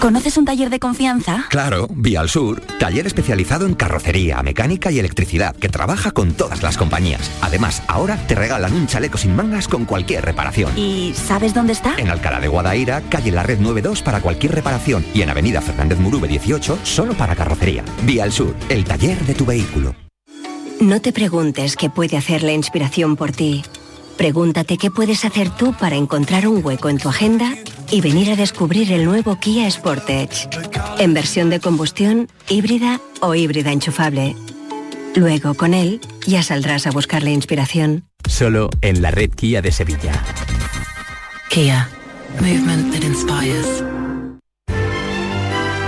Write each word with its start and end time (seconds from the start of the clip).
¿Conoces 0.00 0.38
un 0.38 0.46
taller 0.46 0.70
de 0.70 0.78
confianza? 0.78 1.44
Claro, 1.50 1.86
Vía 1.90 2.20
al 2.20 2.30
Sur, 2.30 2.62
taller 2.78 3.06
especializado 3.06 3.66
en 3.66 3.74
carrocería, 3.74 4.42
mecánica 4.42 4.90
y 4.90 4.98
electricidad, 4.98 5.54
que 5.54 5.68
trabaja 5.68 6.10
con 6.10 6.32
todas 6.32 6.62
las 6.62 6.78
compañías. 6.78 7.30
Además, 7.42 7.82
ahora 7.86 8.16
te 8.26 8.34
regalan 8.34 8.72
un 8.72 8.86
chaleco 8.86 9.18
sin 9.18 9.36
mangas 9.36 9.68
con 9.68 9.84
cualquier 9.84 10.24
reparación. 10.24 10.72
¿Y 10.74 11.12
sabes 11.12 11.52
dónde 11.52 11.74
está? 11.74 11.96
En 11.98 12.08
Alcalá 12.08 12.40
de 12.40 12.48
Guadaira, 12.48 13.02
calle 13.10 13.30
La 13.30 13.42
Red 13.42 13.58
92 13.58 14.00
para 14.00 14.22
cualquier 14.22 14.54
reparación 14.54 15.04
y 15.12 15.20
en 15.20 15.28
Avenida 15.28 15.60
Fernández 15.60 15.98
Murube 15.98 16.28
18 16.28 16.78
solo 16.82 17.12
para 17.12 17.36
carrocería. 17.36 17.84
Vía 18.04 18.24
al 18.24 18.32
Sur, 18.32 18.54
el 18.70 18.86
taller 18.86 19.20
de 19.26 19.34
tu 19.34 19.44
vehículo. 19.44 19.94
No 20.80 21.02
te 21.02 21.12
preguntes 21.12 21.76
qué 21.76 21.90
puede 21.90 22.16
hacer 22.16 22.42
la 22.42 22.52
inspiración 22.52 23.16
por 23.16 23.32
ti. 23.32 23.62
Pregúntate 24.16 24.78
qué 24.78 24.90
puedes 24.90 25.26
hacer 25.26 25.50
tú 25.50 25.74
para 25.74 25.96
encontrar 25.96 26.48
un 26.48 26.64
hueco 26.64 26.88
en 26.88 26.96
tu 26.96 27.10
agenda 27.10 27.54
y 27.90 28.00
venir 28.00 28.30
a 28.30 28.36
descubrir 28.36 28.92
el 28.92 29.04
nuevo 29.04 29.38
Kia 29.38 29.70
Sportage. 29.70 30.48
En 30.98 31.14
versión 31.14 31.50
de 31.50 31.60
combustión, 31.60 32.28
híbrida 32.48 33.00
o 33.20 33.34
híbrida 33.34 33.72
enchufable. 33.72 34.36
Luego, 35.16 35.54
con 35.54 35.74
él, 35.74 36.00
ya 36.26 36.42
saldrás 36.42 36.86
a 36.86 36.90
buscar 36.90 37.22
la 37.22 37.30
inspiración. 37.30 38.04
Solo 38.28 38.70
en 38.80 39.02
la 39.02 39.10
red 39.10 39.30
Kia 39.30 39.60
de 39.60 39.72
Sevilla. 39.72 40.12
Kia. 41.50 41.88
Movement 42.40 42.92
that 42.94 43.02
inspires. 43.02 43.66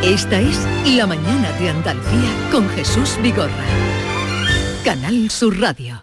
Esta 0.02 0.40
es 0.40 0.58
La 0.96 1.06
Mañana 1.06 1.52
de 1.60 1.70
Andalucía 1.70 2.48
con 2.50 2.68
Jesús 2.70 3.16
Vigorra. 3.22 3.64
Canal 4.84 5.30
Sur 5.30 5.60
Radio. 5.60 6.01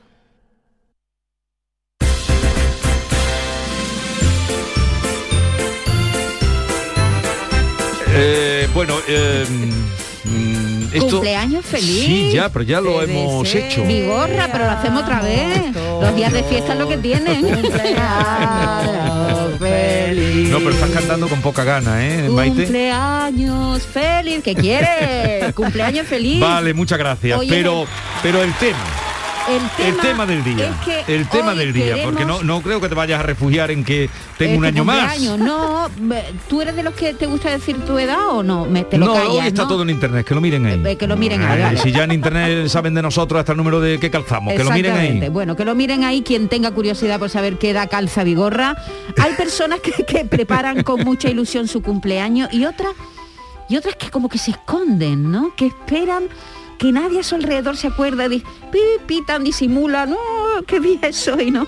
Eh, 8.12 8.68
bueno, 8.74 8.96
eh, 9.08 9.46
mm, 10.26 10.84
esto... 10.94 11.10
Cumpleaños 11.10 11.66
feliz. 11.66 12.06
Sí, 12.06 12.32
ya, 12.34 12.50
pero 12.50 12.64
ya 12.64 12.82
lo 12.82 13.02
hemos 13.02 13.54
hecho. 13.54 13.84
Vigorra, 13.86 14.50
pero 14.52 14.66
lo 14.66 14.72
hacemos 14.72 15.04
otra 15.04 15.22
vez. 15.22 15.76
Los 15.76 16.16
días 16.16 16.34
de 16.34 16.44
fiesta 16.44 16.74
es 16.74 16.80
lo 16.80 16.88
que 16.88 16.98
tienen. 16.98 17.46
No, 19.60 20.58
pero 20.60 20.72
estás 20.72 20.90
cantando 20.90 21.28
con 21.28 21.42
poca 21.42 21.64
gana, 21.64 22.04
¿eh, 22.06 22.28
Maite? 22.30 22.64
Cumpleaños 22.64 23.84
feliz. 23.84 24.42
¿Qué 24.44 24.56
quieres? 24.56 25.54
Cumpleaños 25.56 26.08
feliz. 26.08 26.40
Vale, 26.40 26.74
muchas 26.74 26.98
gracias. 26.98 27.38
Oye, 27.38 27.50
pero, 27.52 27.86
pero 28.24 28.42
el 28.42 28.54
tema. 28.54 28.80
El 29.50 29.62
tema, 29.78 29.88
El 29.90 29.98
tema 29.98 30.26
del 30.26 30.44
día. 30.44 30.70
es 30.70 30.76
que 31.06 31.16
el 31.16 31.28
tema 31.28 31.56
del 31.56 31.74
día, 31.74 31.98
porque 32.04 32.26
no, 32.26 32.44
no 32.44 32.62
creo 32.62 32.80
que 32.80 32.88
te 32.90 32.96
vayas 32.96 33.20
a 33.20 33.24
refugiar 33.24 33.72
en 33.72 33.84
que 33.84 34.10
tengo 34.38 34.58
un 34.60 34.66
Este 34.66 34.78
año 34.80 34.86
más. 34.86 35.14
cumpleaños, 35.14 35.40
No, 35.40 35.88
¿tú 36.48 36.62
eres 36.62 36.76
de 36.76 36.84
los 36.84 36.94
que 36.94 37.14
te 37.14 37.26
gusta 37.26 37.50
decir 37.50 37.78
tu 37.86 37.98
edad 37.98 38.30
o 38.30 38.44
no? 38.44 38.66
Me, 38.66 38.84
te 38.84 38.98
lo 38.98 39.08
no, 39.08 39.14
callas, 39.14 39.30
hoy 39.30 39.48
está 39.48 39.64
¿no? 39.64 39.68
todo 39.68 39.84
en 39.84 39.90
internet, 39.90 40.26
que 40.26 40.36
lo 40.36 40.42
miren 40.42 40.66
ahí. 40.66 40.82
Eh, 40.86 40.96
que 40.98 41.08
lo 41.08 41.18
miren 41.18 41.42
ahí, 41.42 41.60
Eh, 41.60 41.64
vale. 41.64 41.78
Si 41.80 41.92
ya 41.92 42.04
en 42.04 42.12
internet 42.12 42.68
saben 42.68 42.94
de 42.94 43.02
nosotros 43.02 43.40
hasta 43.40 43.54
el 43.54 43.58
número 43.58 43.80
de 43.82 44.00
que 44.00 44.10
calzamos, 44.12 44.54
que 44.54 44.64
lo 44.64 44.72
miren 44.72 44.94
ahí. 44.96 45.30
Bueno, 45.30 45.56
que 45.56 45.66
lo 45.66 45.74
miren 45.76 46.04
ahí 46.04 46.22
quien 46.22 46.48
tenga 46.48 46.72
curiosidad 46.72 47.20
por 47.20 47.30
saber 47.30 47.58
qué 47.58 47.72
edad 47.72 47.90
calza 47.90 48.24
Vigorra. 48.24 48.76
Hay 49.18 49.34
personas 49.34 49.80
que, 49.80 49.92
que 50.06 50.26
preparan 50.26 50.84
con 50.84 51.04
mucha 51.04 51.30
ilusión 51.30 51.68
su 51.68 51.82
cumpleaños 51.82 52.50
y 52.54 52.66
otras 52.66 52.92
y 53.68 53.78
otras 53.78 53.96
que 53.96 54.10
como 54.10 54.30
que 54.30 54.38
se 54.38 54.52
esconden, 54.52 55.32
¿no? 55.32 55.56
Que 55.56 55.68
esperan 55.68 56.24
que 56.80 56.92
nadie 56.92 57.20
a 57.20 57.24
su 57.24 57.36
alrededor 57.36 57.78
se 57.78 57.88
acuerde 57.88 58.30
de 58.30 58.42
pi, 58.72 58.80
pitan, 59.06 59.44
disimulan, 59.44 60.10
no, 60.10 60.18
qué 60.66 60.80
bien 60.80 61.14
soy, 61.14 61.52
¿no? 61.52 61.68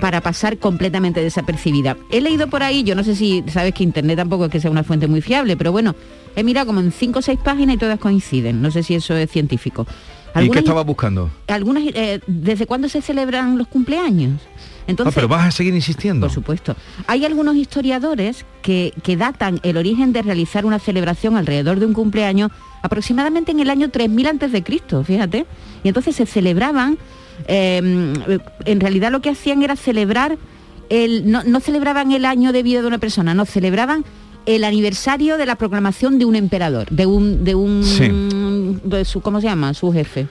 para 0.00 0.20
pasar 0.22 0.58
completamente 0.58 1.22
desapercibida. 1.22 1.96
He 2.10 2.20
leído 2.20 2.48
por 2.48 2.62
ahí, 2.62 2.82
yo 2.82 2.94
no 2.94 3.04
sé 3.04 3.14
si 3.14 3.44
sabes 3.48 3.74
que 3.74 3.84
internet 3.84 4.16
tampoco 4.16 4.46
es 4.46 4.50
que 4.50 4.58
sea 4.58 4.70
una 4.70 4.82
fuente 4.82 5.06
muy 5.06 5.20
fiable, 5.20 5.56
pero 5.56 5.72
bueno, 5.72 5.94
he 6.34 6.42
mirado 6.42 6.66
como 6.66 6.80
en 6.80 6.90
cinco 6.90 7.20
o 7.20 7.22
seis 7.22 7.38
páginas 7.42 7.76
y 7.76 7.78
todas 7.78 7.98
coinciden. 7.98 8.62
No 8.62 8.70
sé 8.70 8.82
si 8.82 8.94
eso 8.94 9.14
es 9.14 9.30
científico. 9.30 9.86
¿Y 10.40 10.48
qué 10.48 10.60
estaba 10.60 10.82
buscando? 10.82 11.30
algunas 11.48 11.82
eh, 11.86 12.20
desde 12.26 12.66
cuándo 12.66 12.88
se 12.88 13.02
celebran 13.02 13.58
los 13.58 13.66
cumpleaños 13.66 14.40
entonces 14.86 15.12
ah, 15.12 15.14
pero 15.14 15.26
vas 15.26 15.48
a 15.48 15.50
seguir 15.50 15.74
insistiendo. 15.74 16.28
por 16.28 16.32
supuesto 16.32 16.76
hay 17.08 17.24
algunos 17.24 17.56
historiadores 17.56 18.46
que, 18.62 18.94
que 19.02 19.16
datan 19.16 19.58
el 19.64 19.76
origen 19.76 20.12
de 20.12 20.22
realizar 20.22 20.64
una 20.64 20.78
celebración 20.78 21.36
alrededor 21.36 21.80
de 21.80 21.86
un 21.86 21.94
cumpleaños 21.94 22.52
aproximadamente 22.82 23.52
en 23.52 23.60
el 23.60 23.70
año 23.70 23.90
3000 23.90 24.26
antes 24.26 24.52
de 24.52 24.62
Cristo 24.62 25.02
fíjate. 25.04 25.46
Y 25.82 25.88
entonces 25.88 26.16
se 26.16 26.26
celebraban 26.26 26.98
eh, 27.48 27.78
en 28.64 28.80
realidad 28.80 29.10
lo 29.10 29.20
que 29.20 29.30
hacían 29.30 29.62
era 29.62 29.76
celebrar 29.76 30.36
el 30.90 31.30
no, 31.30 31.42
no 31.44 31.60
celebraban 31.60 32.12
el 32.12 32.24
año 32.24 32.52
de 32.52 32.62
vida 32.62 32.80
de 32.82 32.86
una 32.88 32.98
persona 32.98 33.32
no 33.32 33.44
celebraban 33.46 34.04
el 34.46 34.64
aniversario 34.64 35.38
de 35.38 35.46
la 35.46 35.54
proclamación 35.56 36.18
de 36.18 36.24
un 36.24 36.34
emperador 36.36 36.88
de 36.90 37.06
un 37.06 37.44
de 37.44 37.54
un 37.54 37.84
Sí. 37.84 38.08
de 38.84 39.04
su 39.04 39.20
cómo 39.20 39.40
se 39.40 39.46
llama 39.46 39.72
su 39.74 39.92
jefe. 39.92 40.26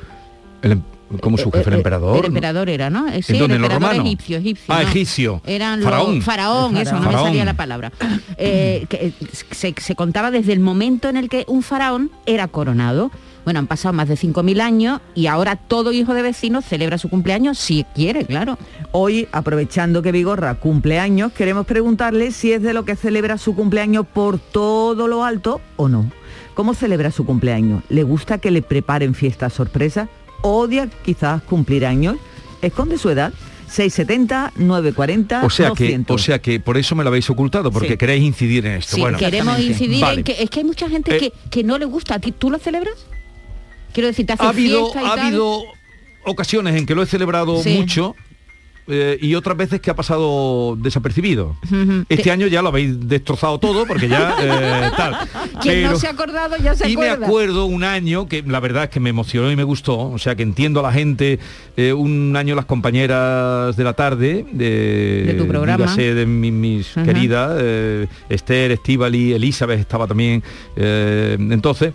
El 0.62 0.74
em- 0.74 0.82
como 1.22 1.38
su 1.38 1.52
jefe, 1.52 1.70
el 1.70 1.76
eh, 1.76 1.78
emperador. 1.78 2.20
El 2.20 2.26
emperador 2.26 2.70
era, 2.70 2.90
¿no? 2.90 3.08
Eh, 3.08 3.22
Sí, 3.24 3.34
¿En 3.34 3.40
dónde, 3.40 3.56
el 3.58 3.64
emperador 3.64 4.06
egipcio, 4.06 4.38
egipcio. 4.38 4.74
Ah, 4.74 4.84
¿no? 4.84 4.90
egipcio. 4.90 5.42
Eran 5.46 5.82
Faraón. 5.82 6.16
los 6.16 6.24
faraón, 6.24 6.78
eso, 6.78 7.00
no 7.00 7.12
me 7.12 7.14
salía 7.14 7.46
la 7.46 7.56
palabra. 7.56 7.92
Eh, 8.38 8.86
que, 8.90 9.08
eh, 9.08 9.14
se, 9.52 9.74
se 9.78 9.96
contaba 9.96 10.32
desde 10.32 10.54
el 10.54 10.60
momento 10.60 11.10
en 11.10 11.18
el 11.18 11.30
que 11.30 11.46
un 11.48 11.62
faraón 11.62 12.12
era 12.26 12.48
coronado. 12.48 13.12
Bueno, 13.44 13.60
han 13.60 13.68
pasado 13.68 13.94
más 13.94 14.08
de 14.08 14.16
5.000 14.16 14.62
años 14.62 15.02
y 15.16 15.28
ahora 15.28 15.56
todo 15.56 15.92
hijo 15.92 16.14
de 16.14 16.22
vecino 16.22 16.62
celebra 16.62 16.98
su 16.98 17.10
cumpleaños 17.10 17.58
si 17.58 17.86
quiere, 17.96 18.26
claro. 18.26 18.58
Hoy, 18.92 19.28
aprovechando 19.32 20.02
que 20.02 20.12
Vigorra 20.12 20.56
cumple 20.56 21.00
años, 21.00 21.32
queremos 21.32 21.66
preguntarle 21.66 22.32
si 22.32 22.52
es 22.52 22.62
de 22.62 22.74
lo 22.74 22.86
que 22.86 22.96
celebra 22.96 23.38
su 23.38 23.56
cumpleaños 23.56 24.06
por 24.06 24.40
todo 24.40 25.08
lo 25.08 25.24
alto 25.24 25.62
o 25.78 25.88
no. 25.90 26.12
¿Cómo 26.54 26.74
celebra 26.74 27.10
su 27.12 27.26
cumpleaños? 27.26 27.84
¿Le 27.90 28.04
gusta 28.04 28.38
que 28.38 28.52
le 28.52 28.62
preparen 28.62 29.16
fiestas 29.16 29.54
sorpresas? 29.54 30.10
¿Odia 30.42 30.90
quizás 31.04 31.42
cumplir 31.44 31.86
años? 31.86 32.18
¿Esconde 32.62 32.98
su 32.98 33.10
edad? 33.10 33.34
670 33.68 34.54
940 34.56 35.46
O 35.46 35.50
sea, 35.50 35.68
que, 35.72 35.84
200. 35.84 36.16
o 36.16 36.24
sea 36.24 36.40
que 36.42 36.60
por 36.60 36.78
eso 36.78 36.96
me 36.96 37.04
lo 37.04 37.10
habéis 37.10 37.30
ocultado, 37.30 37.72
porque 37.72 37.90
Sí. 37.90 37.98
queréis 37.98 38.24
incidir 38.24 38.66
en 38.66 38.74
esto. 38.74 38.96
Sí, 38.96 39.02
bueno, 39.02 39.18
queremos 39.18 39.60
incidir 39.60 40.02
Vale. 40.02 40.18
en 40.20 40.24
que 40.24 40.42
es 40.42 40.50
que 40.50 40.60
hay 40.62 40.66
mucha 40.66 40.90
gente 40.90 41.16
Eh, 41.16 41.20
que, 41.20 41.34
que 41.52 41.64
no 41.64 41.78
le 41.78 41.86
gusta. 41.86 42.16
¿A 42.16 42.20
ti 42.20 42.32
tú 42.32 42.50
lo 42.50 42.58
celebras? 42.58 42.96
Quiero 43.94 44.08
decir, 44.08 44.26
te 44.26 44.34
haces 44.34 44.46
ha 44.46 44.50
habido, 44.50 44.92
fiesta 44.92 45.02
y 45.02 45.06
ha 45.06 45.16
tal. 45.16 45.20
habido 45.28 45.62
ocasiones 46.26 46.76
en 46.76 46.86
que 46.86 46.96
lo 46.96 47.04
he 47.04 47.06
celebrado 47.06 47.62
Sí. 47.62 47.78
mucho 47.78 48.16
eh, 48.90 49.18
y 49.22 49.36
otras 49.36 49.56
veces 49.56 49.80
que 49.82 49.92
ha 49.92 49.96
pasado 49.96 50.76
desapercibido. 50.78 51.56
Este 52.10 52.24
Te- 52.24 52.32
año 52.32 52.48
ya 52.48 52.62
lo 52.62 52.70
habéis 52.70 53.08
destrozado 53.08 53.60
todo 53.60 53.86
porque 53.86 54.08
ya 54.10 54.36
eh, 54.42 54.92
tal. 54.98 55.16
Quien 55.62 55.84
no 55.84 55.96
se 55.98 56.08
ha 56.08 56.12
acordado 56.12 56.56
ya 56.58 56.76
se 56.76 56.90
y 56.90 56.98
me 56.98 57.06
acuerda. 57.10 57.26
acuerdo 57.28 57.66
un 57.66 57.84
año 57.84 58.28
que 58.28 58.42
la 58.44 58.60
verdad 58.60 58.86
es 58.86 58.90
que 58.90 59.00
me 59.00 59.10
emocionó 59.10 59.52
y 59.52 59.56
me 59.56 59.64
gustó, 59.64 59.98
o 60.10 60.18
sea 60.18 60.36
que 60.36 60.44
entiendo 60.44 60.80
a 60.80 60.84
la 60.84 60.92
gente, 60.92 61.40
eh, 61.78 61.94
un 61.94 62.36
año 62.36 62.56
las 62.56 62.66
compañeras 62.66 63.76
de 63.78 63.84
la 63.84 63.94
tarde, 63.94 64.46
de, 64.52 65.24
De 65.28 65.34
tu 65.36 65.48
programa. 65.48 65.78
dígase 65.84 66.14
de 66.16 66.26
mi- 66.26 66.52
mis 66.52 66.88
queridas, 67.06 67.58
eh, 67.62 68.08
Esther, 68.30 68.72
Estivali, 68.72 69.34
Elizabeth 69.34 69.80
estaba 69.80 70.08
también, 70.08 70.44
entonces 70.76 71.94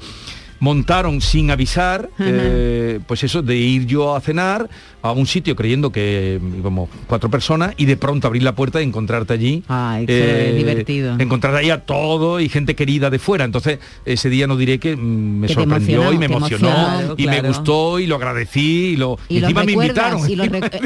montaron 0.64 1.20
sin 1.20 1.50
avisar, 1.50 2.08
eh, 2.18 2.98
pues 3.06 3.22
eso, 3.22 3.42
de 3.42 3.54
ir 3.56 3.84
yo 3.86 4.16
a 4.16 4.20
cenar 4.20 4.68
a 5.02 5.12
un 5.12 5.26
sitio 5.26 5.54
creyendo 5.54 5.92
que 5.92 6.40
íbamos 6.58 6.88
cuatro 7.06 7.28
personas 7.30 7.74
y 7.76 7.84
de 7.84 7.98
pronto 7.98 8.26
abrir 8.26 8.42
la 8.42 8.54
puerta 8.54 8.80
y 8.80 8.84
encontrarte 8.84 9.34
allí. 9.34 9.56
eh, 9.56 9.62
Ay, 9.68 10.06
qué 10.06 10.54
divertido. 10.56 11.16
Encontrar 11.18 11.54
ahí 11.54 11.68
a 11.68 11.84
todo 11.84 12.40
y 12.40 12.48
gente 12.48 12.74
querida 12.74 13.10
de 13.10 13.18
fuera. 13.18 13.44
Entonces, 13.44 13.78
ese 14.06 14.30
día 14.30 14.46
no 14.46 14.56
diré 14.56 14.78
que 14.78 14.96
mm, 14.96 15.40
me 15.40 15.46
Que 15.48 15.52
sorprendió 15.54 16.10
y 16.10 16.16
me 16.18 16.24
emocionó 16.26 17.14
y 17.18 17.26
me 17.26 17.42
gustó 17.42 17.98
y 17.98 18.06
lo 18.06 18.16
agradecí 18.16 18.92
y 18.92 18.96
lo 18.96 19.18
Y 19.28 19.38
encima 19.38 19.64
me 19.64 19.72
invitaron. 19.72 20.20
y 20.26 20.32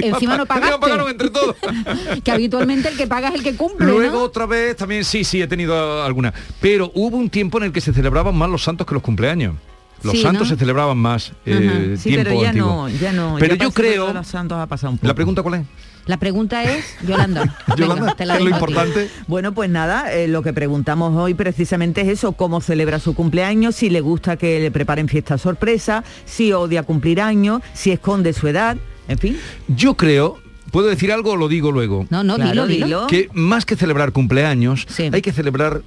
encima 0.08 0.36
no 0.36 0.46
pagaste. 0.46 0.78
Pagaron 0.80 1.08
entre 1.08 1.30
todos. 1.30 1.54
que 2.24 2.30
habitualmente 2.32 2.88
el 2.88 2.96
que 2.96 3.06
paga 3.06 3.28
es 3.28 3.36
el 3.36 3.42
que 3.44 3.54
cumple, 3.54 3.86
Luego 3.86 4.18
¿no? 4.18 4.24
otra 4.24 4.46
vez 4.46 4.74
también 4.76 5.04
sí, 5.04 5.22
sí, 5.22 5.40
he 5.40 5.46
tenido 5.46 6.02
alguna. 6.02 6.34
Pero 6.60 6.90
hubo 6.96 7.16
un 7.16 7.30
tiempo 7.30 7.58
en 7.58 7.64
el 7.64 7.72
que 7.72 7.80
se 7.80 7.92
celebraban 7.92 8.34
más 8.36 8.50
los 8.50 8.64
santos 8.64 8.84
que 8.84 8.94
los 8.94 9.02
cumpleaños. 9.02 9.54
Los 10.02 10.12
Sí, 10.14 10.22
santos 10.22 10.48
¿no? 10.48 10.54
se 10.54 10.58
celebraban 10.58 10.96
más 10.96 11.32
eh, 11.44 11.96
Sí, 11.98 12.10
tiempo 12.10 12.28
pero 12.30 12.42
ya 12.42 12.48
antiguo. 12.50 12.68
no, 12.70 12.88
ya 12.88 13.12
no. 13.12 13.36
Pero 13.38 13.54
ya 13.56 13.64
yo 13.64 13.70
creo- 13.72 14.12
los 14.12 14.26
santos 14.26 14.58
ha 14.58 14.66
pasado 14.66 14.92
un 14.92 14.98
poco. 14.98 15.08
¿La 15.08 15.14
pregunta 15.14 15.42
cuál 15.42 15.54
es? 15.62 15.66
La 16.06 16.16
pregunta 16.16 16.62
es, 16.64 16.86
Yolanda, 17.06 17.54
Yolanda, 17.76 18.14
te 18.14 18.24
la 18.24 18.34
¿qué 18.38 18.38
es 18.38 18.48
lo 18.48 18.54
importante? 18.54 19.10
Bueno, 19.26 19.52
pues 19.52 19.68
nada, 19.68 20.10
eh, 20.14 20.26
lo 20.26 20.40
que 20.42 20.54
preguntamos 20.54 21.14
hoy 21.16 21.34
precisamente 21.34 22.00
es 22.00 22.08
eso, 22.08 22.32
cómo 22.32 22.62
celebra 22.62 22.98
su 22.98 23.14
cumpleaños, 23.14 23.74
si 23.76 23.90
le 23.90 24.00
gusta 24.00 24.36
que 24.38 24.58
le 24.58 24.70
preparen 24.70 25.06
fiesta 25.08 25.36
sorpresa, 25.36 26.04
si 26.24 26.52
odia 26.54 26.82
cumplir 26.84 27.20
años, 27.20 27.60
si 27.74 27.90
esconde 27.90 28.32
su 28.32 28.48
edad, 28.48 28.78
en 29.06 29.18
fin. 29.18 29.36
Yo 29.68 29.98
creo, 29.98 30.38
¿puedo 30.70 30.86
decir 30.88 31.12
algo 31.12 31.32
o 31.32 31.36
lo 31.36 31.46
digo 31.48 31.72
luego? 31.72 32.06
No, 32.08 32.24
no, 32.24 32.36
Claro, 32.36 32.66
dilo. 32.66 32.86
dilo. 32.86 33.06
Que 33.06 33.28
más 33.34 33.66
que 33.66 33.76
celebrar 33.76 34.12
cumpleaños, 34.12 34.86
Sí. 34.88 35.10
hay 35.12 35.20
que 35.20 35.32
celebrar 35.32 35.82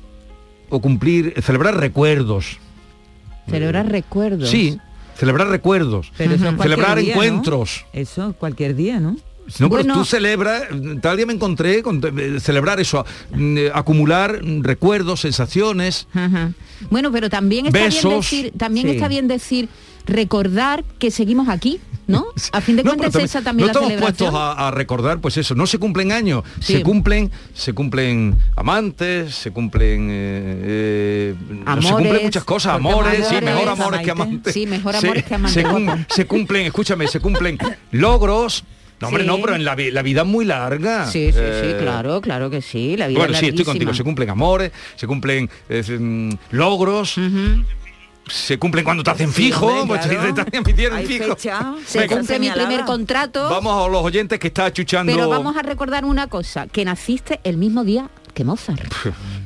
o 0.70 0.82
cumplir, 0.82 1.34
celebrar 1.42 1.78
recuerdos. 1.80 2.60
Celebrar 3.50 3.90
recuerdos. 3.92 4.50
Sí, 4.50 4.78
celebrar 5.18 5.48
recuerdos. 5.50 6.12
Pero 6.18 6.36
eso 6.36 6.58
celebrar 6.62 6.98
día, 7.00 7.16
¿no? 7.16 7.24
encuentros. 7.24 7.86
Eso 7.94 8.34
cualquier 8.40 8.76
día, 8.76 9.00
¿no? 9.00 9.12
No, 9.60 9.70
pero 9.70 9.84
Bueno. 9.84 9.94
tú 9.96 10.06
celebras, 10.06 10.64
tal 11.02 11.18
día 11.18 11.26
me 11.26 11.34
encontré 11.34 11.84
con 11.84 12.00
eh, 12.18 12.40
celebrar 12.40 12.80
eso, 12.80 13.06
mm, 13.34 13.58
eh, 13.58 13.72
acumular 13.74 14.42
mm, 14.44 14.64
recuerdos, 14.64 15.22
sensaciones. 15.22 16.08
Ajá. 16.14 16.52
Bueno, 16.90 17.12
pero 17.12 17.30
también 17.30 17.66
está 17.66 17.80
bien 17.80 17.90
Besos. 17.92 18.14
decir, 18.32 18.54
también 18.56 18.88
Sí. 18.88 18.94
está 18.94 19.08
bien 19.10 19.28
decir 19.28 19.68
recordar 20.06 20.84
que 21.00 21.12
seguimos 21.12 21.50
aquí, 21.50 21.80
¿no? 22.12 22.26
A 22.52 22.62
fin 22.62 22.76
de 22.76 22.84
No, 22.84 22.92
cuentas 22.92 23.12
pero 23.14 23.26
esa 23.26 23.42
también 23.42 23.68
no 23.68 23.74
la 23.74 23.80
estamos 23.88 24.02
puestos 24.02 24.34
a, 24.34 24.68
a 24.68 24.72
recordar, 24.72 25.20
pues 25.20 25.38
eso, 25.38 25.56
no 25.56 25.66
se 25.66 25.78
cumplen 25.80 26.12
años, 26.12 26.44
Sí. 26.60 26.74
se 26.74 26.84
cumplen, 26.84 27.32
se 27.54 27.74
cumplen 27.74 28.36
amantes, 28.56 29.34
se 29.36 29.52
cumplen, 29.52 30.10
eh, 30.12 30.64
eh, 30.64 31.36
se 31.82 31.90
cumplen 31.94 32.24
muchas 32.24 32.44
cosas, 32.44 32.76
amores, 32.76 33.28
sí, 33.28 33.36
mejor 33.44 33.70
amores 33.70 34.02
que 34.02 34.12
amantes. 34.12 34.54
Sí, 34.54 34.66
mejor 34.68 34.96
Se- 34.96 35.08
amores 35.08 35.24
que 35.24 35.36
amantes, 35.36 35.54
Se, 35.64 35.70
cum- 35.70 36.06
se 36.10 36.26
cumplen, 36.26 36.66
escúchame, 36.66 37.08
se 37.08 37.20
cumplen 37.20 37.58
logros. 37.92 38.64
No, 39.00 39.08
hombre, 39.08 39.24
Sí. 39.24 39.28
no, 39.30 39.40
pero 39.42 39.56
en 39.56 39.66
la, 39.66 39.74
vi- 39.74 39.90
la 39.90 40.04
vida 40.04 40.22
es 40.22 40.28
muy 40.28 40.46
larga. 40.46 41.08
Sí, 41.08 41.32
sí, 41.32 41.40
sí, 41.40 41.40
Eh, 41.72 41.78
claro, 41.82 42.22
claro 42.22 42.52
que 42.52 42.62
sí. 42.62 42.96
La 42.98 43.08
vida 43.08 43.18
Bueno, 43.18 43.34
es 43.34 43.40
sí, 43.40 43.48
estoy 43.48 43.66
contigo. 43.66 43.96
Se 43.96 44.04
cumplen 44.04 44.30
amores, 44.30 44.72
se 44.96 45.08
cumplen 45.08 45.50
eh, 45.70 45.82
mm, 46.00 46.30
logros. 46.52 47.16
Se 48.28 48.58
cumplen 48.60 48.84
cuando 48.86 49.04
te 49.04 49.12
hacen 49.12 49.32
Sí, 49.32 49.44
fijo, 49.46 49.66
hombre, 49.68 50.00
pues 50.00 50.08
claro. 50.08 50.34
te, 50.34 50.46
te 50.46 50.62
metieron 50.62 50.98
Hay 51.00 51.06
fijo. 51.06 51.36
fecha, 51.36 51.74
Se 51.86 52.08
cumple 52.08 52.40
mi 52.40 52.50
primer 52.52 52.86
contrato, 52.86 53.50
Vamos 53.50 53.86
a 53.86 53.90
los 53.90 54.04
oyentes 54.04 54.40
que 54.40 54.48
está 54.48 54.72
chuchando. 54.72 55.12
pero 55.12 55.28
vamos 55.30 55.56
a 55.58 55.62
recordar 55.62 56.06
una 56.06 56.28
cosa, 56.28 56.68
que 56.68 56.86
naciste 56.86 57.40
el 57.44 57.58
mismo 57.58 57.84
día 57.84 58.10
que 58.34 58.44
Mozart. 58.44 58.82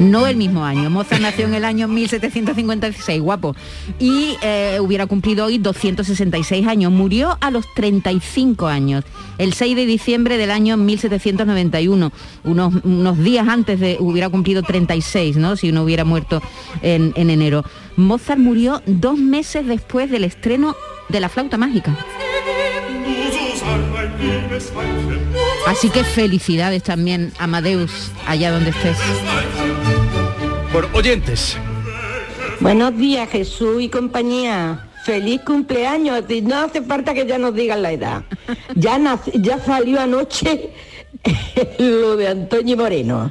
No 0.00 0.26
el 0.26 0.36
mismo 0.36 0.64
año. 0.64 0.90
Mozart 0.90 1.22
nació 1.22 1.46
en 1.46 1.54
el 1.54 1.64
año 1.64 1.86
1756, 1.88 3.20
guapo. 3.20 3.54
Y 3.98 4.36
eh, 4.42 4.78
hubiera 4.80 5.06
cumplido 5.06 5.46
hoy 5.46 5.58
266 5.58 6.66
años. 6.66 6.92
Murió 6.92 7.38
a 7.40 7.50
los 7.50 7.72
35 7.74 8.66
años, 8.66 9.04
el 9.38 9.52
6 9.52 9.76
de 9.76 9.86
diciembre 9.86 10.36
del 10.36 10.50
año 10.50 10.76
1791. 10.76 12.12
Unos, 12.44 12.74
unos 12.82 13.18
días 13.18 13.48
antes 13.48 13.80
de 13.80 13.96
hubiera 14.00 14.28
cumplido 14.28 14.62
36, 14.62 15.36
¿no? 15.36 15.56
Si 15.56 15.70
uno 15.70 15.84
hubiera 15.84 16.04
muerto 16.04 16.42
en, 16.82 17.12
en 17.16 17.30
enero. 17.30 17.64
Mozart 17.96 18.40
murió 18.40 18.82
dos 18.86 19.18
meses 19.18 19.66
después 19.66 20.10
del 20.10 20.24
estreno 20.24 20.74
de 21.08 21.20
la 21.20 21.28
flauta 21.28 21.56
mágica. 21.56 21.96
Así 25.66 25.88
que 25.88 26.04
felicidades 26.04 26.82
también, 26.82 27.32
Amadeus, 27.38 28.10
allá 28.26 28.52
donde 28.52 28.70
estés. 28.70 28.98
Bueno, 30.72 30.88
oyentes. 30.92 31.56
Buenos 32.60 32.96
días, 32.96 33.28
Jesús 33.30 33.82
y 33.82 33.88
compañía. 33.88 34.88
Feliz 35.04 35.40
cumpleaños. 35.42 36.24
Y 36.28 36.42
No 36.42 36.56
hace 36.56 36.82
falta 36.82 37.14
que 37.14 37.26
ya 37.26 37.38
nos 37.38 37.54
digan 37.54 37.82
la 37.82 37.92
edad. 37.92 38.24
Ya, 38.74 38.98
ya 39.34 39.58
salió 39.58 40.00
anoche 40.00 40.70
lo 41.78 42.16
de 42.16 42.28
Antonio 42.28 42.76
Moreno. 42.76 43.30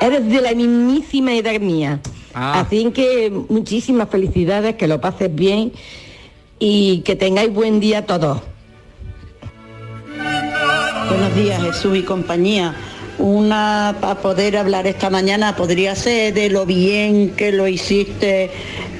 Eres 0.00 0.28
de 0.28 0.40
la 0.40 0.54
mismísima 0.54 1.32
edad 1.34 1.58
mía. 1.60 2.00
Ah. 2.34 2.60
Así 2.60 2.90
que 2.90 3.30
muchísimas 3.48 4.08
felicidades, 4.08 4.74
que 4.76 4.86
lo 4.88 5.00
pases 5.00 5.34
bien 5.34 5.72
y 6.58 7.00
que 7.00 7.16
tengáis 7.16 7.52
buen 7.52 7.80
día 7.80 8.04
todos. 8.04 8.40
Buenos 11.08 11.34
días, 11.34 11.62
Jesús 11.62 11.96
y 11.96 12.02
compañía. 12.02 12.74
Una 13.18 13.96
para 14.00 14.20
poder 14.20 14.56
hablar 14.56 14.86
esta 14.86 15.10
mañana 15.10 15.56
podría 15.56 15.94
ser 15.96 16.32
de 16.34 16.50
lo 16.50 16.66
bien 16.66 17.30
que 17.30 17.50
lo 17.50 17.66
hiciste 17.66 18.50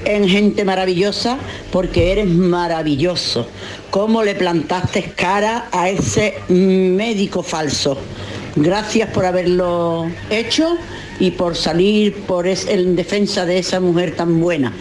en 0.04 0.28
Gente 0.28 0.64
Maravillosa, 0.64 1.38
porque 1.70 2.12
eres 2.12 2.26
maravilloso. 2.26 3.46
¿Cómo 3.90 4.22
le 4.24 4.34
plantaste 4.34 5.12
cara 5.14 5.68
a 5.70 5.88
ese 5.88 6.34
médico 6.48 7.42
falso? 7.42 7.96
Gracias 8.56 9.10
por 9.10 9.24
haberlo 9.24 10.10
hecho 10.30 10.76
y 11.20 11.30
por 11.32 11.54
salir 11.56 12.14
por 12.26 12.46
es- 12.48 12.66
en 12.66 12.96
defensa 12.96 13.44
de 13.46 13.58
esa 13.58 13.78
mujer 13.80 14.16
tan 14.16 14.40
buena. 14.40 14.72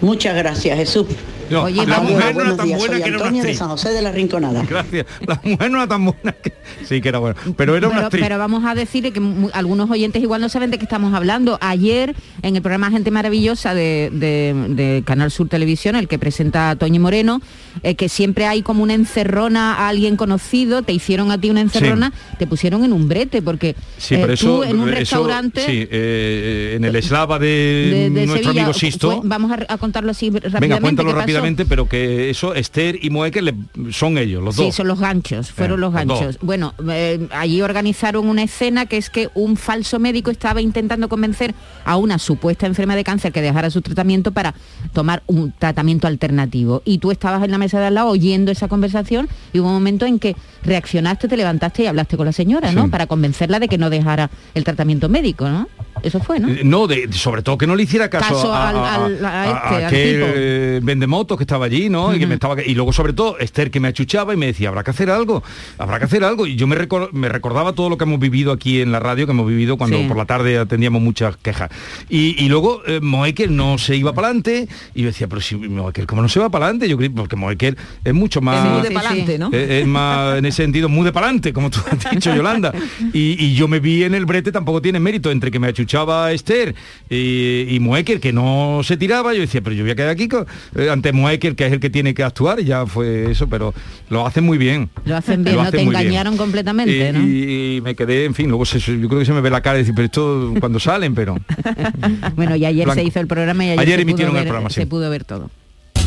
Muchas 0.00 0.36
gracias, 0.36 0.76
Jesús. 0.78 1.06
No, 1.50 1.62
Oye, 1.64 1.86
la 1.86 2.00
mujer 2.00 2.34
no 2.34 2.42
era 2.42 2.56
tan 2.56 2.66
días, 2.66 2.78
buena 2.78 3.00
que 3.00 3.08
era 3.10 3.18
una 3.28 3.42
de. 3.42 3.54
San 3.54 3.68
José 3.68 3.90
de 3.90 4.02
la 4.02 4.12
Rinconada. 4.12 4.62
Gracias. 4.68 5.06
La 5.26 5.40
mujer 5.44 5.70
no 5.70 5.78
era 5.78 5.86
tan 5.88 6.04
buena 6.04 6.32
que... 6.32 6.52
Sí, 6.86 7.00
que 7.00 7.08
era 7.08 7.18
buena. 7.18 7.36
Pero 7.56 7.76
era 7.76 7.86
una 7.88 7.96
pero, 7.96 8.06
actriz. 8.06 8.22
pero 8.24 8.38
vamos 8.38 8.64
a 8.64 8.74
decir 8.74 9.12
que 9.12 9.20
algunos 9.52 9.90
oyentes 9.90 10.22
igual 10.22 10.40
no 10.40 10.48
saben 10.48 10.70
de 10.70 10.78
qué 10.78 10.84
estamos 10.84 11.14
hablando. 11.14 11.58
Ayer 11.60 12.14
en 12.42 12.56
el 12.56 12.62
programa 12.62 12.90
Gente 12.90 13.10
Maravillosa 13.10 13.74
de, 13.74 14.10
de- 14.12 14.54
de 14.74 15.02
Canal 15.04 15.30
Sur 15.30 15.48
Televisión, 15.48 15.96
el 15.96 16.08
que 16.08 16.18
presenta 16.18 16.74
Toñi 16.76 16.98
Moreno, 16.98 17.40
eh, 17.82 17.94
que 17.94 18.08
siempre 18.08 18.46
hay 18.46 18.62
como 18.62 18.82
una 18.82 18.94
encerrona 18.94 19.74
a 19.74 19.88
alguien 19.88 20.16
conocido, 20.16 20.82
te 20.82 20.92
hicieron 20.92 21.30
a 21.30 21.38
ti 21.40 21.50
una 21.50 21.60
encerrona, 21.60 22.12
te 22.38 22.46
pusieron 22.46 22.84
en 22.84 22.92
un 22.92 23.08
brete, 23.08 23.42
porque 23.42 23.74
Sí, 23.98 24.14
eh, 24.14 24.18
pero 24.20 24.32
eso, 24.32 24.46
tú 24.46 24.62
en 24.64 24.80
un 24.80 24.88
eso, 24.88 24.98
restaurante 24.98 25.60
sí, 25.66 25.86
eh, 25.90 26.74
en 26.76 26.84
el 26.84 26.96
eslava 26.96 27.38
de, 27.38 28.10
de, 28.14 28.26
nuestro 28.26 28.36
Sevilla, 28.36 28.62
amigo 28.62 28.72
Sisto. 28.74 29.20
fue- 29.20 29.28
vamos 29.28 29.50
a, 29.52 29.72
a 29.72 29.78
contarlo 29.78 30.10
así 30.10 30.30
rápidamente. 30.30 30.60
Venga, 30.60 30.80
cuéntalo 30.80 31.08
¿qué 31.10 31.14
rápidamente, 31.34 31.64
pero 31.66 31.88
que 31.88 32.30
eso, 32.30 32.54
Esther 32.54 32.98
y 33.02 33.10
Moeque 33.10 33.42
le- 33.42 33.54
son 33.92 34.18
ellos, 34.18 34.42
los 34.42 34.56
Sí, 34.56 34.64
dos. 34.64 34.74
son 34.74 34.88
los 34.88 35.00
ganchos, 35.00 35.50
fueron 35.50 35.78
Eh, 35.78 35.80
los 35.80 35.92
ganchos. 35.92 36.38
Bueno, 36.42 36.74
eh, 36.90 37.26
allí 37.32 37.60
organizaron 37.62 38.28
una 38.28 38.42
escena 38.42 38.86
que 38.86 38.96
es 38.96 39.10
que 39.10 39.28
un 39.34 39.56
falso 39.56 39.98
médico 39.98 40.30
estaba 40.30 40.60
intentando 40.60 41.08
convencer 41.08 41.54
a 41.84 41.96
una 41.96 42.18
supuesta 42.18 42.66
enferma 42.66 42.96
de 42.96 43.04
cáncer 43.04 43.32
que 43.32 43.40
dejara 43.42 43.70
su 43.70 43.82
tratamiento 43.82 44.32
para 44.32 44.54
tomar 44.92 45.22
un 45.26 45.52
tratamiento 45.58 46.06
alternativo. 46.06 46.82
Y 46.84 46.98
tú 46.98 47.10
estabas 47.10 47.42
en 47.44 47.50
la 47.50 47.58
mesa 47.58 47.80
de 47.80 47.86
al 47.86 47.94
lado 47.94 48.08
oyendo 48.08 48.50
esa 48.52 48.68
conversación 48.68 49.28
y 49.52 49.60
hubo 49.60 49.68
un 49.68 49.74
momento 49.74 50.06
en 50.06 50.18
que 50.18 50.36
reaccionaste, 50.62 51.28
te 51.28 51.36
levantaste 51.36 51.82
y 51.82 51.86
hablaste 51.86 52.16
con 52.16 52.26
la 52.26 52.32
señora, 52.32 52.72
¿no? 52.72 52.84
Sí. 52.84 52.90
Para 52.90 53.06
convencerla 53.06 53.58
de 53.60 53.68
que 53.68 53.78
no 53.78 53.90
dejara 53.90 54.30
el 54.54 54.64
tratamiento 54.64 55.08
médico, 55.08 55.48
¿no? 55.48 55.68
Eso 56.02 56.20
fue, 56.20 56.38
¿no? 56.40 56.48
Eh, 56.48 56.60
No, 56.64 56.86
de, 56.86 57.10
sobre 57.12 57.42
todo 57.42 57.56
que 57.56 57.66
no 57.66 57.76
le 57.76 57.84
hiciera 57.84 58.10
caso, 58.10 58.34
Caso 58.34 58.52
a, 58.52 58.68
al- 58.68 58.76
a- 58.76 58.94
al- 59.04 59.24
a 59.24 59.42
a- 59.42 59.44
este, 59.46 59.74
al 59.76 59.84
aquel 59.86 60.14
tipo. 60.14 60.26
eh, 60.34 60.80
vendemotos 60.82 61.38
que 61.38 61.44
estaba 61.44 61.66
allí, 61.66 61.88
¿no? 61.88 62.14
y, 62.14 62.18
que 62.18 62.26
me 62.26 62.34
estaba, 62.34 62.60
y 62.62 62.74
luego 62.74 62.92
sobre 62.92 63.12
todo 63.12 63.38
Esther 63.38 63.70
que 63.70 63.80
me 63.80 63.88
achuchaba 63.88 64.34
y 64.34 64.36
me 64.36 64.46
decía, 64.46 64.68
habrá 64.68 64.82
que 64.84 64.90
hacer 64.90 65.10
algo, 65.10 65.42
habrá 65.78 65.98
que 65.98 66.04
hacer 66.06 66.24
algo. 66.24 66.46
Y 66.46 66.56
yo 66.56 66.66
me, 66.66 66.76
recor- 66.76 67.10
me 67.12 67.28
recordaba 67.28 67.72
todo 67.72 67.88
lo 67.88 67.96
que 67.98 68.04
hemos 68.04 68.18
vivido 68.20 68.52
aquí 68.52 68.80
en 68.80 68.92
la 68.92 69.00
radio, 69.00 69.26
que 69.26 69.32
hemos 69.32 69.46
vivido 69.46 69.76
cuando 69.76 69.98
Sí. 69.98 70.04
por 70.08 70.16
la 70.16 70.24
tarde 70.26 70.58
atendíamos 70.58 71.00
muchas 71.00 71.36
quejas. 71.36 71.70
Y, 72.08 72.34
y 72.44 72.48
luego 72.48 72.82
eh, 72.86 73.00
Moekel 73.00 73.54
no 73.56 73.78
se 73.78 73.96
iba 73.96 74.12
para 74.12 74.28
adelante 74.28 74.68
y 74.94 75.02
yo 75.02 75.06
decía, 75.06 75.26
pero 75.28 75.40
si 75.40 75.54
Moekel, 75.56 76.06
¿cómo 76.06 76.20
no 76.22 76.28
se 76.28 76.40
va 76.40 76.48
para 76.50 76.66
adelante? 76.66 76.88
Yo 76.88 76.96
creo, 76.98 77.12
porque 77.14 77.36
Moekel 77.36 77.76
es 78.04 78.14
mucho 78.14 78.40
más... 78.40 78.64
Es 78.66 78.70
muy 78.72 78.82
de 78.82 78.88
sí, 78.88 78.94
pa'lante, 78.94 79.32
sí. 79.32 79.38
¿no? 79.38 79.50
Eh, 79.52 79.80
Es 79.80 79.86
más, 79.86 80.38
en 80.38 80.44
ese 80.46 80.62
sentido, 80.64 80.88
muy 80.88 81.04
de 81.04 81.12
pa'lante, 81.12 81.52
como 81.52 81.70
tú 81.70 81.78
has 81.90 82.10
dicho, 82.10 82.34
Yolanda. 82.34 82.72
Y, 83.12 83.36
y 83.44 83.54
yo 83.54 83.68
me 83.68 83.78
vi 83.80 84.02
en 84.04 84.14
el 84.14 84.26
brete, 84.26 84.50
tampoco 84.50 84.82
tiene 84.82 84.98
mérito, 84.98 85.30
entre 85.30 85.50
que 85.50 85.58
me 85.60 85.68
achuchaba 85.68 85.83
Esther 86.32 86.74
y, 87.10 87.66
y 87.74 87.80
Moecker, 87.80 88.20
que 88.20 88.32
no 88.32 88.80
se 88.84 88.96
tiraba, 88.96 89.34
yo 89.34 89.40
decía, 89.40 89.60
pero 89.62 89.74
yo 89.76 89.84
voy 89.84 89.92
a 89.92 89.94
quedar 89.94 90.10
aquí 90.10 90.28
con- 90.28 90.46
eh, 90.76 90.88
ante 90.90 91.12
Moecker, 91.12 91.54
que 91.56 91.66
es 91.66 91.72
el 91.72 91.80
que 91.80 91.90
tiene 91.90 92.14
que 92.14 92.22
actuar, 92.22 92.60
y 92.60 92.64
ya 92.64 92.86
fue 92.86 93.30
eso, 93.30 93.46
pero 93.48 93.72
lo 94.10 94.26
hacen 94.26 94.44
muy 94.44 94.58
bien. 94.58 94.90
Lo 95.04 95.16
hacen 95.16 95.44
bien, 95.44 95.56
Lo 95.56 95.64
no 95.64 95.70
te 95.70 95.76
bien. 95.78 95.88
engañaron 95.88 96.36
completamente, 96.36 97.08
Y, 97.10 97.12
¿no? 97.12 97.20
y 97.20 97.80
me 97.82 97.94
quedé, 97.94 98.24
en 98.24 98.34
fin, 98.34 98.48
luego 98.48 98.64
se- 98.64 98.78
yo 98.80 99.08
creo 99.08 99.18
que 99.20 99.26
se 99.26 99.32
me 99.32 99.40
ve 99.40 99.50
la 99.50 99.60
cara 99.60 99.76
y 99.76 99.80
decir, 99.80 99.94
pero 99.94 100.06
esto 100.06 100.54
cuando 100.60 100.78
salen, 100.80 101.14
pero... 101.14 101.36
Bueno, 102.36 102.56
y 102.56 102.64
ayer 102.64 102.84
Blanco. 102.84 103.00
se 103.00 103.06
hizo 103.06 103.20
el 103.20 103.26
programa 103.26 103.64
y 103.64 103.68
ayer, 103.70 103.80
Ayer 103.80 103.90
se 103.90 104.02
pudo 104.02 104.02
emitieron 104.10 104.34
el 104.36 104.40
ver- 104.42 104.48
programa, 104.48 104.70
sí. 104.70 104.74
se 104.80 104.86
pudo 104.86 105.10
ver 105.10 105.24
todo. 105.24 105.50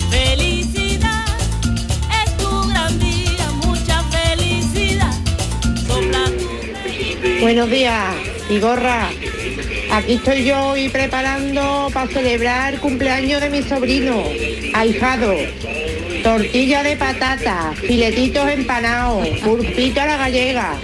Felicidad 0.10 1.26
es 2.26 2.38
tu 2.38 2.70
gran 2.70 3.00
día, 3.00 3.50
mucha 3.66 4.02
felicidad. 4.04 5.12
Sopla 5.88 6.20
Buenos 7.42 7.70
días, 7.70 8.16
Igorra. 8.50 9.10
Aquí 9.92 10.14
estoy 10.14 10.44
yo 10.44 10.76
y 10.78 10.90
preparando 10.90 11.90
para 11.94 12.08
celebrar 12.08 12.74
el 12.74 12.80
cumpleaños 12.80 13.42
de 13.42 13.50
mi 13.50 13.64
sobrino, 13.64 14.24
ahijado. 14.74 15.34
Tortilla 16.24 16.84
de 16.84 16.98
patata, 16.98 17.74
filetitos 17.76 18.50
empanados, 18.50 19.28
pulpito 19.40 20.02
a 20.02 20.06
la 20.06 20.18
gallega. 20.18 20.76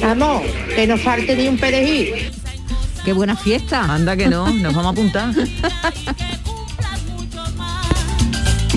Vamos, 0.00 0.42
que 0.74 0.86
no 0.86 0.96
falte 0.96 1.34
ni 1.36 1.48
un 1.48 1.58
perejil. 1.58 2.30
Qué 3.04 3.12
buena 3.12 3.36
fiesta. 3.36 3.92
Anda 3.92 4.16
que 4.16 4.28
no, 4.28 4.50
nos 4.50 4.74
vamos 4.74 4.86
a 4.86 4.90
apuntar. 4.90 5.34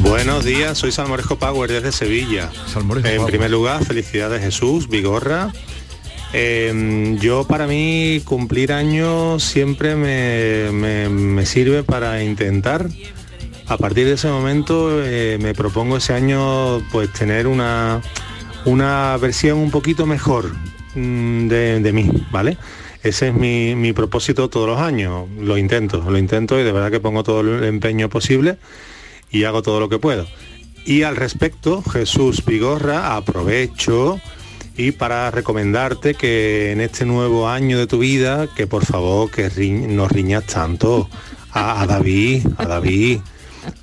Buenos 0.02 0.46
días, 0.46 0.78
soy 0.78 0.92
Salmorejo 0.92 1.38
Power 1.38 1.70
desde 1.70 1.92
Sevilla. 1.92 2.50
en 3.04 3.26
primer 3.26 3.52
lugar, 3.52 3.86
felicidades 3.86 4.42
Jesús, 4.42 4.88
Vigorra. 4.88 5.52
Eh, 6.34 7.18
yo 7.20 7.44
para 7.46 7.66
mí 7.66 8.22
cumplir 8.24 8.72
años 8.72 9.44
siempre 9.44 9.96
me, 9.96 10.72
me- 10.72 11.10
me 11.10 11.46
sirve 11.46 11.84
para 11.84 12.24
intentar, 12.24 12.88
a 13.68 13.78
partir 13.78 14.06
de 14.06 14.14
ese 14.14 14.28
momento 14.28 15.04
eh, 15.04 15.38
me 15.42 15.54
propongo 15.54 15.98
ese 15.98 16.14
año 16.14 16.82
pues 16.92 17.12
tener 17.14 17.48
una, 17.48 18.02
una 18.66 19.18
versión 19.18 19.58
un 19.58 19.72
poquito 19.72 20.06
mejor 20.06 20.52
mm, 20.96 21.48
de, 21.48 21.80
de 21.80 21.94
mí, 21.94 22.10
¿vale? 22.32 22.58
Ese 23.02 23.30
es 23.30 23.34
mi, 23.34 23.76
mi 23.76 23.94
propósito 23.94 24.50
todos 24.50 24.68
los 24.68 24.80
años, 24.80 25.28
lo 25.40 25.58
intento, 25.58 26.06
lo 26.10 26.18
intento 26.18 26.60
y 26.60 26.64
de 26.64 26.72
verdad 26.72 26.92
que 26.92 27.00
pongo 27.00 27.24
todo 27.24 27.42
el 27.42 27.64
empeño 27.64 28.10
posible 28.10 28.58
y 29.32 29.46
hago 29.46 29.62
todo 29.64 29.80
lo 29.80 29.90
que 29.90 30.00
puedo. 30.00 30.28
Y 30.86 31.04
al 31.04 31.16
respecto, 31.16 31.82
Jesús 31.82 32.44
Vigorra, 32.46 33.16
aprovecho 33.16 34.20
y 34.80 34.92
para 34.94 35.30
recomendarte 35.30 36.14
que 36.16 36.72
en 36.72 36.80
este 36.80 37.06
nuevo 37.06 37.50
año 37.50 37.78
de 37.78 37.86
tu 37.86 38.00
vida, 38.00 38.48
que 38.56 38.66
por 38.66 38.86
favor 38.86 39.30
que 39.30 39.52
ri- 39.52 39.88
no 39.88 40.08
riñas 40.08 40.46
tanto 40.46 41.10
a, 41.52 41.82
a 41.82 41.86
David, 41.86 42.48
a 42.58 42.66
David. 42.66 43.20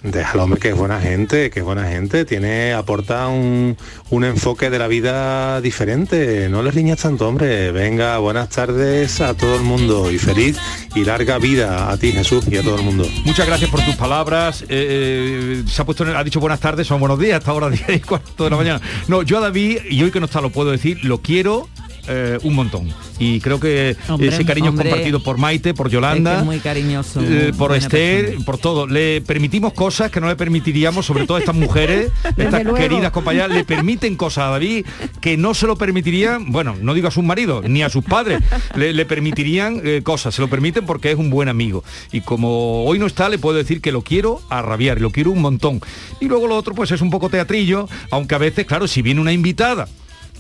Déjalo, 0.03 0.45
hombre, 0.45 0.61
que 0.61 0.71
es 0.71 0.77
buena 0.77 1.01
gente, 1.01 1.51
que 1.51 1.61
es 1.61 1.65
buena 1.65 1.85
gente, 1.89 2.25
tiene, 2.25 2.73
aporta 2.73 3.29
un, 3.29 3.77
un 4.11 4.25
enfoque 4.25 4.71
de 4.71 4.79
la 4.79 4.89
vida 4.89 5.61
diferente. 5.61 6.49
No 6.49 6.63
les 6.63 6.75
riñas 6.75 7.01
tanto, 7.01 7.29
hombre. 7.29 7.73
Venga, 7.73 8.19
buenas 8.19 8.49
tardes 8.49 9.21
a 9.21 9.35
todo 9.35 9.57
el 9.57 9.63
mundo 9.63 10.11
y 10.11 10.19
feliz 10.19 10.59
y 10.95 11.05
larga 11.05 11.39
vida 11.39 11.91
a 11.91 11.97
ti, 11.97 12.13
Jesús, 12.13 12.45
y 12.51 12.57
a 12.57 12.63
todo 12.63 12.77
el 12.77 12.83
mundo. 12.83 13.07
Muchas 13.25 13.47
gracias 13.47 13.71
por 13.71 13.83
tus 13.83 13.97
palabras. 13.97 14.63
Eh, 14.63 14.67
eh, 14.69 15.65
se 15.69 15.83
ha 15.83 15.85
puesto, 15.85 16.05
ha 16.05 16.25
dicho 16.25 16.41
buenas 16.41 16.61
tardes, 16.61 16.87
son 16.87 17.01
buenos 17.01 17.19
días, 17.19 17.39
hasta 17.39 17.51
ahora 17.51 17.69
10 17.71 17.83
y 17.89 18.43
de 18.43 18.51
la 18.51 18.57
mañana. 18.57 18.81
No, 19.09 19.23
yo 19.23 19.39
a 19.39 19.41
David, 19.41 19.79
y 19.91 20.03
hoy 20.03 20.11
que 20.11 20.21
no 20.21 20.27
está 20.27 20.41
lo 20.41 20.51
puedo 20.51 20.71
decir, 20.71 21.05
lo 21.05 21.21
quiero 21.21 21.69
eh, 22.09 22.39
un 22.43 22.55
montón. 22.55 22.89
Y 23.19 23.41
creo 23.41 23.59
que 23.61 23.97
Hombre, 24.09 24.29
ese 24.29 24.45
cariño 24.45 24.71
hombre. 24.71 24.89
compartido 24.91 25.23
por 25.23 25.39
Maite, 25.39 25.75
por 25.75 25.87
Es 25.87 25.91
que 25.91 25.95
Yolanda. 25.95 26.39
es 26.41 26.45
muy 26.45 26.59
cariñoso. 26.61 27.21
eh, 27.23 27.53
por 27.57 27.75
Esther, 27.75 28.25
persona. 28.27 28.45
por 28.45 28.59
todo. 28.59 28.87
Le 28.87 29.21
permitimos 29.23 29.73
cosas 29.73 30.11
que 30.11 30.21
no 30.21 30.29
le 30.29 30.37
permitiríamos, 30.37 31.07
sobre 31.07 31.25
todo 31.27 31.37
a 31.37 31.41
estas 31.41 31.55
mujeres, 31.57 32.11
estas 32.37 32.63
luego. 32.65 32.75
queridas 32.79 33.11
compañeras, 33.13 33.51
le 33.51 33.65
permiten 33.65 34.17
cosas 34.17 34.45
a 34.45 34.51
David 34.51 34.85
que 35.21 35.37
no 35.37 35.55
se 35.55 35.67
lo 35.67 35.77
permitirían, 35.77 36.53
bueno, 36.53 36.77
no 36.81 36.95
digo 36.95 37.09
a 37.09 37.11
sus 37.11 37.25
maridos, 37.25 37.65
ni 37.69 37.83
a 37.83 37.89
sus 37.91 38.05
padres, 38.05 38.41
le, 38.75 38.93
le 38.93 39.05
permitirían 39.07 39.81
eh, 39.85 40.01
cosas, 40.03 40.35
se 40.35 40.43
lo 40.43 40.49
permiten 40.49 40.85
porque 40.87 41.11
es 41.11 41.17
un 41.19 41.31
buen 41.31 41.49
amigo. 41.49 41.83
Y 42.13 42.21
como 42.21 42.85
hoy 42.85 42.99
no 42.99 43.07
está, 43.07 43.29
le 43.29 43.39
puedo 43.39 43.57
decir 43.57 43.81
que 43.81 43.93
lo 43.93 44.03
quiero 44.03 44.41
a 44.51 44.63
rabiar, 44.63 45.01
lo 45.01 45.11
quiero 45.11 45.31
un 45.31 45.41
montón. 45.41 45.81
Y 46.21 46.27
luego 46.27 46.47
lo 46.47 46.57
otro, 46.57 46.75
pues 46.75 46.91
es 46.91 47.01
un 47.01 47.11
poco 47.11 47.29
teatrillo, 47.31 47.89
aunque 48.11 48.35
a 48.35 48.39
veces, 48.39 48.67
claro, 48.67 48.87
si 48.89 49.03
viene 49.03 49.21
una 49.21 49.33
invitada, 49.33 49.89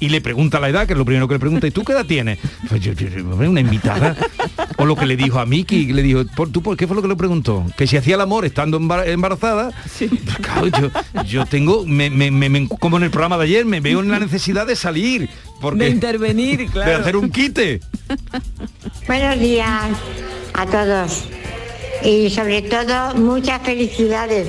y 0.01 0.09
le 0.09 0.21
pregunta 0.21 0.61
la 0.61 0.69
edad, 0.69 0.87
que 0.87 0.93
es 0.93 0.99
lo 0.99 1.05
primero 1.05 1.27
que 1.29 1.35
le 1.35 1.41
pregunta, 1.41 1.67
¿y 1.67 1.71
tú 1.71 1.85
qué 1.85 1.93
edad 1.93 2.05
tienes? 2.07 2.39
Pues 2.69 2.81
yo, 2.81 2.93
yo- 2.93 3.09
yo, 3.09 3.31
hombre, 3.31 3.49
una 3.49 3.61
invitada. 3.61 4.17
O 4.79 4.85
lo 4.85 4.95
que 4.97 5.07
le 5.07 5.17
dijo 5.17 5.39
a 5.39 5.47
Miki, 5.47 5.87
que 5.87 5.95
le 5.95 6.03
dijo, 6.03 6.23
¿por, 6.37 6.51
¿tú 6.51 6.63
por 6.63 6.77
qué 6.77 6.87
fue 6.87 6.95
lo 6.97 7.03
que 7.03 7.09
le 7.09 7.17
preguntó? 7.17 7.65
Que 7.77 7.87
si 7.87 7.97
hacía 7.97 8.15
el 8.17 8.21
amor 8.21 8.45
estando 8.45 8.79
embar- 8.79 9.07
embarazada. 9.09 9.71
Pues, 9.99 10.11
claro, 10.43 10.67
yo, 10.67 11.23
yo 11.25 11.47
tengo, 11.47 11.85
me- 11.87 12.11
me- 12.11 12.31
me- 12.31 12.49
me- 12.49 12.69
como 12.69 12.97
en 12.99 13.05
el 13.05 13.11
programa 13.11 13.39
de 13.39 13.45
ayer, 13.45 13.65
me 13.65 13.81
veo 13.81 14.01
en 14.01 14.11
la 14.11 14.19
necesidad 14.21 14.67
de 14.67 14.77
salir. 14.77 15.29
Porque, 15.61 15.85
De 15.85 15.91
intervenir, 15.91 16.67
claro. 16.73 16.91
De 16.91 16.97
hacer 16.97 17.17
un 17.17 17.31
quite. 17.31 17.81
Buenos 19.07 19.39
días 19.41 19.71
a 20.55 20.67
todos 20.67 21.25
y 22.05 22.29
sobre 22.31 22.63
todo 22.63 23.15
muchas 23.15 23.63
felicidades 23.63 24.49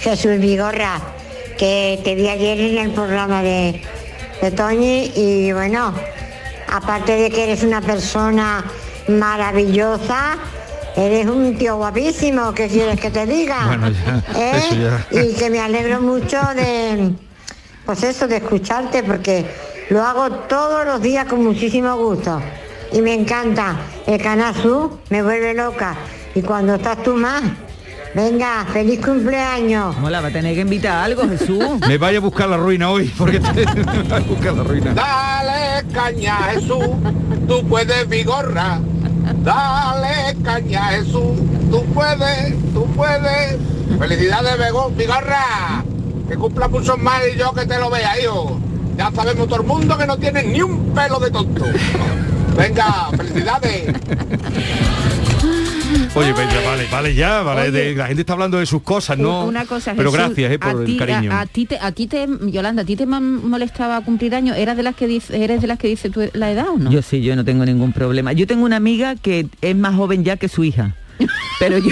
Jesús 0.00 0.38
Vigorra 0.40 1.00
que 1.58 2.00
te 2.04 2.14
vi 2.14 2.28
ayer 2.28 2.60
en 2.60 2.78
el 2.78 2.90
programa 2.92 3.42
de, 3.42 3.80
de 4.40 4.50
Toñi 4.50 5.12
y 5.14 5.52
bueno, 5.52 5.92
aparte 6.72 7.16
de 7.16 7.30
que 7.30 7.44
eres 7.44 7.62
una 7.62 7.80
persona 7.80 8.64
maravillosa, 9.08 10.36
eres 10.96 11.26
un 11.26 11.56
tío 11.56 11.76
guapísimo, 11.76 12.52
¿qué 12.52 12.68
quieres 12.68 13.00
que 13.00 13.10
te 13.10 13.26
diga? 13.26 13.66
Bueno, 13.66 13.90
ya, 13.90 14.24
¿Eh? 14.36 14.52
eso 14.56 14.74
ya. 14.74 15.06
Y 15.10 15.34
que 15.34 15.50
me 15.50 15.60
alegro 15.60 16.00
mucho 16.00 16.38
de, 16.54 17.12
pues 17.84 18.02
eso, 18.02 18.28
de 18.28 18.36
escucharte, 18.36 19.02
porque 19.02 19.46
lo 19.90 20.02
hago 20.02 20.30
todos 20.30 20.84
los 20.84 21.00
días 21.00 21.26
con 21.26 21.42
muchísimo 21.42 21.96
gusto. 21.96 22.40
Y 22.92 23.00
me 23.00 23.14
encanta. 23.14 23.76
El 24.06 24.20
Canal 24.22 24.54
Sur 24.54 24.98
me 25.10 25.22
vuelve 25.22 25.54
loca. 25.54 25.94
Y 26.34 26.42
cuando 26.42 26.74
estás 26.74 27.02
tú 27.02 27.14
más, 27.14 27.42
venga, 28.14 28.66
feliz 28.72 29.00
cumpleaños. 29.04 29.96
Mola, 29.98 30.20
va 30.20 30.28
a 30.28 30.30
tener 30.30 30.54
que 30.54 30.60
invitar 30.62 30.92
a 30.96 31.04
algo, 31.04 31.28
Jesús. 31.28 31.64
Me 31.88 31.98
vaya 31.98 32.18
a 32.18 32.20
buscar 32.20 32.48
la 32.48 32.56
ruina 32.56 32.90
hoy, 32.90 33.12
porque 33.16 33.40
te, 33.40 33.64
me 33.84 34.14
a 34.14 34.20
buscar 34.20 34.54
la 34.54 34.62
ruina. 34.64 34.92
Dale 34.94 35.84
caña 35.92 36.36
Jesús, 36.52 36.86
tú 37.46 37.66
puedes 37.68 38.08
vigorra. 38.08 38.80
Dale 39.42 40.36
caña 40.42 40.82
Jesús, 40.90 41.38
tú 41.70 41.84
puedes, 41.94 42.54
tú 42.72 42.84
puedes. 42.96 43.56
Felicidades 43.98 44.58
Bego- 44.58 44.94
vigorra. 44.96 45.82
Que 46.28 46.36
cumpla 46.36 46.68
muchos 46.68 46.98
más 46.98 47.22
y 47.34 47.38
yo 47.38 47.52
que 47.54 47.64
te 47.66 47.78
lo 47.78 47.88
vea, 47.90 48.20
hijo. 48.20 48.60
Ya 48.96 49.10
sabemos 49.14 49.46
todo 49.48 49.60
el 49.60 49.66
mundo 49.66 49.96
que 49.96 50.06
no 50.06 50.16
tienes 50.18 50.44
ni 50.46 50.60
un 50.60 50.92
pelo 50.92 51.18
de 51.20 51.30
tonto. 51.30 51.64
Venga, 52.56 53.08
felicidades. 53.16 53.94
Oye, 56.14 56.32
vale, 56.32 56.86
vale 56.90 57.14
ya, 57.14 57.42
vale. 57.42 57.70
de- 57.70 57.94
la 57.94 58.06
gente 58.06 58.22
está 58.22 58.32
hablando 58.32 58.58
de 58.58 58.66
sus 58.66 58.82
cosas, 58.82 59.16
¿no? 59.18 59.44
Una 59.44 59.66
cosa, 59.66 59.94
Pero 59.94 60.10
Jesús, 60.10 60.26
gracias 60.26 60.52
eh, 60.52 60.58
por 60.58 60.80
a 60.80 60.84
el 60.84 60.96
cariño. 60.96 61.32
A, 61.32 61.40
a 61.42 61.46
ti 61.46 61.66
te, 61.66 61.78
a 61.78 61.92
ti 61.92 62.06
te, 62.08 62.26
Yolanda, 62.46 62.82
¿a 62.82 62.84
ti 62.84 62.96
te 62.96 63.06
molestaba 63.06 64.00
cumplir 64.00 64.34
años? 64.34 64.56
¿Eras 64.56 64.76
de 64.76 64.82
las 64.82 64.96
que 64.96 65.06
dice, 65.06 65.42
eres 65.44 65.60
de 65.60 65.66
las 65.68 65.78
que 65.78 65.86
dice 65.88 66.10
tu, 66.10 66.22
la 66.32 66.50
edad 66.50 66.68
o 66.70 66.78
no? 66.78 66.90
Yo 66.90 67.02
sí, 67.02 67.22
yo 67.22 67.36
no 67.36 67.44
tengo 67.44 67.64
ningún 67.64 67.92
problema. 67.92 68.32
Yo 68.32 68.46
tengo 68.46 68.64
una 68.64 68.76
amiga 68.76 69.14
que 69.16 69.46
es 69.60 69.76
más 69.76 69.94
joven 69.94 70.24
ya 70.24 70.36
que 70.36 70.48
su 70.48 70.64
hija. 70.64 70.94
Pero 71.58 71.78
yo 71.78 71.90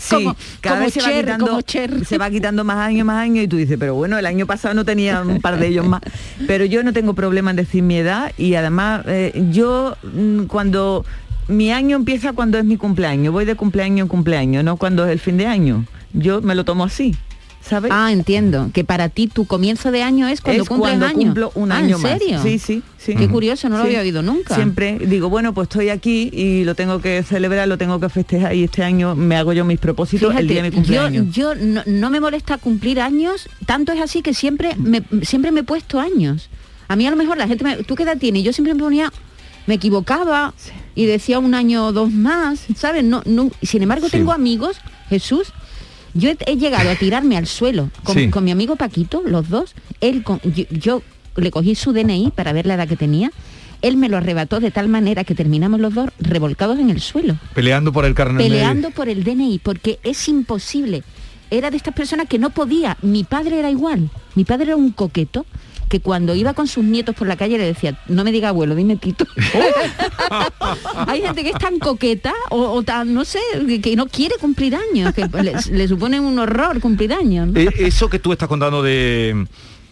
sí, 0.00 0.14
Como- 0.16 0.36
cada 0.60 0.76
como 0.76 0.84
vez 0.86 0.94
se 0.94 1.00
va, 1.02 1.12
quitando, 1.20 1.46
como 1.46 1.60
Cher. 1.62 2.04
se 2.04 2.18
va 2.18 2.28
quitando 2.30 2.64
más 2.64 2.78
años, 2.78 3.06
más 3.06 3.18
años 3.22 3.44
y 3.44 3.48
tú 3.48 3.56
dices, 3.56 3.76
pero 3.78 3.94
bueno, 3.94 4.18
el 4.18 4.26
año 4.26 4.46
pasado 4.46 4.74
no 4.74 4.84
tenía 4.84 5.20
un 5.22 5.40
par 5.40 5.58
de 5.60 5.68
ellos 5.68 5.86
más. 5.86 6.00
Pero 6.48 6.64
yo 6.64 6.82
no 6.82 6.92
tengo 6.92 7.14
problema 7.14 7.50
en 7.50 7.56
decir 7.56 7.84
mi 7.84 7.96
edad 7.96 8.32
y 8.36 8.56
además 8.56 9.02
eh, 9.06 9.46
yo 9.52 9.96
mm, 10.02 10.46
cuando 10.46 11.04
mi 11.48 11.70
año 11.72 11.96
empieza 11.96 12.32
cuando 12.32 12.58
es 12.58 12.64
mi 12.64 12.76
cumpleaños, 12.76 13.32
voy 13.32 13.44
de 13.44 13.54
cumpleaños 13.54 14.00
en 14.04 14.08
cumpleaños, 14.08 14.64
no 14.64 14.76
cuando 14.76 15.04
es 15.06 15.12
el 15.12 15.18
fin 15.18 15.36
de 15.36 15.46
año. 15.46 15.84
Yo 16.12 16.40
me 16.42 16.54
lo 16.54 16.64
tomo 16.64 16.84
así. 16.84 17.14
¿Sabes? 17.60 17.90
Ah, 17.94 18.12
entiendo. 18.12 18.68
Que 18.74 18.84
para 18.84 19.08
ti 19.08 19.26
tu 19.26 19.46
comienzo 19.46 19.90
de 19.90 20.02
año 20.02 20.28
es 20.28 20.42
cuando 20.42 20.64
Es 20.64 20.68
cumples 20.68 20.98
cuando 20.98 21.18
cumplo 21.18 21.50
un 21.54 21.72
Ah, 21.72 21.78
año 21.78 21.96
¿en 21.96 22.02
más. 22.02 22.12
serio? 22.18 22.42
Sí, 22.42 22.58
sí, 22.58 22.82
sí. 22.98 23.14
Qué 23.14 23.26
curioso, 23.26 23.70
no 23.70 23.78
lo 23.78 23.84
había 23.84 24.00
oído 24.00 24.20
nunca. 24.22 24.54
Siempre 24.54 24.98
digo, 24.98 25.30
bueno, 25.30 25.54
pues 25.54 25.64
estoy 25.68 25.88
aquí 25.88 26.28
y 26.30 26.64
lo 26.64 26.74
tengo 26.74 27.00
que 27.00 27.22
celebrar, 27.22 27.66
lo 27.66 27.78
tengo 27.78 27.98
que 28.00 28.10
festejar 28.10 28.54
y 28.54 28.64
este 28.64 28.82
año 28.84 29.14
me 29.14 29.36
hago 29.36 29.54
yo 29.54 29.64
mis 29.64 29.78
propósitos 29.78 30.36
el 30.36 30.46
día 30.46 30.62
de 30.62 30.68
mi 30.68 30.68
yo, 30.70 30.74
cumpleaños. 30.74 31.34
yo 31.34 31.54
no, 31.54 31.82
no 31.86 32.10
me 32.10 32.20
molesta 32.20 32.58
cumplir 32.58 33.00
años, 33.00 33.48
tanto 33.64 33.92
es 33.92 34.00
así 34.02 34.20
que 34.20 34.34
siempre 34.34 34.76
me, 34.76 35.02
siempre 35.22 35.50
me 35.50 35.60
he 35.60 35.64
puesto 35.64 35.98
años. 35.98 36.50
A 36.88 36.96
mí 36.96 37.06
a 37.06 37.10
lo 37.10 37.16
mejor 37.16 37.38
la 37.38 37.48
gente 37.48 37.64
me, 37.64 37.76
¿tú 37.78 37.94
qué 37.94 38.02
edad 38.02 38.18
tienes? 38.18 38.42
Yo 38.44 38.52
siempre 38.52 38.74
me 38.74 38.80
ponía, 38.82 39.10
me 39.66 39.74
equivocaba 39.76 40.52
y 40.94 41.06
decía 41.06 41.38
un 41.38 41.54
año 41.54 41.86
o 41.86 41.92
dos 41.92 42.10
más, 42.12 42.66
¿sabes? 42.76 43.04
No, 43.04 43.22
no, 43.26 43.50
sin 43.62 43.82
embargo 43.82 44.06
Sí. 44.06 44.12
tengo 44.18 44.32
amigos, 44.32 44.76
Jesús, 45.08 45.48
yo 46.14 46.30
he, 46.30 46.36
he 46.46 46.56
llegado 46.56 46.90
a 46.90 46.94
tirarme 46.94 47.36
al 47.36 47.46
suelo 47.46 47.90
con, 48.04 48.14
Sí. 48.16 48.30
con 48.30 48.44
mi 48.44 48.50
amigo 48.52 48.76
Paquito, 48.76 49.22
los 49.26 49.48
dos, 49.48 49.74
él 50.00 50.22
con, 50.22 50.40
yo, 50.42 50.64
yo 50.70 51.02
le 51.36 51.50
cogí 51.50 51.74
su 51.74 51.92
DNI 51.92 52.32
para 52.34 52.52
ver 52.52 52.66
la 52.66 52.74
edad 52.74 52.86
que 52.88 52.96
tenía, 52.96 53.30
él 53.82 53.96
me 53.96 54.08
lo 54.08 54.16
arrebató 54.16 54.60
de 54.60 54.70
tal 54.70 54.88
manera 54.88 55.24
que 55.24 55.34
terminamos 55.34 55.78
los 55.80 55.92
dos 55.92 56.08
revolcados 56.18 56.78
en 56.78 56.88
el 56.90 57.00
suelo 57.02 57.36
Peleando 57.54 57.92
por 57.92 58.04
el 58.06 58.14
carnet. 58.14 58.42
peleando 58.46 58.90
por 58.92 59.08
el 59.08 59.24
DNI, 59.24 59.58
porque 59.62 59.98
es 60.04 60.26
imposible. 60.28 61.02
Era 61.50 61.70
de 61.70 61.76
estas 61.76 61.94
personas 61.94 62.26
que 62.28 62.38
no 62.38 62.50
podía. 62.50 62.96
Mi 63.02 63.22
padre 63.24 63.58
era 63.58 63.70
igual. 63.70 64.08
Mi 64.34 64.44
padre 64.44 64.68
era 64.68 64.76
un 64.76 64.90
coqueto 64.90 65.44
que 65.88 66.00
cuando 66.00 66.34
iba 66.34 66.54
con 66.54 66.66
sus 66.66 66.84
nietos 66.84 67.14
por 67.14 67.28
la 67.28 67.36
calle 67.36 67.58
le 67.58 67.64
decía, 67.64 67.98
no 68.08 68.24
me 68.24 68.32
diga 68.32 68.48
abuelo, 68.48 68.74
dime 68.74 68.96
Tito. 68.96 69.26
Hay 71.06 71.22
gente 71.22 71.42
que 71.42 71.50
es 71.50 71.58
tan 71.58 71.78
coqueta 71.78 72.32
o, 72.50 72.58
o 72.72 72.82
tan, 72.82 73.12
no 73.14 73.24
sé, 73.24 73.40
que, 73.66 73.80
que 73.80 73.96
no 73.96 74.06
quiere 74.06 74.36
cumplir 74.40 74.76
años, 74.76 75.12
que 75.14 75.26
le, 75.42 75.52
le 75.70 75.88
supone 75.88 76.20
un 76.20 76.38
horror 76.38 76.80
cumplir 76.80 77.12
años. 77.12 77.48
¿no? 77.48 77.60
Eh, 77.60 77.68
eso 77.78 78.08
que 78.08 78.18
tú 78.18 78.32
estás 78.32 78.48
contando 78.48 78.82
de 78.82 79.46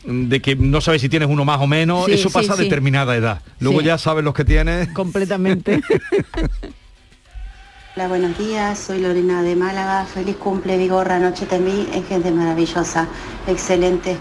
de 0.05 0.43
que 0.43 0.57
no 0.57 0.81
sabes 0.81 1.01
si 1.01 1.09
tienes 1.09 1.29
uno 1.29 1.45
más 1.45 1.61
o 1.61 1.69
menos, 1.69 2.07
Sí, 2.07 2.13
eso 2.15 2.29
sí, 2.29 2.35
pasa 2.35 2.55
a 2.55 2.57
sí. 2.57 2.65
determinada 2.65 3.15
edad. 3.17 3.41
Luego 3.61 3.81
Sí. 3.81 3.87
ya 3.87 3.99
sabes 3.99 4.25
los 4.25 4.35
que 4.35 4.45
tienes. 4.45 4.89
Completamente. 4.89 5.81
Hola, 7.95 8.09
buenos 8.09 8.37
días. 8.39 8.79
Soy 8.79 9.01
Lorena 9.01 9.43
de 9.43 9.55
Málaga. 9.55 10.05
Feliz 10.07 10.37
cumple, 10.37 10.77
Vigorra. 10.79 11.17
Anoche 11.17 11.45
te 11.47 11.59
vi. 11.61 11.87
Es 11.95 12.07
gente 12.09 12.31
maravillosa. 12.33 13.07
Excelente 13.47 14.17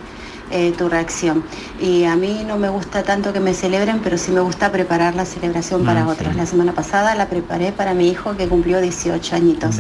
eh, 0.52 0.74
tu 0.78 0.90
reacción. 0.90 1.44
Y 1.80 2.04
a 2.06 2.16
mí 2.16 2.44
no 2.46 2.58
me 2.58 2.70
gusta 2.70 3.04
tanto 3.04 3.34
que 3.34 3.40
me 3.40 3.54
celebren, 3.54 4.00
pero 4.04 4.18
sí 4.18 4.32
me 4.32 4.42
gusta 4.42 4.72
preparar 4.72 5.16
la 5.16 5.26
celebración 5.26 5.84
para 5.86 6.02
Ah, 6.04 6.08
otros. 6.08 6.36
La 6.36 6.46
semana 6.46 6.74
pasada 6.74 7.16
la 7.16 7.28
preparé 7.30 7.72
para 7.72 7.94
mi 7.94 8.10
hijo 8.10 8.36
que 8.38 8.48
cumplió 8.48 8.82
18 8.82 9.36
añitos. 9.36 9.78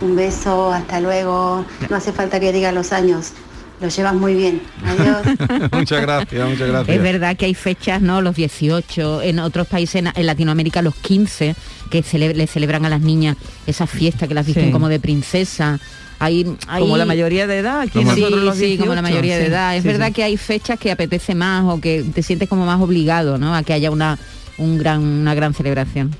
Un 0.00 0.14
beso, 0.16 0.72
hasta 0.72 1.00
luego. 1.00 1.64
No 1.90 1.96
hace 1.96 2.12
falta 2.12 2.38
que 2.40 2.52
diga 2.52 2.70
los 2.72 2.92
años. 2.92 3.32
Lo 3.80 3.86
llevas 3.88 4.14
muy 4.14 4.34
bien. 4.34 4.60
Adiós. 4.84 5.70
muchas 5.72 6.00
gracias, 6.02 6.48
muchas 6.48 6.68
gracias. 6.68 6.96
Es 6.96 7.00
verdad 7.02 7.36
que 7.36 7.44
hay 7.46 7.54
fechas, 7.54 8.00
¿no? 8.02 8.20
Los 8.22 8.34
18, 8.34 9.22
en 9.22 9.38
otros 9.38 9.68
países, 9.68 10.02
en, 10.14 10.26
Latinoamérica 10.26 10.82
los 10.82 10.96
15, 10.96 11.54
que 11.88 12.02
cele- 12.02 12.34
le 12.34 12.46
celebran 12.48 12.84
a 12.86 12.88
las 12.88 13.00
niñas 13.00 13.36
esas 13.68 13.88
fiestas 13.88 14.28
que 14.28 14.34
las 14.34 14.44
visten 14.46 14.66
Sí. 14.66 14.70
como 14.72 14.88
de 14.88 14.98
princesa. 14.98 15.78
Hay, 16.20 16.44
hay- 16.66 16.80
Como 16.82 16.96
la 16.96 17.04
mayoría 17.04 17.46
de 17.46 17.58
edad, 17.58 17.80
aquí 17.82 18.00
sí, 18.00 18.04
los 18.04 18.56
sí, 18.56 18.76
como 18.78 18.94
la 18.94 19.02
18, 19.02 19.02
mayoría 19.02 19.36
de 19.38 19.44
sí, 19.44 19.50
edad. 19.50 19.76
Es 19.76 19.82
sí, 19.82 19.88
verdad 19.88 20.08
sí. 20.08 20.12
que 20.14 20.24
hay 20.24 20.36
fechas 20.36 20.78
que 20.78 20.90
apetece 20.90 21.34
más 21.34 21.64
o 21.64 21.80
que 21.80 22.02
te 22.14 22.22
sientes 22.22 22.48
como 22.48 22.66
más 22.66 22.80
obligado, 22.80 23.38
¿no? 23.38 23.54
A 23.54 23.62
que 23.62 23.72
haya 23.72 23.90
una, 23.90 24.18
un 24.58 24.78
gran, 24.78 25.00
una 25.02 25.34
gran 25.34 25.54
celebración. 25.54 26.14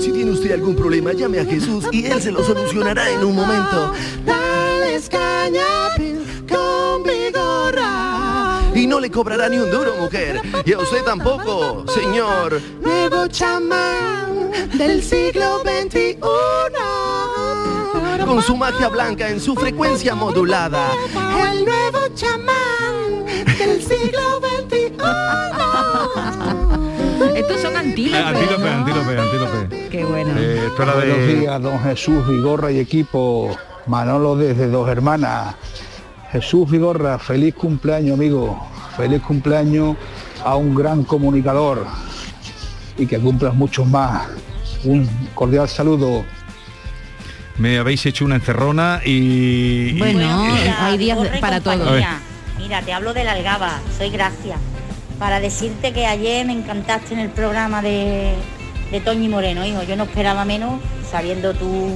Si 0.00 0.12
tiene 0.12 0.30
usted 0.30 0.52
algún 0.52 0.76
problema, 0.76 1.12
llame 1.12 1.40
a 1.40 1.44
Jesús 1.44 1.84
y 1.90 2.06
Él 2.06 2.20
se 2.22 2.30
lo 2.30 2.44
solucionará 2.44 3.10
en 3.10 3.24
un 3.24 3.34
momento. 3.34 3.92
Dales 4.24 5.08
caña 5.08 5.64
no 8.88 8.98
le 9.00 9.10
cobrará 9.10 9.48
ni 9.48 9.58
un 9.58 9.70
duro, 9.70 9.94
mujer. 10.00 10.40
Y 10.64 10.72
a 10.72 10.78
usted 10.78 11.04
tampoco, 11.04 11.84
señor. 11.88 12.60
Nuevo 12.80 13.26
chamán 13.28 14.50
del 14.74 15.02
siglo 15.02 15.60
XXI. 15.60 16.18
Con 18.26 18.42
su 18.42 18.56
magia 18.56 18.88
blanca 18.88 19.28
en 19.28 19.40
su 19.40 19.54
frecuencia 19.54 20.14
modulada. 20.14 20.90
El 21.52 21.64
nuevo 21.64 21.98
chamán 22.14 23.24
del 23.58 23.82
siglo 23.82 24.40
XXI. 24.68 24.92
Estos 27.36 27.60
son 27.60 27.72
Eh, 27.74 27.78
antílopes. 27.78 28.26
Antílope, 28.26 28.64
¿no? 28.64 28.70
antílope, 28.70 29.18
antílope. 29.18 29.88
Qué 29.90 30.04
bueno. 30.04 30.30
Eh, 30.38 30.66
esto 30.66 30.82
era 30.82 30.94
Buenos 30.94 31.16
de... 31.18 31.34
días, 31.34 31.62
don 31.62 31.80
Jesús 31.80 32.26
Vigorra 32.26 32.70
y 32.72 32.78
equipo. 32.80 33.56
Manolo 33.86 34.36
desde 34.36 34.68
Dos 34.68 34.88
Hermanas. 34.88 35.54
Jesús 36.32 36.70
Vigorra, 36.70 37.18
feliz 37.18 37.54
cumpleaños, 37.54 38.14
amigo. 38.18 38.68
Feliz 38.98 39.22
cumpleaños 39.22 39.96
a 40.44 40.56
un 40.56 40.74
gran 40.74 41.04
comunicador 41.04 41.86
y 42.98 43.06
que 43.06 43.18
cumplas 43.18 43.54
muchos 43.54 43.86
más. 43.86 44.26
Un 44.84 45.08
cordial 45.34 45.68
saludo. 45.68 46.24
Me 47.58 47.78
habéis 47.78 48.04
hecho 48.06 48.24
una 48.24 48.34
encerrona 48.36 49.00
y... 49.04 49.92
y- 49.94 49.98
Bueno, 49.98 50.48
Mira, 50.52 50.84
hay 50.86 50.98
días 50.98 51.16
para 51.40 51.60
todo. 51.60 51.92
Mira, 52.58 52.82
te 52.82 52.92
hablo 52.92 53.14
de 53.14 53.22
la 53.24 53.32
Algaba, 53.32 53.78
soy 53.96 54.10
Gracia. 54.10 54.56
Para 55.18 55.38
decirte 55.40 55.92
que 55.92 56.04
ayer 56.06 56.44
me 56.44 56.52
encantaste 56.52 57.14
en 57.14 57.20
el 57.20 57.30
programa 57.30 57.80
de, 57.82 58.34
de 58.90 59.00
Toñi 59.00 59.28
Moreno, 59.28 59.64
hijo. 59.64 59.82
Yo 59.84 59.94
no 59.96 60.04
esperaba 60.04 60.44
menos, 60.44 60.80
sabiendo 61.08 61.54
tú 61.54 61.90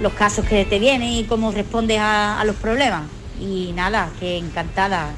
los 0.00 0.12
casos 0.14 0.44
que 0.46 0.64
te 0.64 0.78
vienen 0.78 1.08
y 1.08 1.24
cómo 1.24 1.50
respondes 1.52 1.98
a, 1.98 2.40
a 2.40 2.44
los 2.44 2.54
problemas. 2.56 3.02
Y 3.40 3.72
nada, 3.74 4.10
que 4.20 4.38
encantada 4.38 5.10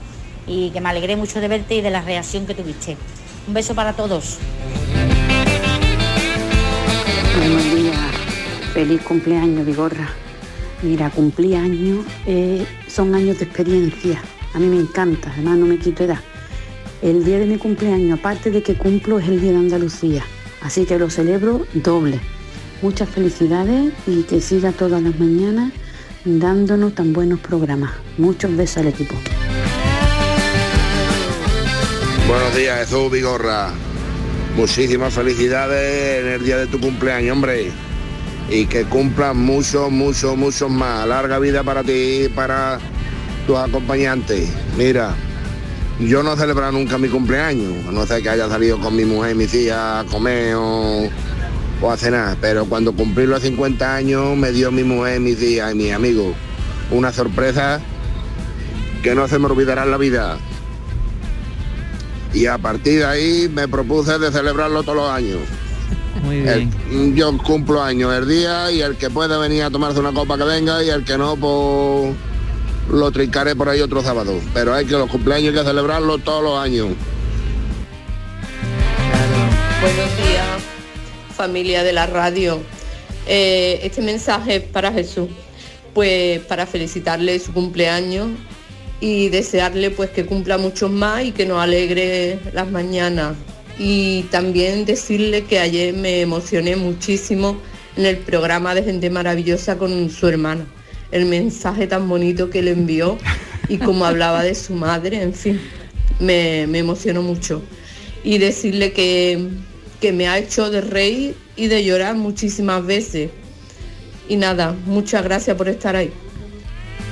y 0.47 0.71
que 0.71 0.81
me 0.81 0.89
alegré 0.89 1.17
mucho 1.17 1.41
de 1.41 1.49
verte 1.49 1.77
y 1.77 1.81
de 1.81 1.91
la 1.91 2.03
reacción 2.03 2.47
que 2.47 2.55
tuviste. 2.55 2.97
Un 3.49 3.55
beso 3.55 3.75
para 3.75 3.93
todos. 3.93 4.39
Buenos 7.39 7.65
días, 7.75 7.97
feliz 8.73 9.03
cumpleaños, 9.03 9.67
Vigorra. 9.67 10.09
Mira, 10.83 11.11
cumplí 11.11 11.55
años, 11.55 12.05
eh, 12.27 12.67
son 12.89 13.15
años 13.15 13.39
de 13.39 13.45
experiencia. 13.45 14.21
A 14.55 14.59
mí 14.59 14.67
me 14.67 14.81
encanta, 14.81 15.31
además 15.33 15.59
no 15.59 15.67
me 15.67 15.79
quito 15.79 16.05
edad. 16.05 16.21
El 17.03 17.25
día 17.25 17.39
de 17.39 17.47
mi 17.47 17.59
cumpleaños, 17.59 18.19
aparte 18.19 18.51
de 18.51 18.63
que 18.63 18.75
cumplo, 18.75 19.19
es 19.19 19.29
el 19.29 19.41
día 19.41 19.53
de 19.53 19.59
Andalucía. 19.59 20.25
Así 20.63 20.85
que 20.85 20.99
lo 20.99 21.11
celebro 21.11 21.67
doble. 21.75 22.21
Muchas 22.83 23.09
felicidades 23.09 23.93
y 24.07 24.23
que 24.23 24.41
siga 24.41 24.73
todas 24.73 25.03
las 25.03 25.19
mañanas 25.19 25.73
dándonos 26.25 26.95
tan 26.95 27.13
buenos 27.13 27.41
programas. 27.41 27.93
Muchos 28.19 28.55
besos 28.57 28.79
al 28.79 28.89
equipo. 28.89 29.15
Buenos 32.27 32.57
días, 32.57 32.81
Jesús 32.81 33.11
Vigorra. 33.11 33.71
Muchísimas 34.57 35.15
felicidades 35.15 36.25
en 36.25 36.33
el 36.33 36.45
día 36.45 36.59
de 36.59 36.67
tu 36.67 36.81
cumpleaños, 36.81 37.33
hombre. 37.33 37.71
Y 38.51 38.67
que 38.67 38.85
cumplan 38.85 39.37
muchos, 39.37 39.91
muchos, 39.91 40.37
muchos 40.37 40.71
más. 40.71 41.07
Larga 41.07 41.39
vida 41.39 41.63
para 41.63 41.83
ti 41.83 42.25
y 42.25 42.29
para 42.29 42.79
tus 43.47 43.57
acompañantes. 43.57 44.49
Mira, 44.77 45.15
yo 46.01 46.23
no 46.23 46.35
he 46.35 46.73
nunca 46.73 46.99
mi 46.99 47.09
cumpleaños, 47.09 47.85
no 47.93 48.07
sé 48.07 48.23
que 48.23 48.29
haya 48.29 48.49
salido 48.49 48.79
con 48.81 48.97
mi 48.97 49.05
mujer 49.05 49.33
y 49.33 49.35
mis 49.35 49.55
hijas 49.55 50.05
a 50.05 50.09
comer 50.11 50.55
o, 50.57 51.09
o 51.81 51.91
a 51.91 51.97
cenar, 51.97 52.37
pero 52.41 52.67
cuando 52.67 52.93
cumplí 52.93 53.27
los 53.27 53.43
50 53.43 53.95
años 53.95 54.37
me 54.37 54.53
dio 54.53 54.71
mi 54.73 54.85
mujer, 54.85 55.21
mis 55.21 55.41
hijas 55.43 55.73
y 55.73 55.77
mis 55.77 55.93
amigos 55.93 56.35
una 56.91 57.13
sorpresa 57.13 57.81
que 59.03 59.15
no 59.15 59.27
se 59.29 59.39
me 59.39 59.47
olvidará 59.47 59.85
en 59.85 59.91
la 59.91 59.97
vida. 59.97 60.39
Y 62.37 62.45
a 62.45 62.59
partir 62.59 62.99
de 62.99 63.07
ahí 63.07 63.49
me 63.51 63.67
propuse 63.67 64.19
de 64.19 64.31
celebrarlo 64.31 64.83
todos 64.83 64.97
los 64.97 65.11
años. 65.11 65.39
Muy 66.23 66.47
El- 66.47 67.15
yo 67.15 67.35
cumplo 67.39 67.83
años 67.83 68.13
el 68.15 68.29
día 68.29 68.71
y 68.71 68.83
el 68.83 68.97
que 68.97 69.09
pueda 69.09 69.39
venir 69.39 69.63
a 69.63 69.71
tomarse 69.71 70.01
una 70.01 70.13
copa 70.13 70.37
que 70.37 70.45
venga 70.45 70.85
y 70.85 70.91
el 70.91 71.03
que 71.03 71.17
no, 71.17 71.35
pues 71.37 72.15
lo 72.91 73.11
trincaré 73.11 73.57
por 73.57 73.71
ahí 73.71 73.81
otro 73.81 74.03
sábado. 74.03 74.39
Pero 74.53 74.75
hay 74.75 74.85
que 74.85 74.93
los 74.93 75.09
cumpleaños 75.11 75.55
hay 75.55 75.61
que 75.61 75.65
celebrarlos 75.67 76.23
todos 76.25 76.43
los 76.45 76.59
años. 76.59 76.89
Buenos 79.81 80.17
días, 80.19 80.63
familia 81.35 81.83
de 81.85 81.93
la 81.95 82.07
radio. 82.07 82.61
Eh, 83.27 83.81
este 83.83 84.03
mensaje 84.03 84.57
es 84.57 84.63
para 84.63 84.93
Jesús, 84.93 85.29
pues 85.95 86.41
para 86.41 86.67
felicitarle 86.67 87.39
su 87.39 87.53
cumpleaños 87.55 88.29
y 89.07 89.29
desearle 89.29 89.93
pues 89.93 90.11
que 90.11 90.27
cumpla 90.27 90.59
muchos 90.59 90.91
más 90.91 91.25
y 91.25 91.31
que 91.31 91.47
nos 91.47 91.63
alegre 91.63 92.41
las 92.53 92.69
mañanas. 92.69 93.37
Y 93.79 94.23
también 94.33 94.85
decirle 94.85 95.45
que 95.45 95.61
ayer 95.61 95.95
me 95.95 96.23
emocioné 96.23 96.75
muchísimo 96.75 97.57
en 97.97 98.05
el 98.05 98.17
programa 98.17 98.75
de 98.75 98.83
Gente 98.83 99.09
Maravillosa 99.09 99.79
con 99.79 100.11
su 100.11 100.27
hermana. 100.27 100.67
El 101.13 101.27
mensaje 101.27 101.87
tan 101.87 102.09
bonito 102.09 102.51
que 102.51 102.63
le 102.63 102.73
envió 102.73 103.17
y 103.69 103.79
como 103.79 104.07
hablaba 104.07 104.43
de 104.43 104.57
su 104.57 104.75
madre, 104.75 105.23
en 105.23 105.35
fin, 105.35 105.61
me, 106.19 106.67
me 106.67 106.81
emocionó 106.81 107.23
mucho. 107.23 107.63
Y 108.25 108.39
decirle 108.39 108.93
que, 108.93 109.51
que 110.01 110.11
me 110.11 110.27
ha 110.27 110.37
hecho 110.37 110.69
de 110.69 110.81
reír 110.81 111.37
y 111.55 111.69
de 111.69 111.85
llorar 111.85 112.17
muchísimas 112.17 112.85
veces. 112.85 113.31
Y 114.29 114.35
nada, 114.35 114.75
muchas 114.85 115.23
gracias 115.23 115.57
por 115.57 115.69
estar 115.69 115.95
ahí. 115.95 116.11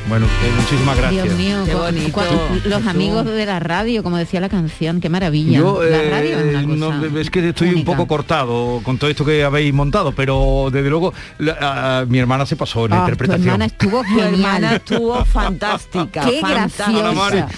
Bueno, 0.07 0.27
eh, 0.27 0.53
muchísimas 0.61 0.99
gracias. 0.99 1.25
Dios 1.25 1.37
mío, 1.39 1.63
Qué 1.65 1.75
bonito. 1.75 2.21
los 2.67 2.87
amigos 2.87 3.25
de 3.25 3.47
la 3.47 3.59
radio, 3.59 4.03
como 4.03 4.19
decía 4.19 4.39
la 4.39 4.51
canción, 4.51 5.01
qué 5.01 5.09
maravilla. 5.09 5.59
Yo, 5.59 5.83
la 5.83 5.97
eh, 5.97 6.11
radio 6.11 6.39
es 6.39 6.45
una 6.67 6.89
cosa. 6.91 7.09
no, 7.09 7.19
es 7.21 7.31
que 7.31 7.49
estoy 7.49 7.71
un 7.73 7.85
poco 7.85 8.07
cortado 8.07 8.81
con 8.85 8.99
todo 8.99 9.09
esto 9.09 9.25
que 9.25 9.43
habéis 9.45 9.73
montado, 9.73 10.13
pero 10.13 10.69
desde 10.71 10.91
luego 10.91 11.15
la- 11.39 12.01
a- 12.01 12.05
mi 12.05 12.19
hermana 12.19 12.45
se 12.45 12.55
pasó 12.55 12.85
en 12.85 12.91
la 12.91 12.97
Ah, 12.97 13.01
tu 13.01 13.05
interpretación. 13.13 13.47
hermana 13.49 13.65
estuvo 13.65 14.03
Tu 14.15 14.21
hermana 14.21 14.55
genial. 14.55 14.75
estuvo 14.77 15.25
fantástica. 15.25 16.21
Qué 16.29 16.41
fantástica. 16.41 16.91
graciosa. 17.13 17.49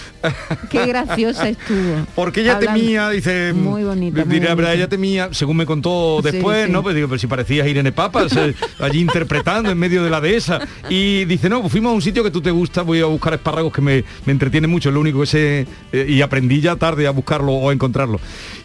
Qué 0.70 0.86
graciosa 0.86 1.48
estuvo. 1.48 2.06
Porque 2.14 2.40
ella 2.42 2.56
Hablando- 2.56 2.80
temía, 2.80 3.10
dice, 3.10 3.52
Muy 3.52 3.84
bonita, 3.84 4.24
muy 4.24 4.34
diré, 4.34 4.48
la 4.48 4.54
verdad, 4.54 4.70
bonita. 4.70 4.74
ella 4.74 4.88
temía, 4.88 5.28
según 5.32 5.56
me 5.56 5.66
contó 5.66 6.20
después, 6.22 6.66
sí. 6.66 6.72
¿no? 6.72 6.82
Pues 6.82 6.94
digo, 6.94 7.08
pero 7.08 7.18
si 7.18 7.26
parecías 7.26 7.66
Irene 7.66 7.92
Papas, 7.92 8.36
eh, 8.36 8.54
allí 8.80 9.00
interpretando 9.00 9.70
en 9.70 9.78
medio 9.78 10.02
de 10.04 10.10
la 10.10 10.20
dehesa. 10.20 10.60
Y 10.88 11.24
dice, 11.26 11.48
no, 11.48 11.60
pues 11.60 11.72
fuimos 11.72 11.90
a 11.90 11.94
un 11.94 12.02
sitio 12.02 12.22
que 12.24 12.30
tú 12.30 12.40
te 12.40 12.50
gusta, 12.50 12.82
voy 12.82 13.00
a 13.00 13.06
buscar 13.06 13.34
espárragos 13.34 13.72
que 13.72 13.80
me, 13.80 14.04
me 14.24 14.32
entretienen 14.32 14.70
mucho, 14.70 14.88
es 14.90 14.94
lo 14.94 15.00
único 15.00 15.20
que 15.20 15.26
sé, 15.26 15.66
eh, 15.92 16.06
y 16.08 16.20
aprendí 16.22 16.60
ya 16.60 16.76
tarde 16.76 17.06
a 17.06 17.10
buscarlo 17.10 17.52
o 17.52 17.70
a 17.70 17.72
encontrarlo. 17.72 18.20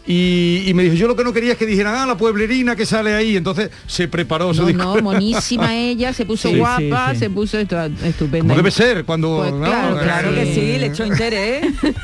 Y, 0.08 0.64
y 0.66 0.74
me 0.74 0.84
dijo, 0.84 0.96
yo 0.96 1.08
lo 1.08 1.16
que 1.16 1.24
no 1.24 1.32
quería 1.32 1.52
es 1.54 1.58
que 1.58 1.66
dijeran, 1.66 1.96
ah, 1.96 2.06
la 2.08 2.18
pueblerina 2.18 2.76
que 2.76 2.86
sale 2.86 3.14
ahí, 3.14 3.38
entonces 3.38 3.70
se 3.86 4.08
preparó, 4.08 4.54
se 4.54 4.62
No, 4.62 4.68
dijo, 4.68 4.80
no, 4.96 5.02
monísima 5.02 5.76
ella, 5.76 6.12
se 6.14 6.26
puso 6.26 6.50
Sí, 6.52 6.58
guapa, 6.58 7.10
sí, 7.10 7.14
sí. 7.14 7.20
se 7.20 7.30
puso 7.30 7.60
esto, 7.60 7.80
estupenda. 8.04 8.40
como 8.48 8.56
debe 8.56 8.72
ser, 8.72 9.06
cuando... 9.06 9.38
Pues 9.38 9.52
¿no? 9.54 9.60
claro, 9.66 9.98
Claro 10.02 10.34
que 10.34 10.46
sí, 10.54 10.78
le 10.80 10.88
echó 10.88 11.06
interés, 11.06 11.51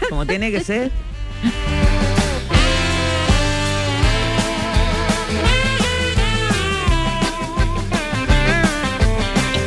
como 0.09 0.25
tiene 0.25 0.51
que 0.51 0.61
ser. 0.61 0.91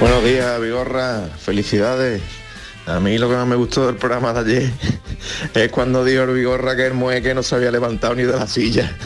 Buenos 0.00 0.24
días, 0.24 0.60
Vigorra. 0.60 1.28
Felicidades. 1.38 2.22
A 2.86 2.98
mí 3.00 3.18
lo 3.18 3.28
que 3.28 3.36
más 3.36 3.46
me 3.46 3.54
gustó 3.54 3.86
del 3.86 3.96
programa 3.96 4.32
de 4.32 4.40
ayer 4.40 4.70
es 5.54 5.70
cuando 5.70 6.04
dijo 6.04 6.22
el 6.22 6.34
Vigorra 6.34 6.74
que 6.74 6.86
el 6.86 6.94
mueque 6.94 7.34
no 7.34 7.42
se 7.42 7.54
había 7.54 7.70
levantado 7.70 8.14
ni 8.14 8.22
de 8.22 8.32
la 8.32 8.46
silla. 8.46 8.96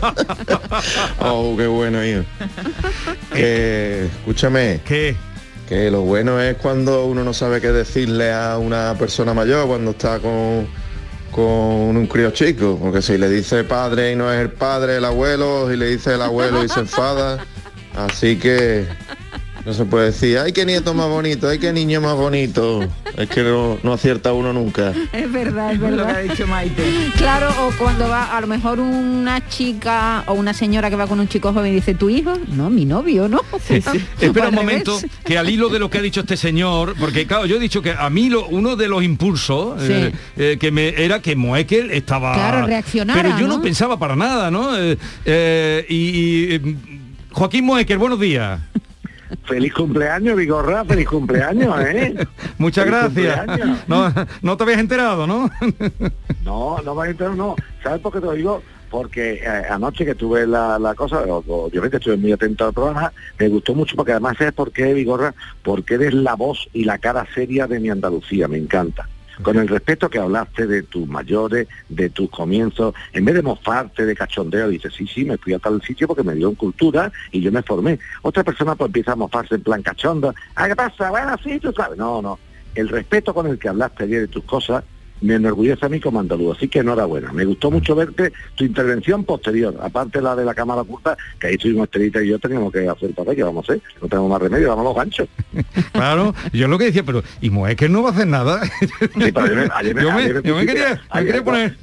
oh, 1.18 1.56
qué 1.58 1.66
bueno, 1.66 2.04
hijo. 2.04 2.22
Que, 3.34 4.06
escúchame. 4.06 4.80
¿Qué? 4.84 5.16
Que 5.70 5.88
lo 5.88 6.00
bueno 6.00 6.40
es 6.40 6.56
cuando 6.56 7.06
uno 7.06 7.22
no 7.22 7.32
sabe 7.32 7.60
qué 7.60 7.68
decirle 7.68 8.32
a 8.32 8.58
una 8.58 8.96
persona 8.98 9.32
mayor 9.34 9.68
cuando 9.68 9.92
está 9.92 10.18
con, 10.18 10.66
con 11.30 11.96
un 11.96 12.08
crío 12.08 12.32
chico, 12.32 12.76
porque 12.82 13.00
si 13.00 13.16
le 13.16 13.28
dice 13.28 13.62
padre 13.62 14.10
y 14.10 14.16
no 14.16 14.32
es 14.32 14.40
el 14.40 14.50
padre, 14.50 14.96
el 14.96 15.04
abuelo, 15.04 15.72
y 15.72 15.76
le 15.76 15.86
dice 15.86 16.14
el 16.14 16.22
abuelo 16.22 16.64
y 16.64 16.68
se 16.68 16.80
enfada, 16.80 17.46
así 17.94 18.36
que 18.36 18.84
no 19.64 19.72
se 19.74 19.84
puede 19.84 20.06
decir, 20.06 20.38
ay 20.38 20.52
qué 20.52 20.64
nieto 20.64 20.94
más 20.94 21.08
bonito, 21.08 21.48
ay 21.48 21.58
qué 21.58 21.72
niño 21.72 22.00
más 22.00 22.14
bonito, 22.16 22.80
es 23.16 23.28
que 23.28 23.42
no, 23.42 23.78
no 23.82 23.92
acierta 23.92 24.32
uno 24.32 24.52
nunca. 24.52 24.92
Es 25.12 25.30
verdad, 25.30 25.72
es 25.72 25.78
Lo 25.80 25.86
que 25.88 25.96
verdad. 25.96 26.16
ha 26.16 26.18
dicho 26.20 26.46
Maite. 26.46 26.82
Claro, 27.16 27.50
o 27.66 27.70
cuando 27.78 28.08
va 28.08 28.36
a 28.36 28.40
lo 28.40 28.46
mejor 28.46 28.80
una 28.80 29.46
chica 29.48 30.24
o 30.26 30.32
una 30.34 30.54
señora 30.54 30.88
que 30.90 30.96
va 30.96 31.06
con 31.06 31.20
un 31.20 31.28
chico 31.28 31.52
joven 31.52 31.72
y 31.72 31.74
dice, 31.76 31.94
¿tu 31.94 32.08
hijo? 32.08 32.32
No, 32.48 32.70
mi 32.70 32.84
novio, 32.84 33.28
¿no? 33.28 33.40
Espera 33.68 34.48
un 34.48 34.54
momento, 34.54 34.96
revés. 34.96 35.10
que 35.24 35.36
al 35.38 35.48
hilo 35.50 35.68
de 35.68 35.78
lo 35.78 35.90
que 35.90 35.98
ha 35.98 36.02
dicho 36.02 36.20
este 36.20 36.36
señor, 36.36 36.94
porque 36.98 37.26
claro, 37.26 37.46
yo 37.46 37.56
he 37.56 37.60
dicho 37.60 37.82
que 37.82 37.92
a 37.92 38.08
mí 38.10 38.30
lo- 38.30 38.46
uno 38.46 38.76
de 38.76 38.88
los 38.88 39.02
impulsos 39.02 39.80
Sí. 39.82 39.92
eh, 39.92 40.12
eh, 40.36 40.56
que 40.60 40.70
me 40.70 40.88
era 41.02 41.20
que 41.20 41.36
Moekel 41.36 41.90
estaba... 41.90 42.34
Claro, 42.34 42.66
reaccionara, 42.66 43.22
Pero 43.22 43.38
yo 43.38 43.46
no, 43.48 43.56
¿no? 43.58 43.62
pensaba 43.62 43.98
para 43.98 44.16
nada, 44.16 44.50
¿no? 44.50 44.76
Eh, 44.76 44.96
eh, 45.24 45.86
y, 45.88 46.54
y, 46.54 46.76
Joaquín 47.32 47.64
Moekel, 47.64 47.96
buenos 47.98 48.18
días. 48.18 48.60
Feliz 49.44 49.72
cumpleaños, 49.72 50.36
Vigorra, 50.36 50.84
feliz 50.84 51.08
cumpleaños, 51.08 51.78
¿eh? 51.80 52.26
Muchas 52.58 52.84
Feliz 52.84 53.00
gracias. 53.00 53.36
cumpleaños. 53.46 53.78
No, 53.88 54.12
no 54.42 54.56
te 54.56 54.62
habías 54.64 54.80
enterado, 54.80 55.26
¿no? 55.26 55.50
No, 56.44 56.78
no 56.82 56.94
me 56.94 57.08
entero, 57.10 57.34
no. 57.34 57.54
¿Sabes 57.82 58.00
por 58.00 58.12
qué 58.12 58.20
te 58.20 58.26
lo 58.26 58.32
digo? 58.32 58.62
Porque 58.90 59.34
eh, 59.34 59.46
anoche 59.70 60.04
que 60.04 60.16
tuve 60.16 60.46
la, 60.46 60.78
la 60.80 60.94
cosa, 60.94 61.20
obviamente 61.20 61.98
estuve 61.98 62.16
muy 62.16 62.32
atento 62.32 62.66
al 62.66 62.72
programa, 62.72 63.12
me 63.38 63.48
gustó 63.48 63.74
mucho 63.74 63.94
porque 63.94 64.12
además 64.12 64.40
es 64.40 64.52
porque, 64.52 64.92
Vigorra, 64.94 65.32
porque 65.62 65.94
eres 65.94 66.12
la 66.14 66.34
voz 66.34 66.68
y 66.72 66.84
la 66.84 66.98
cara 66.98 67.24
seria 67.34 67.68
de 67.68 67.78
mi 67.78 67.88
Andalucía, 67.88 68.48
me 68.48 68.56
encanta. 68.56 69.08
Con 69.42 69.56
el 69.58 69.68
respeto 69.68 70.08
que 70.10 70.18
hablaste 70.18 70.66
de 70.66 70.82
tus 70.82 71.06
mayores, 71.06 71.68
de 71.88 72.10
tus 72.10 72.30
comienzos, 72.30 72.94
en 73.12 73.24
vez 73.24 73.34
de 73.34 73.42
mofarte 73.42 74.04
de 74.04 74.14
cachondeo, 74.14 74.68
dices, 74.68 74.92
sí, 74.94 75.06
sí, 75.06 75.24
me 75.24 75.38
fui 75.38 75.54
a 75.54 75.58
tal 75.58 75.80
sitio 75.82 76.06
porque 76.06 76.22
me 76.22 76.34
dio 76.34 76.48
en 76.48 76.54
cultura 76.54 77.10
y 77.32 77.40
yo 77.40 77.50
me 77.50 77.62
formé. 77.62 77.98
Otra 78.22 78.44
persona 78.44 78.74
pues 78.74 78.88
empieza 78.88 79.12
a 79.12 79.16
mofarse 79.16 79.54
en 79.54 79.62
plan 79.62 79.82
cachondo, 79.82 80.34
ah, 80.54 80.68
¿qué 80.68 80.76
pasa? 80.76 81.10
Bueno, 81.10 81.36
sí, 81.42 81.58
tú 81.58 81.72
sabes. 81.72 81.98
No, 81.98 82.20
no. 82.20 82.38
El 82.74 82.88
respeto 82.88 83.34
con 83.34 83.46
el 83.46 83.58
que 83.58 83.68
hablaste 83.68 84.04
ayer 84.04 84.20
de 84.22 84.28
tus 84.28 84.44
cosas 84.44 84.84
me 85.20 85.34
enorgullece 85.34 85.84
a 85.86 85.88
mí 85.88 86.00
como 86.00 86.20
andaluz, 86.20 86.56
así 86.56 86.68
que 86.68 86.80
enhorabuena. 86.80 87.32
Me 87.32 87.44
gustó 87.44 87.70
mucho 87.70 87.94
verte 87.94 88.32
tu 88.54 88.64
intervención 88.64 89.24
posterior, 89.24 89.76
aparte 89.82 90.20
la 90.20 90.34
de 90.36 90.44
la 90.44 90.54
cámara 90.54 90.82
oculta, 90.82 91.16
que 91.38 91.48
ahí 91.48 91.54
estuvimos 91.54 91.84
Estelita 91.84 92.22
y 92.22 92.28
yo 92.28 92.38
teníamos 92.38 92.72
que 92.72 92.88
hacer 92.88 93.14
papel, 93.14 93.36
que 93.36 93.42
vamos 93.42 93.68
a 93.68 93.72
hacer, 93.72 93.82
no 94.00 94.08
tenemos 94.08 94.30
más 94.30 94.40
remedio, 94.42 94.68
vamos 94.68 94.84
a 94.84 94.88
los 94.88 94.96
ganchos. 94.96 95.28
Claro, 95.92 96.34
yo 96.52 96.66
lo 96.68 96.78
que 96.78 96.84
decía, 96.86 97.02
pero 97.04 97.22
y 97.40 97.50
Moekel 97.50 97.92
no 97.92 98.02
va 98.02 98.10
a 98.10 98.12
hacer 98.12 98.26
nada. 98.26 98.60
Sí, 98.64 99.32
pero 99.32 99.40
ayer 99.42 99.56
me- 99.56 99.68
ayer 99.74 99.94
me- 99.94 100.02
yo 100.02 100.10
me, 100.12 100.22
ayer 100.22 100.42
yo 100.42 100.56
me 100.56 100.66
quería, 100.66 101.00
me 101.14 101.24
quería 101.26 101.44
poner... 101.44 101.76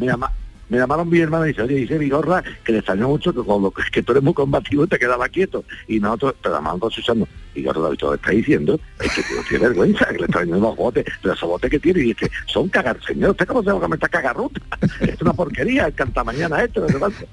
me 0.70 0.78
llamaron 0.78 1.10
mi 1.10 1.20
hermana 1.20 1.46
y 1.46 1.50
dice, 1.50 1.62
oye, 1.62 1.76
dice 1.76 1.98
Vigorra 1.98 2.44
que 2.64 2.72
le 2.72 2.80
extrañó 2.80 3.08
mucho 3.08 3.34
que, 3.34 3.42
que, 3.92 4.04
tú 4.04 4.12
eres 4.12 4.24
muy 4.24 4.34
combativo 4.34 4.84
y 4.84 4.88
te 4.88 5.00
quedaba 5.00 5.28
quieto. 5.30 5.64
Y 5.88 6.00
nosotros, 6.00 6.36
pero 6.42 6.56
además 6.56 6.76
escuchando, 6.90 7.28
Vigorra, 7.56 7.82
David, 7.82 7.98
todo 7.98 8.14
está 8.14 8.32
diciendo, 8.32 8.80
es 9.00 9.12
que 9.14 9.24
tiene 9.50 9.68
vergüenza, 9.68 10.06
que 10.08 10.18
le 10.18 10.26
extrañó 10.26 10.58
los 10.58 10.76
botes, 10.76 11.06
pero 11.22 11.34
esos 11.34 11.50
botes 11.50 11.72
que 11.72 11.80
tiene, 11.80 12.00
y 12.02 12.14
dice, 12.14 12.30
son 12.46 12.70
cagar, 12.70 13.00
señor, 13.06 13.32
¿usted 13.32 13.48
cómo 13.48 13.64
se 13.64 13.70
llama 13.70 13.82
que 13.82 13.88
me 13.88 13.96
está 13.96 14.10
cagarruta? 14.10 14.62
es 15.02 15.22
una 15.22 15.34
porquería, 15.34 15.88
el 15.88 15.94
cantamañana 15.94 16.64
esto, 16.64 16.86
no 16.88 17.00
cuánto. 17.00 17.26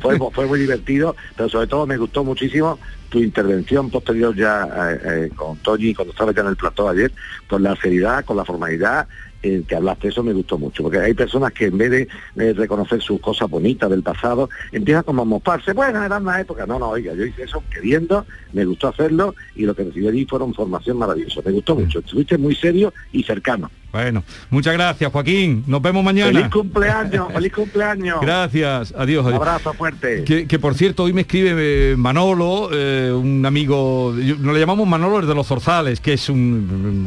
fue, 0.00 0.18
fue 0.32 0.46
muy 0.46 0.60
divertido, 0.60 1.16
pero 1.36 1.48
sobre 1.48 1.66
todo 1.66 1.86
me 1.86 1.96
gustó 1.96 2.22
muchísimo 2.22 2.78
tu 3.14 3.20
intervención 3.20 3.90
posterior 3.90 4.34
ya 4.34 4.64
eh, 4.64 5.00
eh, 5.04 5.30
con 5.36 5.56
Toñi 5.58 5.94
cuando 5.94 6.10
estaba 6.10 6.32
ya 6.32 6.40
en 6.40 6.48
el 6.48 6.56
plató 6.56 6.88
ayer, 6.88 7.12
con 7.48 7.62
la 7.62 7.76
seriedad, 7.76 8.24
con 8.24 8.36
la 8.36 8.44
formalidad, 8.44 9.06
eh, 9.44 9.62
que 9.68 9.76
hablaste, 9.76 10.08
eso 10.08 10.22
me 10.22 10.32
gustó 10.32 10.56
mucho, 10.56 10.82
porque 10.82 10.98
hay 10.98 11.12
personas 11.12 11.52
que 11.52 11.66
en 11.66 11.76
vez 11.76 11.90
de 11.90 12.08
eh, 12.36 12.54
reconocer 12.54 13.02
sus 13.02 13.20
cosas 13.20 13.50
bonitas 13.50 13.90
del 13.90 14.02
pasado, 14.02 14.48
empiezan 14.72 15.02
como 15.02 15.20
a 15.20 15.26
mofarse, 15.26 15.74
bueno, 15.74 16.02
era 16.02 16.16
una 16.16 16.40
época, 16.40 16.64
no, 16.64 16.78
no, 16.78 16.88
oiga, 16.88 17.12
yo 17.12 17.26
hice 17.26 17.42
eso 17.42 17.62
queriendo, 17.70 18.24
me 18.54 18.64
gustó 18.64 18.88
hacerlo 18.88 19.34
y 19.54 19.66
lo 19.66 19.74
que 19.74 19.84
recibí 19.84 20.08
allí 20.08 20.24
fueron 20.24 20.54
formación 20.54 20.96
maravillosa, 20.96 21.42
me 21.44 21.52
gustó 21.52 21.74
mucho, 21.74 21.98
estuviste 21.98 22.38
muy 22.38 22.54
serio 22.54 22.94
y 23.12 23.22
cercano. 23.22 23.70
Bueno, 23.94 24.24
muchas 24.50 24.72
gracias, 24.74 25.12
Joaquín. 25.12 25.62
Nos 25.68 25.80
vemos 25.80 26.02
mañana. 26.02 26.32
Feliz 26.32 26.48
cumpleaños, 26.50 27.32
feliz 27.32 27.52
cumpleaños. 27.52 28.18
Gracias, 28.20 28.92
adiós. 28.98 29.24
Un 29.24 29.28
adiós. 29.34 29.40
abrazo 29.46 29.72
fuerte. 29.72 30.24
Que, 30.24 30.48
que, 30.48 30.58
por 30.58 30.74
cierto, 30.74 31.04
hoy 31.04 31.12
me 31.12 31.20
escribe 31.20 31.52
eh, 31.92 31.96
Manolo, 31.96 32.70
eh, 32.72 33.12
un 33.12 33.46
amigo, 33.46 34.12
nos 34.12 34.52
le 34.52 34.58
llamamos 34.58 34.88
Manolo 34.88 35.20
el 35.20 35.28
de 35.28 35.34
los 35.36 35.46
Zorzales, 35.46 36.00
que 36.00 36.14
es 36.14 36.28
un, 36.28 36.36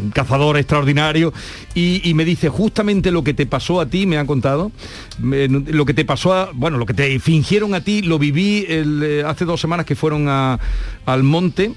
un 0.06 0.12
cazador 0.16 0.56
extraordinario, 0.58 1.34
y, 1.76 2.08
y 2.10 2.14
me 2.14 2.24
dice 2.24 2.48
justamente 2.48 3.12
lo 3.12 3.22
que 3.22 3.34
te 3.34 3.46
pasó 3.46 3.82
a 3.82 3.88
ti, 3.88 4.06
me 4.06 4.18
han 4.18 4.26
contado, 4.26 4.72
me- 5.20 5.50
lo 5.50 5.84
que 5.86 5.94
te 5.94 6.06
pasó 6.06 6.32
a, 6.34 6.52
bueno, 6.54 6.78
lo 6.78 6.86
que 6.86 6.94
te 6.94 7.20
fingieron 7.20 7.74
a 7.74 7.82
ti, 7.82 8.02
lo 8.02 8.18
viví 8.18 8.66
el, 8.70 9.04
eh, 9.04 9.24
hace 9.28 9.44
dos 9.44 9.60
semanas 9.60 9.86
que 9.86 9.96
fueron 9.98 10.30
a- 10.30 10.58
al 11.06 11.24
monte. 11.24 11.74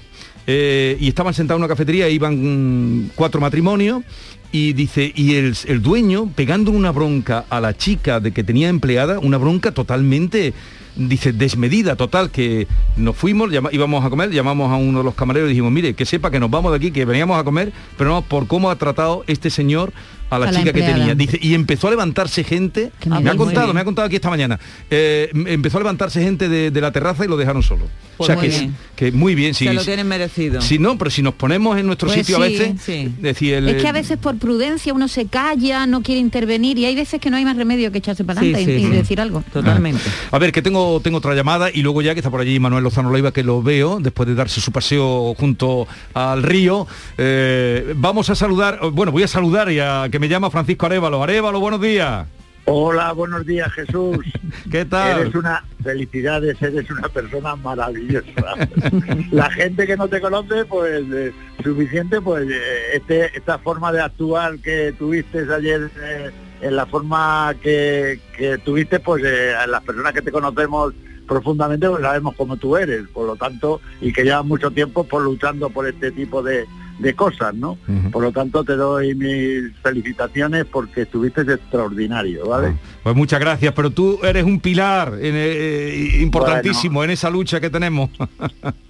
Eh, 0.47 0.97
y 0.99 1.07
estaban 1.07 1.33
sentados 1.33 1.59
en 1.59 1.63
una 1.63 1.73
cafetería, 1.73 2.09
iban 2.09 3.11
cuatro 3.15 3.39
matrimonios 3.39 4.03
y 4.51 4.73
dice, 4.73 5.11
y 5.15 5.35
el, 5.35 5.55
el 5.67 5.81
dueño 5.81 6.29
pegando 6.35 6.71
una 6.71 6.91
bronca 6.91 7.45
a 7.49 7.61
la 7.61 7.75
chica 7.75 8.19
de 8.19 8.31
que 8.31 8.43
tenía 8.43 8.69
empleada, 8.69 9.19
una 9.19 9.37
bronca 9.37 9.71
totalmente, 9.71 10.53
dice, 10.95 11.31
desmedida, 11.31 11.95
total, 11.95 12.31
que 12.31 12.67
nos 12.97 13.15
fuimos, 13.15 13.51
íbamos 13.71 14.03
a 14.03 14.09
comer, 14.09 14.31
llamamos 14.31 14.71
a 14.71 14.75
uno 14.75 14.99
de 14.99 15.03
los 15.05 15.15
camareros 15.15 15.47
y 15.47 15.51
dijimos, 15.51 15.71
mire, 15.71 15.93
que 15.93 16.05
sepa 16.05 16.31
que 16.31 16.39
nos 16.39 16.51
vamos 16.51 16.71
de 16.71 16.77
aquí, 16.77 16.91
que 16.91 17.05
veníamos 17.05 17.39
a 17.39 17.43
comer, 17.43 17.71
pero 17.97 18.09
no 18.09 18.21
por 18.23 18.47
cómo 18.47 18.69
ha 18.69 18.75
tratado 18.75 19.23
este 19.27 19.49
señor 19.49 19.93
a 20.31 20.39
la 20.39 20.47
A 20.47 20.51
la 20.51 20.59
chica 20.59 20.73
que 20.73 20.81
tenía. 20.81 21.13
Dice, 21.13 21.37
y 21.39 21.53
empezó 21.53 21.87
a 21.87 21.91
levantarse 21.91 22.43
gente, 22.43 22.91
me 23.05 23.15
ha 23.15 23.19
bien, 23.19 23.27
muy 23.35 23.45
contado, 23.45 23.67
bien. 23.67 23.75
me 23.75 23.81
ha 23.81 23.85
contado 23.85 24.07
aquí 24.07 24.15
esta 24.15 24.29
mañana, 24.31 24.59
eh, 24.89 25.29
m- 25.33 25.53
empezó 25.53 25.77
a 25.77 25.81
levantarse 25.81 26.23
gente 26.23 26.49
de, 26.49 26.71
de 26.71 26.81
la 26.81 26.91
terraza 26.91 27.23
y 27.23 27.27
lo 27.27 27.37
dejaron 27.37 27.61
solo. 27.61 27.85
Pues 28.17 28.29
o 28.29 28.33
sea 28.33 28.35
muy 28.35 28.49
que, 28.49 28.59
bien. 28.59 28.75
que 28.95 29.11
muy 29.11 29.35
bien, 29.35 29.53
sí. 29.53 29.65
Se 29.65 29.73
lo 29.73 29.83
tienen 29.83 30.07
merecido. 30.07 30.61
Si 30.61 30.77
no, 30.79 30.97
pero 30.97 31.09
si 31.09 31.21
nos 31.23 31.33
ponemos 31.33 31.77
en 31.79 31.85
nuestro 31.87 32.07
Pues 32.07 32.19
sitio 32.19 32.37
sí, 32.37 32.41
a 32.41 32.45
veces, 32.45 32.81
sí. 32.81 33.13
decir 33.19 33.53
el, 33.55 33.69
Es 33.69 33.81
que 33.81 33.87
a 33.87 33.91
veces 33.91 34.17
por 34.19 34.37
prudencia 34.37 34.93
uno 34.93 35.07
se 35.07 35.25
calla, 35.25 35.85
no 35.87 36.01
quiere 36.01 36.21
intervenir 36.21 36.77
y 36.77 36.85
hay 36.85 36.95
veces 36.95 37.19
que 37.19 37.29
no 37.31 37.37
hay 37.37 37.45
más 37.45 37.57
remedio 37.57 37.91
que 37.91 37.97
echarse 37.97 38.23
para 38.23 38.39
Sí, 38.41 38.53
adelante 38.53 38.73
y, 38.75 38.79
sí, 38.79 38.83
y 38.87 38.89
sí. 38.91 38.95
decir 38.95 39.19
algo. 39.21 39.43
Totalmente. 39.51 40.01
A 40.31 40.37
ver, 40.39 40.51
que 40.51 40.61
tengo, 40.61 40.99
tengo 41.03 41.17
otra 41.17 41.33
llamada 41.35 41.69
y 41.73 41.81
luego 41.81 42.01
ya 42.03 42.13
que 42.13 42.19
está 42.19 42.29
por 42.29 42.41
allí 42.41 42.59
Manuel 42.59 42.83
Lozano 42.83 43.11
Leiva, 43.11 43.31
que 43.33 43.43
lo 43.43 43.63
veo, 43.63 43.99
después 43.99 44.29
de 44.29 44.35
darse 44.35 44.61
su 44.61 44.71
paseo 44.71 45.33
junto 45.35 45.87
al 46.13 46.43
río. 46.43 46.85
eh, 47.17 47.93
vamos 47.95 48.29
a 48.29 48.35
saludar, 48.35 48.79
bueno, 48.93 49.11
voy 49.11 49.23
a 49.23 49.27
saludar 49.27 49.71
y 49.71 49.79
a 49.79 50.07
que 50.11 50.19
me 50.21 50.29
llama 50.29 50.51
Francisco 50.51 50.85
Arevalo. 50.85 51.23
Arevalo, 51.23 51.59
buenos 51.59 51.81
días. 51.81 52.27
Hola, 52.65 53.11
buenos 53.11 53.43
días 53.43 53.73
Jesús. 53.73 54.19
¿Qué 54.71 54.85
tal? 54.85 55.21
Eres 55.21 55.33
una, 55.33 55.65
felicidades, 55.83 56.61
eres 56.61 56.91
una 56.91 57.09
persona 57.09 57.55
maravillosa. 57.55 58.53
La 59.31 59.49
gente 59.49 59.87
que 59.87 59.97
no 59.97 60.07
te 60.07 60.21
conoce, 60.21 60.65
pues 60.65 61.01
eh, 61.11 61.33
suficiente, 61.63 62.21
pues 62.21 62.47
eh, 62.47 62.97
este, 62.97 63.35
esta 63.35 63.57
forma 63.57 63.91
de 63.91 64.01
actuar 64.01 64.59
que 64.59 64.93
tuviste 64.93 65.39
ayer, 65.51 65.89
eh, 65.99 66.29
en 66.61 66.75
la 66.75 66.85
forma 66.85 67.55
que, 67.59 68.19
que 68.37 68.59
tuviste, 68.59 68.99
pues 68.99 69.23
a 69.25 69.65
las 69.65 69.81
personas 69.81 70.13
que 70.13 70.21
te 70.21 70.31
conocemos 70.31 70.93
profundamente, 71.27 71.89
pues 71.89 72.03
sabemos 72.03 72.35
cómo 72.35 72.57
tú 72.57 72.77
eres, 72.77 73.07
por 73.07 73.25
lo 73.25 73.37
tanto, 73.37 73.81
y 74.01 74.13
que 74.13 74.23
llevas 74.23 74.45
mucho 74.45 74.69
tiempo 74.69 75.03
por 75.03 75.23
luchando 75.23 75.71
por 75.71 75.87
este 75.87 76.11
tipo 76.11 76.43
de, 76.43 76.67
de 76.99 77.13
cosas, 77.15 77.53
¿no? 77.55 77.77
Por 78.11 78.23
lo 78.23 78.31
tanto, 78.31 78.63
te 78.63 78.75
doy 78.75 79.15
mis 79.15 79.75
felicitaciones 79.81 80.65
porque 80.65 81.01
estuviste 81.01 81.41
extraordinario, 81.41 82.47
¿vale? 82.47 82.73
Pues 83.03 83.15
muchas 83.15 83.39
gracias, 83.39 83.73
pero 83.73 83.89
tú 83.89 84.19
eres 84.23 84.43
un 84.43 84.59
pilar 84.59 85.13
en, 85.19 85.33
eh, 85.35 86.17
importantísimo 86.21 87.03
en 87.03 87.09
esa 87.11 87.29
lucha 87.29 87.59
que 87.59 87.69
tenemos. 87.69 88.09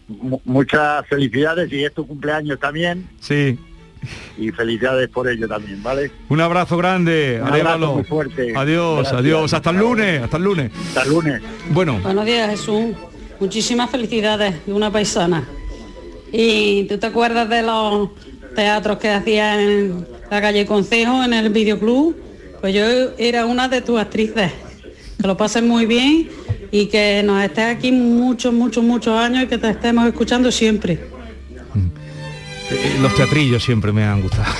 Mu- 0.07 0.41
muchas 0.43 1.07
felicidades 1.07 1.71
y 1.71 1.85
es 1.85 1.93
tu 1.93 2.05
cumpleaños 2.05 2.59
también 2.59 3.07
sí. 3.21 3.57
y 4.37 4.51
felicidades 4.51 5.07
por 5.09 5.29
ello 5.29 5.47
también, 5.47 5.81
¿vale? 5.81 6.11
Un 6.27 6.41
abrazo 6.41 6.75
grande, 6.75 7.35
Un 7.41 7.47
abrazo 7.47 7.53
Arevalo. 7.55 7.93
muy 7.93 8.03
fuerte. 8.03 8.53
Adiós, 8.55 8.95
Gracias. 9.03 9.19
adiós. 9.21 9.53
Hasta 9.53 9.69
el 9.69 9.77
lunes, 9.77 10.21
hasta 10.21 10.35
el 10.37 10.43
lunes. 10.43 10.71
Hasta 10.89 11.03
el 11.03 11.09
lunes. 11.09 11.41
Bueno, 11.69 11.99
Buenos 12.03 12.25
días, 12.25 12.49
Jesús. 12.49 12.95
Muchísimas 13.39 13.89
felicidades 13.89 14.65
de 14.65 14.73
una 14.73 14.91
paisana. 14.91 15.43
¿Y 16.31 16.85
tú 16.85 16.97
te 16.97 17.07
acuerdas 17.07 17.49
de 17.49 17.61
los 17.61 18.09
teatros 18.55 18.97
que 18.97 19.09
hacía 19.09 19.61
en 19.61 20.05
la 20.29 20.41
calle 20.41 20.65
Concejo, 20.65 21.23
en 21.23 21.33
el 21.33 21.49
videoclub? 21.49 22.15
Pues 22.61 22.73
yo 22.73 22.83
era 23.17 23.45
una 23.45 23.67
de 23.67 23.81
tus 23.81 23.99
actrices. 23.99 24.51
Que 25.19 25.27
lo 25.27 25.37
pases 25.37 25.63
muy 25.63 25.85
bien 25.85 26.29
y 26.71 26.87
que 26.87 27.21
nos 27.23 27.43
estés 27.43 27.65
aquí 27.65 27.91
muchos, 27.91 28.53
muchos, 28.53 28.83
muchos 28.83 29.17
años 29.19 29.43
y 29.43 29.47
que 29.47 29.57
te 29.57 29.69
estemos 29.69 30.07
escuchando 30.07 30.51
siempre. 30.51 30.93
eh, 32.71 32.97
los 33.01 33.13
teatrillos 33.15 33.63
siempre 33.63 33.91
me 33.91 34.03
han 34.03 34.21
gustado. 34.21 34.53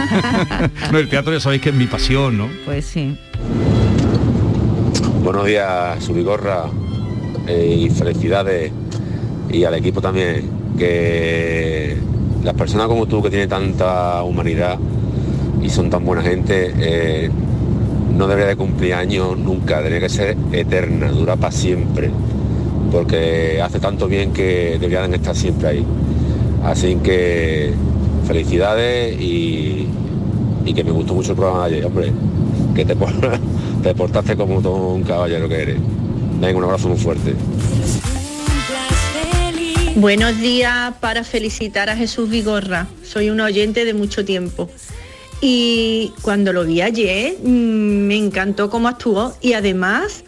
no, 0.92 0.98
el 0.98 1.08
teatro 1.08 1.32
ya 1.32 1.40
sabéis 1.40 1.62
que 1.62 1.68
es 1.68 1.74
mi 1.74 1.86
pasión, 1.86 2.38
¿no? 2.38 2.48
Pues 2.64 2.86
sí. 2.86 3.16
Buenos 5.22 5.46
días, 5.46 6.02
Subigorra, 6.02 6.64
eh, 7.46 7.86
y 7.86 7.90
felicidades 7.90 8.72
y 9.50 9.64
al 9.64 9.74
equipo 9.74 10.00
también, 10.00 10.48
que 10.78 11.96
las 12.42 12.54
personas 12.54 12.88
como 12.88 13.06
tú 13.06 13.22
que 13.22 13.30
tienen 13.30 13.48
tanta 13.48 14.22
humanidad 14.22 14.78
y 15.62 15.70
son 15.70 15.90
tan 15.90 16.04
buena 16.04 16.22
gente, 16.22 16.72
eh, 16.78 17.30
no 18.16 18.28
debería 18.28 18.50
de 18.50 18.56
cumplir 18.56 18.94
años 18.94 19.36
nunca, 19.38 19.78
debería 19.78 20.00
que 20.00 20.08
ser 20.08 20.36
eterna, 20.52 21.10
dura 21.10 21.36
para 21.36 21.52
siempre, 21.52 22.10
porque 22.92 23.60
hace 23.62 23.80
tanto 23.80 24.06
bien 24.06 24.32
que 24.32 24.78
deberían 24.78 25.14
estar 25.14 25.34
siempre 25.34 25.68
ahí. 25.68 25.84
Así 26.64 26.96
que 26.96 27.72
felicidades 28.26 29.20
y, 29.20 29.88
y 30.64 30.74
que 30.74 30.84
me 30.84 30.90
gustó 30.90 31.14
mucho 31.14 31.32
el 31.32 31.36
programa 31.36 31.68
de 31.68 31.76
ayer, 31.76 31.86
hombre, 31.86 32.12
que 32.74 32.84
te, 32.84 32.94
te 33.82 33.94
portaste 33.94 34.36
como 34.36 34.60
todo 34.60 34.94
un 34.94 35.02
caballero 35.02 35.48
que 35.48 35.62
eres. 35.62 35.76
Venga, 36.40 36.58
un 36.58 36.64
abrazo 36.64 36.88
muy 36.88 36.98
fuerte. 36.98 37.34
Buenos 39.96 40.40
días 40.40 40.92
para 40.98 41.22
felicitar 41.22 41.88
a 41.88 41.96
Jesús 41.96 42.28
Vigorra. 42.28 42.88
Soy 43.04 43.30
un 43.30 43.40
oyente 43.40 43.84
de 43.84 43.94
mucho 43.94 44.24
tiempo. 44.24 44.68
Y 45.40 46.12
cuando 46.20 46.52
lo 46.52 46.64
vi 46.64 46.80
ayer, 46.80 47.36
mm, 47.40 47.46
me 47.46 48.16
encantó 48.16 48.70
cómo 48.70 48.88
actuó. 48.88 49.36
Y 49.40 49.52
además, 49.52 50.24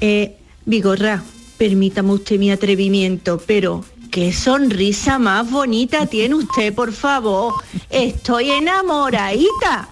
eh, 0.00 0.36
Vigorra, 0.66 1.20
permítame 1.58 2.12
usted 2.12 2.38
mi 2.38 2.52
atrevimiento, 2.52 3.42
pero 3.44 3.84
qué 4.12 4.32
sonrisa 4.32 5.18
más 5.18 5.50
bonita 5.50 6.06
tiene 6.06 6.36
usted, 6.36 6.72
por 6.72 6.92
favor. 6.92 7.54
Estoy 7.90 8.50
enamoradita. 8.50 9.88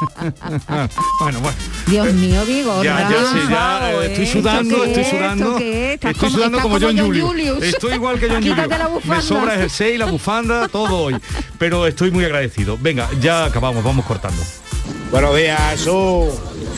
bueno, 1.20 1.40
bueno. 1.40 1.56
Dios 1.86 2.12
mío, 2.14 2.44
Vigorra. 2.46 2.82
Ya, 2.82 3.10
ya, 3.10 3.32
sí, 3.32 3.38
ya, 3.50 3.92
eh, 3.92 4.06
estoy 4.10 4.26
sudando, 4.26 4.84
estoy 4.84 5.04
sudando. 5.04 5.58
Estoy 5.58 6.14
como- 6.14 6.30
sudando 6.32 6.58
estás 6.58 6.62
como 6.62 6.74
John 6.80 6.96
John 6.96 7.06
Julius. 7.06 7.26
Julius. 7.28 7.62
Estoy 7.62 7.94
igual 7.94 8.18
que 8.20 8.28
John 8.28 8.42
Julius. 8.46 8.68
La 8.68 8.90
Me 9.04 9.22
sobra 9.22 9.54
el 9.54 9.60
jersey, 9.60 9.98
la 9.98 10.06
bufanda, 10.06 10.68
todo 10.68 10.96
hoy. 10.98 11.16
Pero 11.58 11.86
estoy 11.86 12.10
muy 12.10 12.24
agradecido. 12.24 12.78
Venga, 12.80 13.08
ya 13.20 13.44
acabamos, 13.46 13.82
vamos 13.84 14.04
cortando. 14.06 14.42
Buenos 15.10 15.36
días, 15.36 15.60
Jesús. 15.72 16.28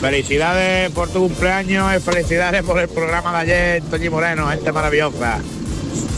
Felicidades 0.01 0.91
por 0.91 1.07
tu 1.09 1.19
cumpleaños 1.27 1.95
y 1.95 1.99
felicidades 1.99 2.63
por 2.63 2.79
el 2.79 2.89
programa 2.89 3.31
de 3.31 3.37
ayer, 3.51 3.83
Toñi 3.89 4.09
Moreno, 4.09 4.49
gente 4.49 4.71
maravillosa. 4.71 5.39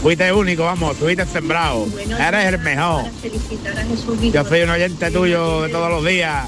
Fuiste 0.01 0.31
único, 0.31 0.63
vamos, 0.63 0.95
fuiste 0.97 1.25
sembrado. 1.25 1.85
Eres 2.19 2.45
el 2.53 2.59
mejor. 2.59 3.03
Felicitar 3.21 3.77
a 3.77 3.83
Jesús 3.83 4.19
Yo 4.31 4.43
soy 4.45 4.61
un 4.61 4.69
oyente 4.69 5.11
tuyo 5.11 5.63
de 5.63 5.69
todos 5.69 5.89
los 5.89 6.05
días. 6.05 6.47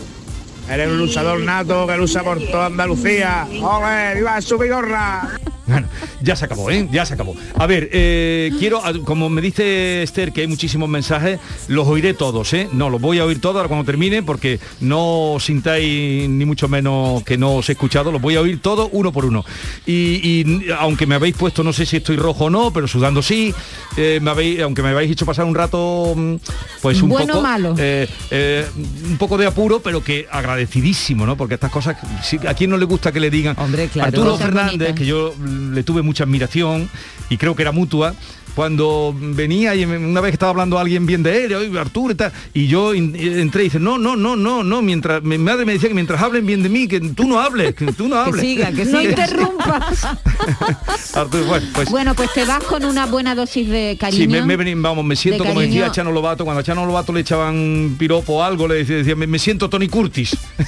Eres 0.70 0.90
un 0.90 0.98
luchador 0.98 1.40
nato 1.40 1.88
que 1.88 1.96
lucha 1.96 2.24
por 2.24 2.40
toda 2.40 2.66
Andalucía. 2.66 3.48
¡Ole! 3.62 4.16
¡Viva 4.16 4.42
su 4.42 4.58
vigorra! 4.58 5.40
Bueno, 5.68 5.88
ya 6.22 6.36
se 6.36 6.46
acabó, 6.46 6.72
¿eh? 6.72 6.88
Ya 6.92 7.06
se 7.06 7.14
acabó. 7.14 7.36
A 7.58 7.66
ver, 7.68 7.90
eh, 7.92 8.52
quiero, 8.58 8.82
como 9.04 9.30
me 9.30 9.42
dice 9.42 10.02
Esther, 10.02 10.32
que 10.32 10.42
hay 10.42 10.48
muchísimos 10.48 10.88
mensajes, 10.88 11.40
los 11.68 11.88
oiré 11.88 12.14
todos, 12.14 12.54
¿eh? 12.54 12.70
No, 12.72 12.90
los 12.90 13.02
voy 13.02 13.20
a 13.20 13.26
oír 13.26 13.42
todos 13.42 13.58
ahora 13.58 13.68
cuando 13.68 13.86
termine, 13.86 14.24
porque 14.24 14.60
no 14.80 15.34
os 15.34 15.44
sintáis 15.46 16.30
ni 16.30 16.46
mucho 16.46 16.68
menos 16.70 17.22
que 17.24 17.38
no 17.38 17.56
os 17.56 17.68
he 17.70 17.74
escuchado, 17.74 18.12
los 18.12 18.22
voy 18.22 18.36
a 18.38 18.42
oír 18.42 18.60
todos 18.62 18.90
uno 18.94 19.12
por 19.12 19.26
uno. 19.26 19.44
Y, 19.86 19.94
y, 20.24 20.68
aunque 20.80 21.06
me 21.06 21.16
habéis 21.16 21.36
puesto, 21.36 21.64
no 21.64 21.74
sé 21.74 21.86
si 21.86 21.98
estoy 21.98 22.16
rojo 22.16 22.46
o 22.46 22.50
no, 22.50 22.72
pero 22.72 22.88
sudando 22.88 23.22
sí, 23.22 23.54
eh, 23.98 24.20
me 24.22 24.32
habéis, 24.32 24.62
aunque 24.62 24.82
me 24.82 24.90
habéis 24.90 25.12
hecho 25.12 25.26
pasar 25.26 25.46
un 25.46 25.56
rato, 25.56 26.14
mm, 26.16 26.36
pues 26.82 27.02
un 27.02 27.10
Bueno 27.10 27.34
poco... 27.34 27.42
malo. 27.44 27.76
eh, 27.78 28.08
eh, 28.32 28.66
un 29.06 29.18
poco 29.18 29.38
de 29.38 29.46
apuro, 29.46 29.82
pero 29.82 30.02
que 30.04 30.28
agradecidísimo, 30.32 31.26
¿no? 31.26 31.36
Porque 31.36 31.56
estas 31.56 31.72
cosas, 31.72 31.98
si- 32.24 32.40
¿a 32.48 32.54
quién 32.54 32.70
no 32.70 32.78
le 32.78 32.86
gusta 32.86 33.12
que 33.12 33.20
le 33.20 33.30
digan? 33.30 33.56
claro. 33.92 34.08
Arturo 34.08 34.38
Fernández, 34.38 34.72
bonitas. 34.78 34.94
que 34.96 35.06
yo 35.06 35.34
le 35.58 35.84
tuve 35.84 36.02
mucha 36.02 36.24
admiración 36.24 36.90
y 37.30 37.38
creo 37.38 37.56
que 37.56 37.64
era 37.64 37.72
mutua, 37.72 38.16
cuando 38.58 39.14
venía 39.16 39.76
y 39.76 39.86
una 39.86 40.20
vez 40.20 40.32
que 40.32 40.36
estaba 40.36 40.50
hablando 40.50 40.80
alguien 40.80 41.06
bien 41.06 41.22
de 41.22 41.46
él, 41.46 41.54
"Oye, 41.54 41.80
Arturo 41.80 42.12
y 42.12 42.16
tal, 42.16 42.32
y 42.56 42.66
yo 42.66 42.92
entré 42.96 43.62
y 43.62 43.66
dice, 43.66 43.80
no, 43.80 44.00
no, 44.00 44.16
no, 44.16 44.36
no, 44.36 44.64
no, 44.64 44.82
mientras, 44.82 45.22
mi 45.22 45.38
madre 45.38 45.64
me 45.64 45.74
decía 45.74 45.90
que 45.90 45.94
mientras 45.94 46.20
hablen 46.24 46.44
bien 46.44 46.64
de 46.64 46.70
mí, 46.70 46.88
que 46.88 47.00
tú 47.00 47.28
no 47.28 47.40
hables, 47.40 47.76
que 47.76 47.94
tú 47.94 48.08
no 48.08 48.16
hables. 48.16 48.42
siga, 48.42 48.72
que 48.72 48.84
No 48.98 49.00
interrumpas. 49.00 50.08
Arturo, 51.14 51.46
bueno, 51.46 51.68
pues 51.74 51.90
Bueno, 51.92 52.16
pues 52.16 52.34
te 52.34 52.46
vas 52.46 52.64
con 52.64 52.84
una 52.84 53.06
buena 53.06 53.36
dosis 53.36 53.70
de 53.70 53.96
cariño. 54.00 54.22
Sí, 54.24 54.28
me, 54.28 54.42
me 54.58 54.76
vamos, 54.76 55.06
me 55.06 55.16
siento 55.16 55.44
de 55.44 55.50
como 55.50 55.62
decía. 55.62 55.92
Chano 55.92 56.12
Lobato, 56.12 56.44
cuando 56.44 56.62
a 56.62 56.64
Chano 56.64 56.84
Lobato 56.86 57.14
le 57.14 57.20
echaban 57.22 57.96
piropo 58.00 58.34
o 58.38 58.44
algo, 58.44 58.68
le 58.68 58.76
decía, 58.76 58.98
decía, 58.98 59.16
me, 59.16 59.28
me 59.28 59.38
siento 59.40 59.70
Tony 59.70 59.88
Curtis. 59.88 60.36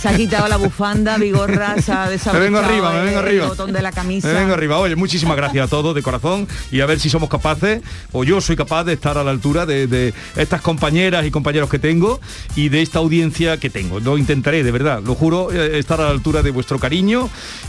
Se 0.00 0.08
ha 0.08 0.16
quitado 0.16 0.48
la 0.48 0.56
bufanda, 0.56 1.18
Vigorra, 1.18 1.80
se 1.82 1.92
ha 1.92 2.08
Me 2.32 2.38
vengo 2.40 2.58
arriba, 2.58 2.92
me 2.92 2.98
el- 3.00 3.04
vengo 3.06 3.20
el 3.20 3.26
arriba. 3.26 3.46
botón 3.48 3.72
de 3.72 3.82
la 3.82 3.92
camisa. 3.92 4.28
Me 4.28 4.34
vengo 4.34 4.54
arriba. 4.54 4.78
Oye, 4.78 4.96
muchísimas 4.96 5.36
gracias 5.36 5.66
a 5.66 5.68
todos 5.68 5.94
de 5.94 6.02
corazón 6.02 6.48
y 6.72 6.80
a 6.80 6.86
ver 6.86 6.93
si 6.98 7.10
somos 7.10 7.28
capaces, 7.28 7.82
o 8.12 8.24
yo 8.24 8.40
soy 8.40 8.56
capaz 8.56 8.84
de 8.84 8.94
estar 8.94 9.18
a 9.18 9.24
la 9.24 9.30
altura 9.30 9.66
de, 9.66 9.86
de 9.86 10.14
estas 10.36 10.60
compañeras 10.60 11.26
y 11.26 11.30
compañeros 11.30 11.68
que 11.68 11.78
tengo 11.78 12.20
y 12.56 12.68
de 12.68 12.82
esta 12.82 12.98
audiencia 12.98 13.58
que 13.58 13.70
tengo. 13.70 14.00
Lo 14.00 14.18
intentaré, 14.18 14.62
de 14.62 14.70
verdad, 14.70 15.02
lo 15.04 15.14
juro, 15.14 15.52
eh, 15.52 15.78
estar 15.78 16.00
a 16.00 16.04
la 16.04 16.10
altura 16.10 16.42
de 16.42 16.50
vuestro 16.50 16.78
cariño 16.78 17.28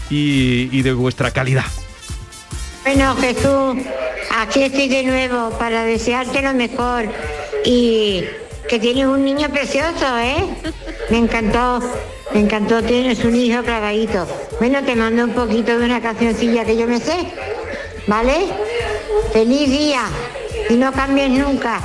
y, 0.10 0.70
y 0.72 0.82
de 0.82 0.94
vuestra 0.94 1.32
calidad. 1.32 1.66
Bueno, 2.84 3.16
Jesús, 3.16 3.84
aquí 4.38 4.64
estoy 4.64 4.88
de 4.88 5.04
nuevo 5.04 5.50
para 5.58 5.84
desearte 5.84 6.42
lo 6.42 6.54
mejor 6.54 7.06
y 7.66 8.24
que 8.70 8.80
tienes 8.80 9.06
un 9.06 9.26
niño 9.26 9.50
precioso, 9.50 10.18
¿eh? 10.20 10.44
Me 11.10 11.18
encantó, 11.18 11.80
me 12.34 12.42
encantó, 12.42 12.82
tienes 12.84 13.24
un 13.24 13.36
hijo 13.36 13.64
clavadito. 13.64 14.28
Bueno, 14.60 14.84
te 14.84 14.96
mando 14.96 15.24
un 15.24 15.32
poquito 15.32 15.78
de 15.78 15.86
una 15.86 16.02
cancioncilla 16.02 16.64
que 16.64 16.78
yo 16.78 16.88
me 16.88 17.00
sé, 17.00 17.28
¿vale? 18.08 18.48
Feliz 19.34 19.70
día 19.70 20.04
y 20.70 20.76
no 20.76 20.92
cambies 20.92 21.30
nunca. 21.30 21.82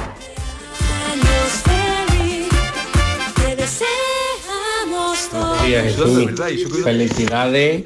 Buenos 5.32 5.66
días, 5.66 5.84
Jesús. 5.84 6.26
Felicidades. 6.82 7.84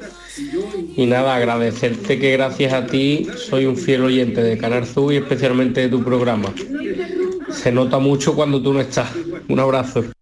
Y 0.97 1.05
nada, 1.05 1.35
agradecerte 1.35 2.19
que 2.19 2.31
gracias 2.31 2.73
a 2.73 2.85
ti 2.85 3.27
soy 3.37 3.65
un 3.65 3.77
fiel 3.77 4.03
oyente 4.03 4.41
de 4.41 4.57
Canal 4.57 4.85
Sur 4.85 5.13
y 5.13 5.17
especialmente 5.17 5.81
de 5.81 5.89
tu 5.89 6.03
programa. 6.03 6.53
Se 7.51 7.71
nota 7.71 7.99
mucho 7.99 8.35
cuando 8.35 8.61
tú 8.61 8.73
no 8.73 8.81
estás. 8.81 9.09
Un 9.47 9.59
abrazo. 9.59 10.14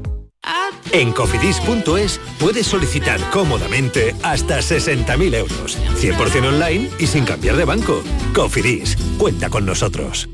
En 0.93 1.13
cofidis.es 1.13 2.19
puedes 2.37 2.67
solicitar 2.67 3.19
cómodamente 3.31 4.13
hasta 4.23 4.59
60.000 4.59 5.35
euros, 5.35 5.77
100% 5.95 6.47
online 6.49 6.89
y 6.99 7.07
sin 7.07 7.23
cambiar 7.23 7.55
de 7.55 7.63
banco. 7.63 8.03
Cofidis, 8.35 8.97
cuenta 9.17 9.49
con 9.49 9.65
nosotros. 9.65 10.29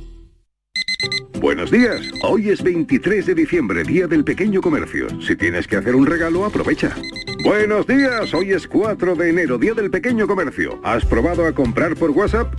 Buenos 1.40 1.70
días, 1.70 2.02
hoy 2.24 2.50
es 2.50 2.64
23 2.64 3.28
de 3.28 3.36
diciembre, 3.36 3.84
Día 3.84 4.08
del 4.08 4.24
Pequeño 4.24 4.60
Comercio. 4.60 5.08
Si 5.22 5.36
tienes 5.36 5.68
que 5.68 5.76
hacer 5.76 5.96
un 5.96 6.08
regalo, 6.08 6.44
aprovecha. 6.44 6.96
Buenos 7.44 7.86
días, 7.86 8.34
hoy 8.34 8.54
es 8.54 8.68
4 8.68 9.16
de 9.16 9.30
enero, 9.30 9.60
Día 9.60 9.76
del 9.76 9.92
Pequeño 9.92 10.28
Comercio. 10.28 10.82
¿Has 10.84 11.06
probado 11.06 11.46
a 11.46 11.54
comprar 11.54 11.96
por 11.96 12.10
WhatsApp? 12.10 12.52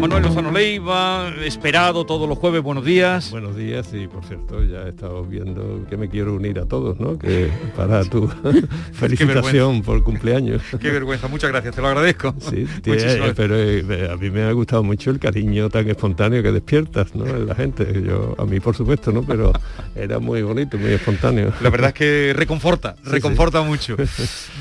Manuel 0.00 0.22
Lozano 0.22 0.50
Leiva, 0.50 1.30
esperado 1.44 2.06
todos 2.06 2.26
los 2.26 2.38
jueves, 2.38 2.62
buenos 2.62 2.86
días. 2.86 3.30
Buenos 3.30 3.54
días 3.54 3.86
y 3.92 4.06
por 4.08 4.24
cierto 4.24 4.64
ya 4.64 4.84
he 4.86 4.88
estado 4.88 5.22
viendo 5.24 5.84
que 5.90 5.98
me 5.98 6.08
quiero 6.08 6.34
unir 6.34 6.58
a 6.58 6.64
todos, 6.64 6.98
¿no? 6.98 7.18
Que 7.18 7.50
para 7.76 8.02
tu 8.06 8.26
felicitación 8.94 9.82
por 9.82 10.02
cumpleaños. 10.02 10.62
Qué 10.80 10.90
vergüenza, 10.90 11.28
muchas 11.28 11.50
gracias, 11.50 11.74
te 11.74 11.82
lo 11.82 11.88
agradezco. 11.88 12.34
Sí, 12.40 12.66
tiene- 12.82 13.34
pero 13.36 13.56
eh, 13.58 14.08
a 14.10 14.16
mí 14.16 14.30
me 14.30 14.42
ha 14.44 14.52
gustado 14.52 14.82
mucho 14.82 15.10
el 15.10 15.18
cariño 15.18 15.68
tan 15.68 15.86
espontáneo 15.90 16.42
que 16.42 16.50
despiertas, 16.52 17.14
¿no? 17.14 17.26
En 17.26 17.46
la 17.46 17.54
gente. 17.54 17.86
Yo, 18.02 18.34
a 18.38 18.46
mí 18.46 18.58
por 18.58 18.74
supuesto, 18.74 19.12
¿no? 19.12 19.22
Pero 19.22 19.52
era 19.94 20.18
muy 20.18 20.40
bonito, 20.40 20.78
muy 20.78 20.92
espontáneo. 20.92 21.52
La 21.60 21.68
verdad 21.68 21.88
es 21.88 21.94
que 21.94 22.32
reconforta, 22.34 22.96
Sí, 23.04 23.10
reconforta 23.10 23.60
sí. 23.62 23.68
mucho. 23.68 23.96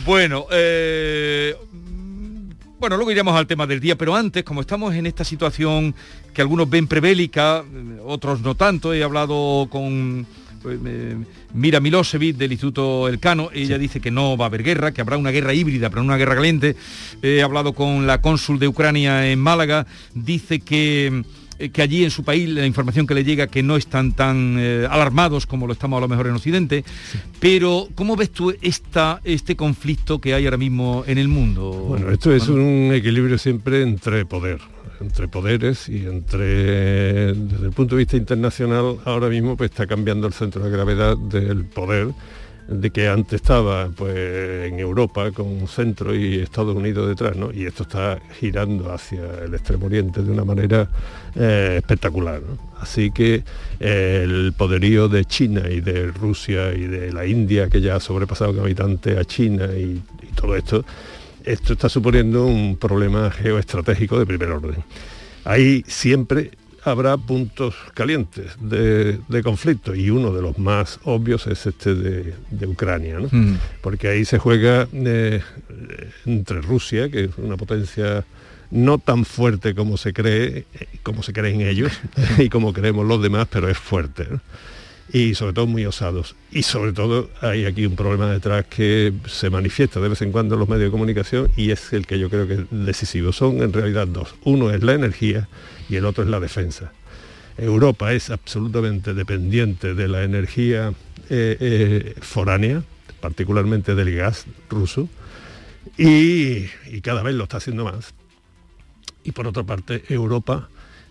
Bueno, 0.06 0.46
eh, 0.52 1.56
bueno, 2.80 2.96
luego 2.96 3.12
iremos 3.12 3.36
al 3.36 3.46
tema 3.46 3.68
del 3.68 3.82
día, 3.82 3.98
pero 3.98 4.16
antes, 4.16 4.44
como 4.44 4.62
estamos 4.62 4.96
en 4.96 5.06
esta 5.06 5.26
situación 5.26 5.94
que 6.34 6.42
algunos 6.42 6.70
ven 6.70 6.88
prebélica, 6.88 7.62
eh, 7.62 8.00
otros 8.06 8.40
no 8.40 8.56
tanto, 8.56 8.94
he 8.94 9.04
hablado 9.04 9.68
con 9.70 10.26
eh, 10.66 11.18
Mira 11.54 11.82
Milosevic 11.82 12.38
del 12.38 12.54
Instituto 12.54 13.10
Elcano, 13.10 13.50
ella 13.54 13.78
dice 13.78 14.00
que 14.00 14.12
no 14.12 14.38
va 14.38 14.46
a 14.46 14.48
haber 14.48 14.64
guerra, 14.64 14.94
que 14.94 15.02
habrá 15.02 15.18
una 15.18 15.32
guerra 15.32 15.54
híbrida, 15.54 15.90
pero 15.90 16.04
no 16.04 16.08
una 16.08 16.18
guerra 16.18 16.36
caliente. 16.36 16.78
He 17.22 17.42
hablado 17.42 17.74
con 17.74 18.08
la 18.08 18.22
cónsul 18.22 18.60
de 18.60 18.70
Ucrania 18.70 19.30
en 19.30 19.40
Málaga, 19.40 19.86
dice 20.14 20.62
que 20.62 21.24
eh, 21.60 21.70
que 21.70 21.82
allí 21.82 22.04
en 22.04 22.12
su 22.12 22.24
país 22.24 22.48
la 22.50 22.66
información 22.66 23.06
que 23.06 23.14
le 23.14 23.24
llega 23.24 23.48
que 23.48 23.62
no 23.62 23.76
están 23.76 24.14
tan 24.14 24.56
eh, 24.58 24.88
alarmados 24.90 25.46
como 25.46 25.68
lo 25.68 25.74
estamos 25.74 25.98
a 25.98 26.02
lo 26.02 26.08
mejor 26.08 26.28
en 26.28 26.36
Occidente, 26.36 26.86
pero 27.40 27.88
¿cómo 27.96 28.16
ves 28.16 28.32
tú 28.32 28.56
esta, 28.62 29.20
este 29.24 29.56
conflicto 29.56 30.20
que 30.20 30.34
hay 30.34 30.46
ahora 30.46 30.58
mismo 30.58 31.04
en 31.06 31.18
el 31.18 31.28
mundo? 31.28 31.72
Bueno, 31.72 32.10
esto 32.12 32.34
es 32.34 32.48
un 32.48 32.92
equilibrio 32.94 33.38
siempre 33.38 33.82
entre 33.82 34.26
poder, 34.26 34.60
entre 35.02 35.28
poderes 35.28 35.90
y 35.90 36.06
entre, 36.06 37.34
desde 37.34 37.66
el 37.66 37.72
punto 37.72 37.96
de 37.96 38.00
vista 38.00 38.18
internacional, 38.18 38.98
ahora 39.06 39.28
mismo 39.28 39.58
pues 39.58 39.72
está 39.72 39.86
cambiando 39.86 40.28
el 40.28 40.34
centro 40.34 40.64
de 40.64 40.72
gravedad 40.72 41.18
del 41.18 41.66
poder 41.66 42.10
de 42.70 42.92
que 42.92 43.08
antes 43.08 43.42
estaba 43.42 43.90
pues 43.90 44.16
en 44.16 44.80
Europa 44.80 45.32
con 45.32 45.48
un 45.48 45.68
centro 45.68 46.16
y 46.16 46.36
Estados 46.36 46.76
Unidos 46.76 47.08
detrás, 47.08 47.36
¿no? 47.36 47.52
Y 47.52 47.66
esto 47.66 47.84
está 47.84 48.20
girando 48.40 48.94
hacia 48.94 49.22
el 49.44 49.54
extremo 49.56 49.88
oriente 49.88 50.22
de 50.22 50.32
una 50.32 50.46
manera 50.46 50.88
eh, 51.36 51.76
espectacular. 51.78 52.42
Así 52.80 53.10
que 53.12 53.44
eh, 53.80 54.22
el 54.24 54.54
poderío 54.56 55.10
de 55.10 55.26
China 55.26 55.64
y 55.70 55.82
de 55.82 56.08
Rusia 56.12 56.72
y 56.74 56.86
de 56.86 57.12
la 57.12 57.26
India, 57.26 57.70
que 57.70 57.82
ya 57.82 57.96
ha 57.96 58.00
sobrepasado 58.00 58.52
como 58.52 58.66
habitante 58.66 59.18
a 59.18 59.26
China 59.26 59.66
y 59.76 60.02
todo 60.36 60.56
esto, 60.56 60.86
esto 61.44 61.74
está 61.74 61.90
suponiendo 61.90 62.46
un 62.46 62.78
problema 62.78 63.32
geoestratégico 63.32 64.20
de 64.20 64.26
primer 64.28 64.52
orden. 64.52 64.84
Ahí 65.44 65.84
siempre 65.88 66.52
habrá 66.84 67.18
puntos 67.18 67.76
calientes 67.94 68.52
de, 68.60 69.20
de 69.28 69.44
conflicto 69.44 69.96
y 69.96 70.10
uno 70.10 70.32
de 70.32 70.42
los 70.42 70.58
más 70.58 71.00
obvios 71.04 71.48
es 71.48 71.66
este 71.66 71.96
de, 71.96 72.34
de 72.50 72.68
Ucrania, 72.68 73.20
¿no? 73.20 73.28
Mm. 73.32 73.58
porque 73.82 74.08
ahí 74.08 74.26
se 74.26 74.40
juega 74.40 74.88
eh, 74.94 75.42
entre 76.26 76.62
Rusia, 76.62 77.10
que 77.10 77.26
es 77.26 77.38
una 77.38 77.58
potencia 77.58 78.26
no 78.72 79.00
tan 79.00 79.26
fuerte 79.26 79.74
como 79.74 79.98
se 79.98 80.14
cree, 80.14 80.66
como 81.04 81.24
se 81.24 81.34
creen 81.34 81.62
ellos 81.62 81.92
y 82.38 82.50
como 82.50 82.74
creemos 82.74 83.06
los 83.06 83.22
demás, 83.22 83.48
pero 83.50 83.70
es 83.70 83.78
fuerte. 83.78 84.28
¿no? 84.30 84.42
Y 85.12 85.34
sobre 85.36 85.54
todo 85.54 85.66
muy 85.66 85.86
osados. 85.86 86.36
Y 86.52 86.64
sobre 86.64 86.94
todo 86.94 87.30
hay 87.42 87.66
aquí 87.66 87.86
un 87.86 87.96
problema 87.96 88.30
detrás 88.32 88.66
que 88.66 89.14
se 89.26 89.50
manifiesta 89.50 90.00
de 90.00 90.10
vez 90.10 90.22
en 90.22 90.32
cuando 90.32 90.56
en 90.56 90.60
los 90.60 90.70
medios 90.70 90.86
de 90.86 90.92
comunicación 90.92 91.52
y 91.58 91.72
es 91.72 91.94
el 91.94 92.06
que 92.06 92.20
yo 92.20 92.30
creo 92.30 92.48
que 92.48 92.54
es 92.54 92.66
decisivo. 92.70 93.32
Son 93.32 93.62
en 93.62 93.74
realidad 93.74 94.08
dos. 94.08 94.36
Uno 94.44 94.72
es 94.72 94.84
la 94.84 94.94
energía 94.94 95.48
y 95.90 95.96
el 95.96 96.06
otro 96.06 96.24
es 96.24 96.30
la 96.30 96.40
defensa. 96.40 96.92
Europa 97.58 98.14
es 98.14 98.30
absolutamente 98.30 99.14
dependiente 99.14 99.94
de 99.94 100.08
la 100.08 100.24
energía 100.24 100.94
eh, 101.30 101.58
eh, 101.60 102.16
foránea, 102.22 102.84
particularmente 103.20 103.96
del 103.96 104.16
gas 104.16 104.46
ruso, 104.70 105.10
y, 105.98 106.68
y 106.88 107.02
cada 107.02 107.24
vez 107.24 107.36
lo 107.36 107.44
está 107.44 107.58
haciendo 107.58 107.84
más. 107.84 108.14
Y 109.24 109.32
por 109.32 109.48
otra 109.48 109.64
parte, 109.64 110.04
Europa 110.08 110.70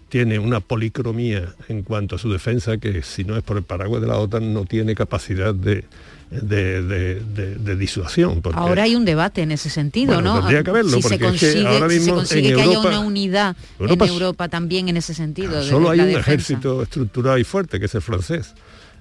tiene 0.08 0.38
una 0.38 0.60
policromía 0.60 1.54
en 1.68 1.82
cuanto 1.82 2.16
a 2.16 2.18
su 2.18 2.30
defensa 2.32 2.78
que 2.78 3.02
si 3.02 3.24
no 3.24 3.36
es 3.36 3.42
por 3.42 3.56
el 3.56 3.62
paraguas 3.62 4.00
de 4.00 4.08
la 4.08 4.16
OTAN 4.16 4.54
no 4.54 4.64
tiene 4.64 4.94
capacidad 4.94 5.54
de, 5.54 5.84
de, 6.30 6.82
de- 6.82 7.20
de- 7.20 7.54
de 7.56 7.76
disuasión. 7.76 8.40
porque- 8.40 8.58
Ahora 8.58 8.84
hay 8.84 8.94
un 8.96 9.04
debate 9.04 9.42
en 9.42 9.52
ese 9.52 9.68
sentido, 9.70 10.14
Bueno, 10.14 10.34
¿no? 10.34 10.38
tendría 10.40 10.62
que 10.64 10.70
haberlo, 10.70 10.90
si 10.96 11.02
se 11.02 11.08
porque 11.08 11.14
es 11.14 11.20
que 11.20 11.26
consigue, 11.46 11.66
ahora 11.66 11.88
si 11.88 11.94
se 11.94 12.00
mismo 12.00 12.14
consigue 12.16 12.40
en 12.40 12.44
que 12.56 12.62
Europa- 12.62 12.88
haya 12.88 12.98
una 12.98 13.06
unidad 13.06 13.56
Europa 13.78 14.04
en 14.06 14.10
Europa 14.12 14.48
también 14.48 14.88
en 14.88 14.96
ese 14.96 15.14
sentido. 15.14 15.62
de 15.62 15.68
Solo 15.68 15.90
hay 15.90 16.00
un 16.00 16.06
defensa. 16.06 16.20
ejército 16.30 16.82
estructurado 16.82 17.36
y 17.38 17.44
fuerte, 17.44 17.78
que 17.78 17.86
es 17.86 17.94
el 17.94 18.02
francés. 18.02 18.54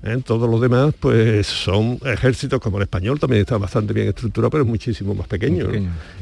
¿Eh? 0.03 0.17
Todos 0.25 0.49
los 0.49 0.61
demás, 0.61 0.93
pues 0.99 1.47
son 1.47 1.99
ejércitos 2.05 2.59
como 2.59 2.77
el 2.77 2.83
español, 2.83 3.19
también 3.19 3.41
está 3.41 3.57
bastante 3.57 3.93
bien 3.93 4.07
estructurado, 4.07 4.49
pero 4.49 4.63
es 4.63 4.69
muchísimo 4.69 5.13
más 5.13 5.27
pequeño. 5.27 5.67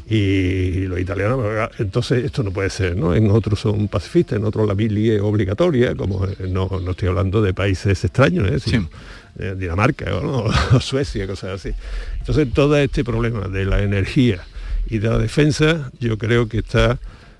Y 0.08 0.86
los 0.86 1.00
italianos, 1.00 1.70
entonces 1.78 2.24
esto 2.24 2.42
no 2.42 2.50
puede 2.50 2.70
ser, 2.70 2.96
¿no? 2.96 3.14
En 3.14 3.30
otros 3.30 3.60
son 3.60 3.88
pacifistas, 3.88 4.38
en 4.38 4.44
otros 4.44 4.66
la 4.66 4.74
mili 4.74 5.10
es 5.10 5.20
obligatoria, 5.20 5.94
como 5.94 6.26
eh, 6.26 6.36
no, 6.48 6.68
no 6.82 6.90
estoy 6.92 7.08
hablando 7.08 7.42
de 7.42 7.54
países 7.54 8.04
extraños, 8.04 8.50
¿eh? 8.50 8.60
sino, 8.60 8.88
eh, 9.38 9.54
Dinamarca 9.56 10.10
¿no? 10.10 10.44
o 10.72 10.80
Suecia, 10.80 11.26
cosas 11.26 11.60
así. 11.60 11.74
Entonces 12.18 12.52
todo 12.52 12.76
este 12.76 13.04
problema 13.04 13.48
de 13.48 13.64
la 13.64 13.82
energía 13.82 14.44
y 14.88 14.98
de 14.98 15.08
la 15.08 15.18
defensa, 15.18 15.90
yo 16.00 16.16
creo 16.16 16.48
que 16.48 16.58
está 16.58 16.98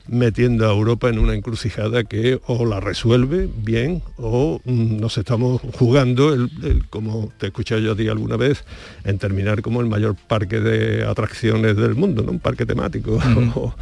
metiendo 0.08 0.66
a 0.68 0.72
Europa 0.72 1.08
en 1.08 1.18
una 1.18 1.34
encrucijada 1.34 2.04
que 2.04 2.40
o 2.46 2.64
la 2.64 2.80
resuelve 2.80 3.48
bien 3.56 4.02
o 4.16 4.60
mm, 4.64 4.98
nos 5.00 5.18
estamos 5.18 5.60
jugando, 5.78 6.32
el- 6.32 6.50
el- 6.62 6.86
como 6.88 7.32
te 7.38 7.46
he 7.46 7.48
escuchado 7.48 7.80
yo 7.80 7.92
a 7.92 7.96
ti 7.96 8.08
alguna 8.08 8.36
vez, 8.36 8.64
en 9.04 9.18
terminar 9.18 9.62
como 9.62 9.80
el 9.80 9.88
mayor 9.88 10.14
parque 10.28 10.60
de 10.60 11.04
atracciones 11.04 11.76
del 11.76 11.94
mundo, 11.94 12.22
¿no? 12.22 12.32
un 12.32 12.40
parque 12.40 12.66
temático. 12.66 13.18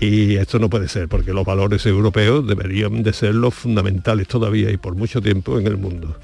y 0.00 0.36
esto 0.36 0.58
no 0.58 0.68
puede 0.70 0.88
ser, 0.88 1.08
porque 1.08 1.32
los 1.32 1.44
valores 1.44 1.84
europeos 1.86 2.46
deberían 2.46 3.02
de 3.02 3.12
ser 3.12 3.34
los 3.34 3.54
fundamentales 3.54 4.28
todavía 4.28 4.70
y 4.70 4.76
por 4.76 4.94
mucho 4.94 5.20
tiempo 5.20 5.58
en 5.58 5.66
el 5.66 5.76
mundo. 5.76 6.16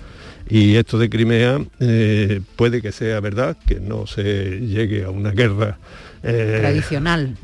Y 0.49 0.75
esto 0.75 0.99
de 0.99 1.09
Crimea 1.09 1.61
eh, 1.79 2.41
puede 2.57 2.83
que 2.83 2.91
sea 2.91 3.21
verdad, 3.21 3.57
que 3.67 3.79
no 3.79 4.07
se 4.07 4.61
llegue 4.61 5.05
a 5.05 5.11
una 5.11 5.31
guerra 5.31 5.79
eh, 6.23 6.59
Tradicional. 6.61 7.37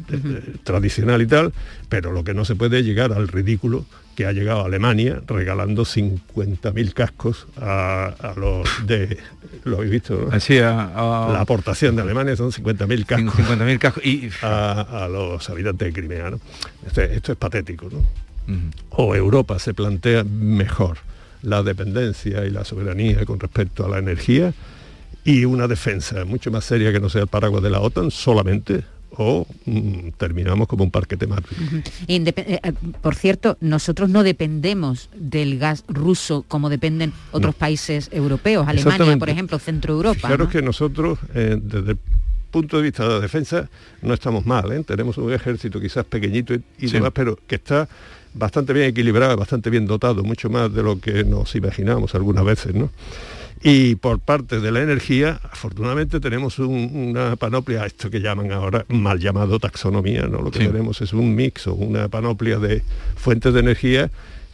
tradicional 0.64 1.22
y 1.22 1.27
tal, 1.27 1.53
pero 1.89 2.12
lo 2.12 2.24
que 2.24 2.35
no 2.35 2.45
se 2.45 2.55
puede 2.57 2.83
llegar 2.83 3.12
al 3.12 3.29
ridículo 3.29 3.85
que 4.14 4.24
ha 4.27 4.33
llegado 4.33 4.64
Alemania 4.64 5.20
regalando 5.27 5.83
50.000 5.85 6.93
cascos 6.95 7.47
a, 7.61 8.07
a 8.18 8.35
los 8.39 8.66
de... 8.87 9.18
Lo 9.64 9.77
habéis 9.77 9.93
visto, 9.93 10.27
¿no? 10.31 10.35
Así, 10.35 10.59
a- 10.59 11.27
a- 11.29 11.33
La 11.33 11.41
aportación 11.43 11.97
de 11.97 12.03
Alemania 12.03 12.35
son 12.37 12.51
50.000 12.51 13.05
cascos. 13.05 13.35
50.000 13.35 13.79
cascos 13.79 14.05
y... 14.07 14.31
A, 14.43 15.05
a 15.05 15.09
los 15.09 15.49
habitantes 15.51 15.89
de 15.89 15.93
Crimea, 16.01 16.31
¿no? 16.31 16.41
Esto, 16.87 17.03
esto 17.03 17.33
es 17.33 17.39
patético, 17.39 17.89
¿no? 17.91 18.03
O 18.91 19.14
Europa 19.14 19.59
se 19.59 19.74
plantea 19.74 20.22
mejor 20.24 20.99
la 21.43 21.62
dependencia 21.62 22.45
y 22.47 22.51
la 22.51 22.64
soberanía 22.64 23.24
con 23.27 23.39
respecto 23.41 23.85
a 23.85 23.89
la 23.89 23.99
energía 23.99 24.55
y 25.27 25.45
una 25.45 25.66
defensa 25.66 26.24
mucho 26.24 26.51
más 26.53 26.64
seria 26.64 26.93
que 26.93 27.01
no 27.01 27.09
sea 27.11 27.22
el 27.22 27.27
paraguas 27.27 27.62
de 27.62 27.68
la 27.68 27.81
OTAN 27.81 28.11
solamente 28.12 28.85
o 29.18 29.47
mm, 29.64 30.11
terminamos 30.18 30.68
como 30.68 30.85
un 30.85 30.91
parque 30.91 31.16
temático. 31.16 31.55
Eh, 32.07 32.72
por 33.03 33.14
cierto, 33.16 33.57
nosotros 33.61 34.09
no 34.09 34.22
dependemos 34.22 35.09
del 35.16 35.59
gas 35.59 35.85
ruso 35.89 36.45
como 36.47 36.68
dependen 36.68 37.12
otros 37.33 37.55
países 37.57 38.09
europeos, 38.12 38.68
Alemania, 38.68 39.16
por 39.16 39.29
ejemplo, 39.29 39.59
Centro 39.59 39.95
Europa. 39.95 40.14
Fijaros 40.29 40.47
¿no? 40.47 40.49
que 40.53 40.62
nosotros, 40.62 41.18
eh, 41.35 41.59
desde 41.61 41.93
el 41.93 41.99
punto 42.53 42.77
de 42.77 42.85
vista 42.85 43.03
de 43.09 43.14
la 43.14 43.20
defensa, 43.20 43.68
no 44.03 44.14
estamos 44.14 44.47
mal. 44.47 44.70
¿eh? 44.72 44.85
Tenemos 44.87 45.18
un 45.18 45.33
ejército 45.33 45.81
quizás 45.81 46.05
pequeñito 46.05 46.55
y, 46.55 46.62
y 46.79 46.87
Sí. 46.89 46.95
demás, 46.95 47.11
pero 47.14 47.37
que 47.49 47.57
está 47.57 47.89
bastante 48.35 48.72
bien 48.74 48.87
equilibrado, 48.91 49.37
bastante 49.37 49.70
bien 49.70 49.87
dotado, 49.87 50.22
mucho 50.22 50.51
más 50.51 50.72
de 50.72 50.83
lo 50.83 51.01
que 51.01 51.24
nos 51.24 51.55
imaginamos 51.57 52.14
algunas 52.14 52.45
veces. 52.45 52.74
¿no? 52.74 52.91
Y 53.62 53.94
por 53.96 54.20
parte 54.20 54.61
de 54.61 54.70
la 54.70 54.82
energía, 54.82 55.40
afortunadamente 55.50 56.20
tenemos 56.20 56.59
un- 56.59 56.90
una 57.16 57.36
panoplia, 57.36 57.86
esto 57.86 58.11
que 58.11 58.20
llaman 58.20 58.52
ahora 58.52 58.84
mal 58.88 59.18
llamado 59.18 59.59
taxonomía, 59.59 60.22
¿no? 60.26 60.42
Lo 60.42 60.50
que 60.50 60.61
Sí. 60.61 60.66
tenemos 60.66 61.00
es 61.00 61.12
un 61.12 61.34
mix 61.34 61.66
o 61.66 61.74
una 61.74 62.09
panoplia 62.09 62.59
de 62.59 62.82
fuentes 63.16 63.52
de 63.54 63.61
energía 63.61 64.11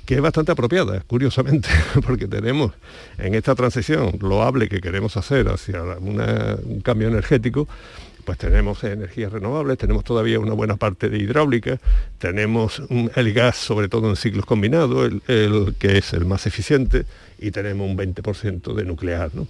que 0.07 0.15
es 0.17 0.21
bastante 0.21 0.53
apropiada, 0.53 1.01
curiosamente, 1.07 1.69
porque 2.07 2.27
tenemos 2.27 2.73
en 3.19 3.35
esta 3.35 3.55
transición 3.55 4.19
loable 4.21 4.69
que 4.69 4.81
queremos 4.81 5.17
hacer 5.17 5.49
hacia 5.49 5.83
una- 6.01 6.57
un 6.65 6.81
cambio 6.81 7.09
energético, 7.09 7.69
pues 8.25 8.39
tenemos 8.39 8.83
energías 8.85 9.33
renovables, 9.33 9.79
tenemos 9.79 10.05
todavía 10.05 10.39
una 10.39 10.53
buena 10.55 10.77
parte 10.77 11.09
de 11.09 11.19
hidráulica, 11.19 11.79
tenemos 12.19 12.81
el 13.17 13.33
gas, 13.33 13.57
sobre 13.57 13.89
todo 13.89 14.09
en 14.11 14.15
ciclos 14.17 14.47
combinados, 14.47 15.11
el, 15.11 15.23
el 15.27 15.75
que 15.77 15.99
es 15.99 16.13
el 16.13 16.25
más 16.25 16.47
eficiente, 16.47 17.05
y 17.43 17.51
tenemos 17.51 17.89
un 17.91 17.97
20% 17.97 18.75
de 18.75 18.85
nuclear. 18.85 19.31
¿no? 19.35 19.47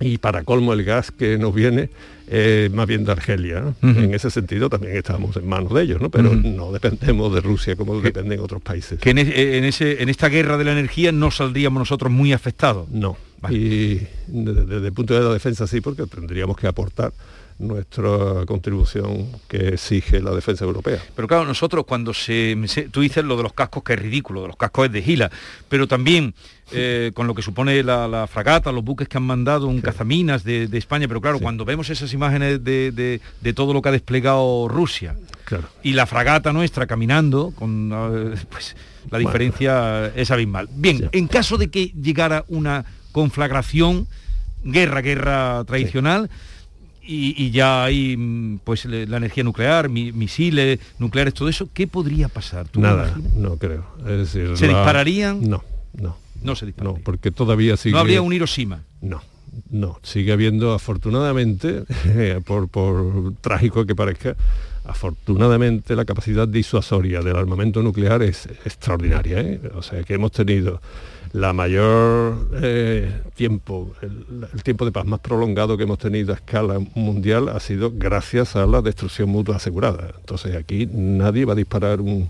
y 0.00 0.18
para 0.18 0.42
colmo 0.42 0.72
el 0.72 0.82
gas 0.82 1.12
que 1.12 1.38
nos 1.38 1.54
viene 1.54 1.88
eh, 2.26 2.68
más 2.74 2.86
bien 2.86 3.04
de 3.04 3.12
Argelia. 3.12 3.74
En 3.80 4.12
ese 4.12 4.28
sentido 4.28 4.68
también 4.68 4.96
estamos 4.96 5.36
en 5.36 5.46
manos 5.48 5.72
de 5.72 5.82
ellos, 5.82 6.00
¿no? 6.00 6.10
pero 6.10 6.34
no 6.34 6.72
dependemos 6.72 7.32
de 7.32 7.40
Rusia 7.40 7.76
como 7.76 8.00
dependen 8.00 8.40
otros 8.40 8.60
países. 8.60 8.98
Que 8.98 9.10
en, 9.10 9.18
e- 9.18 9.56
en 9.56 9.64
ese, 9.64 10.02
en 10.02 10.08
esta 10.08 10.28
guerra 10.28 10.58
de 10.58 10.64
la 10.64 10.72
energía 10.72 11.12
no 11.12 11.30
saldríamos 11.30 11.78
nosotros 11.80 12.10
muy 12.10 12.32
afectados. 12.32 12.88
No. 12.90 13.16
Y 13.50 14.00
desde, 14.26 14.64
desde 14.66 14.86
el 14.88 14.92
punto 14.92 15.14
de 15.14 15.20
la 15.20 15.32
defensa 15.32 15.66
sí, 15.68 15.80
porque 15.80 16.06
tendríamos 16.06 16.56
que 16.56 16.66
aportar 16.66 17.12
nuestra 17.66 18.44
contribución 18.46 19.26
que 19.48 19.68
exige 19.68 20.20
la 20.20 20.30
defensa 20.32 20.64
europea. 20.64 20.98
Pero 21.16 21.26
claro, 21.28 21.44
nosotros 21.44 21.84
cuando 21.86 22.12
se, 22.14 22.56
se- 22.66 22.88
Tú 22.88 23.00
dices 23.00 23.24
lo 23.24 23.36
de 23.36 23.42
los 23.42 23.52
cascos 23.52 23.82
que 23.82 23.94
es 23.94 23.98
ridículo, 23.98 24.42
de 24.42 24.48
los 24.48 24.56
cascos 24.56 24.86
es 24.86 24.92
de 24.92 25.02
gila, 25.02 25.30
pero 25.68 25.86
también 25.88 26.34
eh, 26.72 27.10
con 27.14 27.26
lo 27.26 27.34
que 27.34 27.42
supone 27.42 27.82
la, 27.82 28.08
la 28.08 28.26
fragata, 28.26 28.72
los 28.72 28.84
buques 28.84 29.08
que 29.08 29.16
han 29.18 29.24
mandado 29.24 29.66
un 29.66 29.80
cazaminas 29.80 30.44
de, 30.44 30.66
de 30.68 30.78
España, 30.78 31.06
pero 31.08 31.20
claro, 31.20 31.38
cuando 31.40 31.64
vemos 31.64 31.90
esas 31.90 32.12
imágenes 32.12 32.62
de, 32.64 32.90
de- 32.92 33.20
de 33.40 33.52
todo 33.52 33.72
lo 33.72 33.82
que 33.82 33.88
ha 33.90 33.92
desplegado 33.92 34.68
Rusia 34.68 35.14
Claro. 35.44 35.64
y 35.82 35.92
la 35.92 36.06
fragata 36.06 36.52
nuestra 36.54 36.86
caminando, 36.86 37.52
con 37.54 37.90
eh, 37.92 38.34
pues 38.50 38.74
la 39.10 39.18
Bueno. 39.18 39.28
diferencia 39.28 40.06
es 40.16 40.30
abismal. 40.30 40.68
Bien, 40.74 41.08
en 41.12 41.26
caso 41.28 41.58
de 41.58 41.68
que 41.68 41.88
llegara 42.00 42.44
una 42.48 42.86
conflagración, 43.12 44.06
guerra, 44.64 45.02
guerra 45.02 45.62
tradicional, 45.66 46.30
y, 47.06 47.34
y 47.36 47.50
ya 47.50 47.84
hay 47.84 48.16
mm, 48.16 48.58
pues 48.64 48.84
la 48.86 49.16
energía 49.16 49.44
nuclear, 49.44 49.88
mi- 49.88 50.12
misiles 50.12 50.78
nucleares, 50.98 51.34
todo 51.34 51.48
eso, 51.48 51.68
¿qué 51.72 51.86
podría 51.86 52.28
pasar? 52.28 52.68
¿Tú 52.68 52.80
Nada, 52.80 53.14
no 53.36 53.56
creo. 53.56 53.84
Es 54.00 54.32
decir, 54.32 54.56
¿Se 54.56 54.66
la- 54.66 54.78
dispararían? 54.78 55.48
No, 55.48 55.62
no. 55.94 56.16
No 56.42 56.54
se 56.56 56.66
dispararían. 56.66 56.98
No, 56.98 57.04
porque 57.04 57.30
todavía 57.30 57.76
sigue... 57.76 57.92
No 57.94 57.98
habría 58.00 58.20
un 58.22 58.32
Hiroshima. 58.32 58.82
No, 59.00 59.22
no. 59.70 59.98
Sigue 60.02 60.32
habiendo, 60.32 60.72
afortunadamente, 60.74 61.84
por, 62.44 62.68
por 62.68 63.32
trágico 63.40 63.86
que 63.86 63.94
parezca, 63.94 64.36
afortunadamente 64.84 65.96
la 65.96 66.04
capacidad 66.04 66.46
disuasoria 66.48 67.20
del 67.20 67.36
armamento 67.36 67.82
nuclear 67.82 68.22
es 68.22 68.46
extraordinaria. 68.64 69.40
¿eh? 69.40 69.60
O 69.74 69.82
sea 69.82 70.02
que 70.04 70.14
hemos 70.14 70.32
tenido 70.32 70.80
la 71.34 71.52
mayor 71.52 72.48
eh, 72.62 73.12
tiempo, 73.34 73.92
el, 74.02 74.24
el 74.54 74.62
tiempo 74.62 74.84
de 74.84 74.92
paz 74.92 75.04
más 75.04 75.18
prolongado 75.20 75.76
que 75.76 75.82
hemos 75.82 75.98
tenido 75.98 76.32
a 76.32 76.36
escala 76.36 76.78
mundial 76.94 77.48
ha 77.48 77.58
sido 77.60 77.92
gracias 77.94 78.54
a 78.56 78.66
la 78.66 78.80
destrucción 78.82 79.28
mutua 79.28 79.56
asegurada. 79.56 80.12
Entonces 80.20 80.54
aquí 80.56 80.88
nadie 80.90 81.44
va 81.44 81.52
a 81.52 81.56
disparar 81.56 82.00
un- 82.00 82.28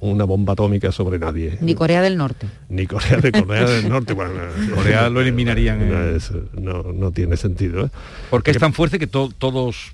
una 0.00 0.24
bomba 0.24 0.52
atómica 0.54 0.92
sobre 0.92 1.18
nadie. 1.18 1.58
Ni 1.60 1.74
Corea 1.74 2.00
del 2.00 2.16
Norte. 2.16 2.46
Ni 2.68 2.86
Corea 2.86 3.18
de 3.18 3.32
Corea 3.32 3.68
del 3.68 3.88
Norte. 3.88 4.14
Bueno, 4.14 4.32
Corea 4.74 5.10
lo 5.10 5.20
eliminarían, 5.20 5.88
No, 5.88 6.02
eh. 6.04 6.16
es- 6.16 6.32
no, 6.58 6.84
no 6.92 7.10
tiene 7.10 7.36
sentido. 7.36 7.84
¿eh? 7.86 7.90
Porque 8.30 8.52
es 8.52 8.58
tan 8.58 8.72
fuerte 8.72 8.98
que 8.98 9.06
to- 9.08 9.30
todos 9.36 9.92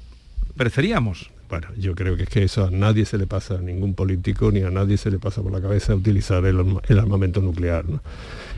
pereceríamos. 0.57 1.31
Bueno, 1.49 1.69
yo 1.77 1.95
creo 1.95 2.17
que 2.17 2.25
es 2.25 2.29
que 2.29 2.43
eso 2.45 2.65
a 2.67 2.71
nadie 2.71 3.05
se 3.05 3.17
le 3.19 3.27
pasa, 3.27 3.55
a 3.55 3.59
ningún 3.59 3.95
político 3.95 4.51
ni 4.51 4.63
a 4.63 4.71
nadie 4.71 4.97
se 4.97 5.11
le 5.11 5.19
pasa 5.19 5.43
por 5.43 5.53
la 5.53 5.61
cabeza 5.61 5.95
utilizar 5.95 6.45
el, 6.47 6.59
arma- 6.59 6.83
el 6.89 6.99
armamento 6.99 7.41
nuclear. 7.41 7.85
¿no? 7.89 8.01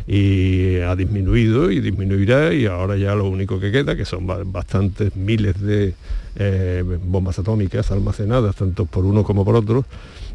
Y 0.09 0.77
ha 0.81 0.95
disminuido 0.95 1.71
y 1.71 1.81
disminuirá 1.81 2.55
y 2.55 2.67
ahora 2.67 2.97
ya 2.97 3.15
lo 3.15 3.29
único 3.29 3.59
que 3.59 3.73
queda, 3.73 3.97
que 3.97 4.05
son 4.05 4.27
ba- 4.27 4.43
bastantes 4.45 5.17
miles 5.17 5.61
de 5.61 5.95
eh, 6.37 6.85
bombas 7.05 7.39
atómicas 7.39 7.91
almacenadas, 7.91 8.55
tanto 8.55 8.87
por 8.87 9.05
uno 9.05 9.25
como 9.25 9.45
por 9.45 9.57
otro, 9.57 9.85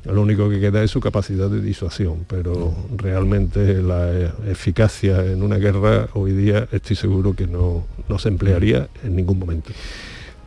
lo 0.03 0.21
único 0.21 0.49
que 0.49 0.59
queda 0.59 0.83
es 0.83 0.91
su 0.91 0.99
capacidad 0.99 1.47
de 1.49 1.61
disuasión, 1.61 2.25
pero 2.27 2.75
realmente 2.97 3.81
la 3.81 4.33
eficacia 4.49 5.23
en 5.25 5.41
una 5.43 5.57
guerra 5.57 6.09
hoy 6.13 6.31
día 6.33 6.67
estoy 6.71 6.95
seguro 6.95 7.33
que 7.35 7.47
no, 7.47 7.85
no 8.09 8.19
se 8.19 8.29
emplearía 8.29 8.89
en 9.03 9.15
ningún 9.15 9.39
momento. 9.39 9.71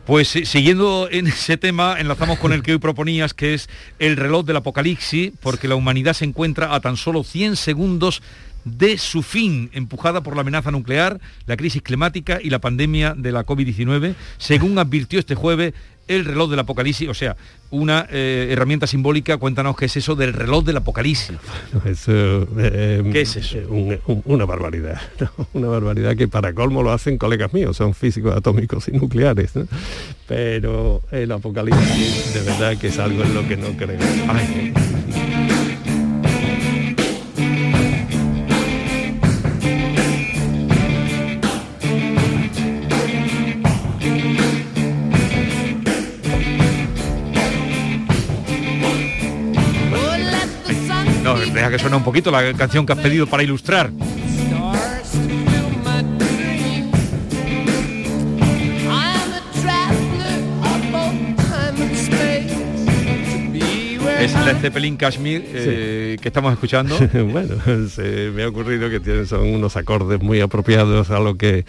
Pues 0.05 0.27
siguiendo 0.27 1.07
en 1.09 1.25
ese 1.25 1.57
tema, 1.57 1.95
enlazamos 1.99 2.37
con 2.37 2.53
el 2.53 2.61
que 2.61 2.73
hoy 2.73 2.77
proponías, 2.77 3.33
que 3.33 3.55
es 3.55 3.69
el 3.97 4.17
reloj 4.17 4.45
del 4.45 4.57
apocalipsis, 4.57 5.31
porque 5.41 5.67
la 5.67 5.73
humanidad 5.75 6.13
se 6.13 6.25
encuentra 6.25 6.75
a 6.75 6.79
tan 6.79 6.95
solo 6.95 7.23
100 7.23 7.55
segundos 7.55 8.21
de 8.65 8.97
su 8.97 9.21
fin, 9.23 9.69
empujada 9.73 10.21
por 10.21 10.35
la 10.35 10.41
amenaza 10.41 10.71
nuclear, 10.71 11.19
la 11.45 11.55
crisis 11.55 11.81
climática 11.81 12.39
y 12.41 12.49
la 12.49 12.59
pandemia 12.59 13.13
de 13.15 13.31
la 13.31 13.45
COVID-19, 13.45 14.15
según 14.37 14.77
advirtió 14.79 15.19
este 15.19 15.35
jueves 15.35 15.73
el 16.07 16.23
reloj 16.23 16.51
del 16.51 16.59
apocalipsis, 16.59 17.09
o 17.09 17.15
sea, 17.15 17.35
una 17.71 18.05
eh, 18.11 18.49
herramienta 18.51 18.85
simbólica, 18.85 19.37
cuéntanos 19.37 19.75
qué 19.75 19.85
es 19.85 19.97
eso 19.97 20.13
del 20.15 20.33
reloj 20.33 20.63
del 20.63 20.77
apocalipsis. 20.77 21.35
Eso, 21.83 22.47
eh, 22.59 23.03
¿Qué 23.11 23.21
es 23.21 23.35
eso? 23.37 23.57
eh, 23.57 23.65
un- 23.67 23.97
un- 24.05 24.21
una 24.25 24.45
barbaridad, 24.45 25.01
¿no? 25.19 25.47
una 25.53 25.67
barbaridad 25.67 26.15
que 26.15 26.27
para 26.27 26.53
colmo 26.53 26.83
lo 26.83 26.91
hacen 26.91 27.17
colegas 27.17 27.53
míos, 27.53 27.77
son 27.77 27.95
físicos 27.95 28.35
atómicos 28.35 28.87
y 28.87 28.91
nucleares, 28.91 29.55
¿no? 29.55 29.67
pero 30.27 31.01
el 31.11 31.31
apocalipsis 31.31 32.33
de 32.35 32.41
verdad 32.41 32.77
que 32.77 32.87
es 32.87 32.99
algo 32.99 33.23
en 33.23 33.33
lo 33.33 33.47
que 33.47 33.57
no 33.57 33.69
creo. 33.75 33.97
Deja 51.65 51.77
que 51.77 51.81
suena 51.81 51.97
un 51.97 52.03
poquito 52.03 52.31
la 52.31 52.53
canción 52.53 52.85
que 52.85 52.93
has 52.93 52.99
pedido 52.99 53.27
para 53.27 53.43
ilustrar. 53.43 53.91
Es 64.19 64.33
Led 64.43 64.57
Zeppelin 64.57 64.97
Kashmir 64.97 65.45
eh, 65.53 66.17
que 66.19 66.27
estamos 66.29 66.51
escuchando. 66.51 66.97
bueno, 67.31 67.55
se 67.89 68.31
me 68.33 68.43
ha 68.43 68.47
ocurrido 68.47 68.89
que 68.89 68.99
tienen, 68.99 69.27
son 69.27 69.41
unos 69.41 69.75
acordes 69.75 70.19
muy 70.21 70.41
apropiados 70.41 71.11
a 71.11 71.19
lo 71.19 71.35
que 71.35 71.65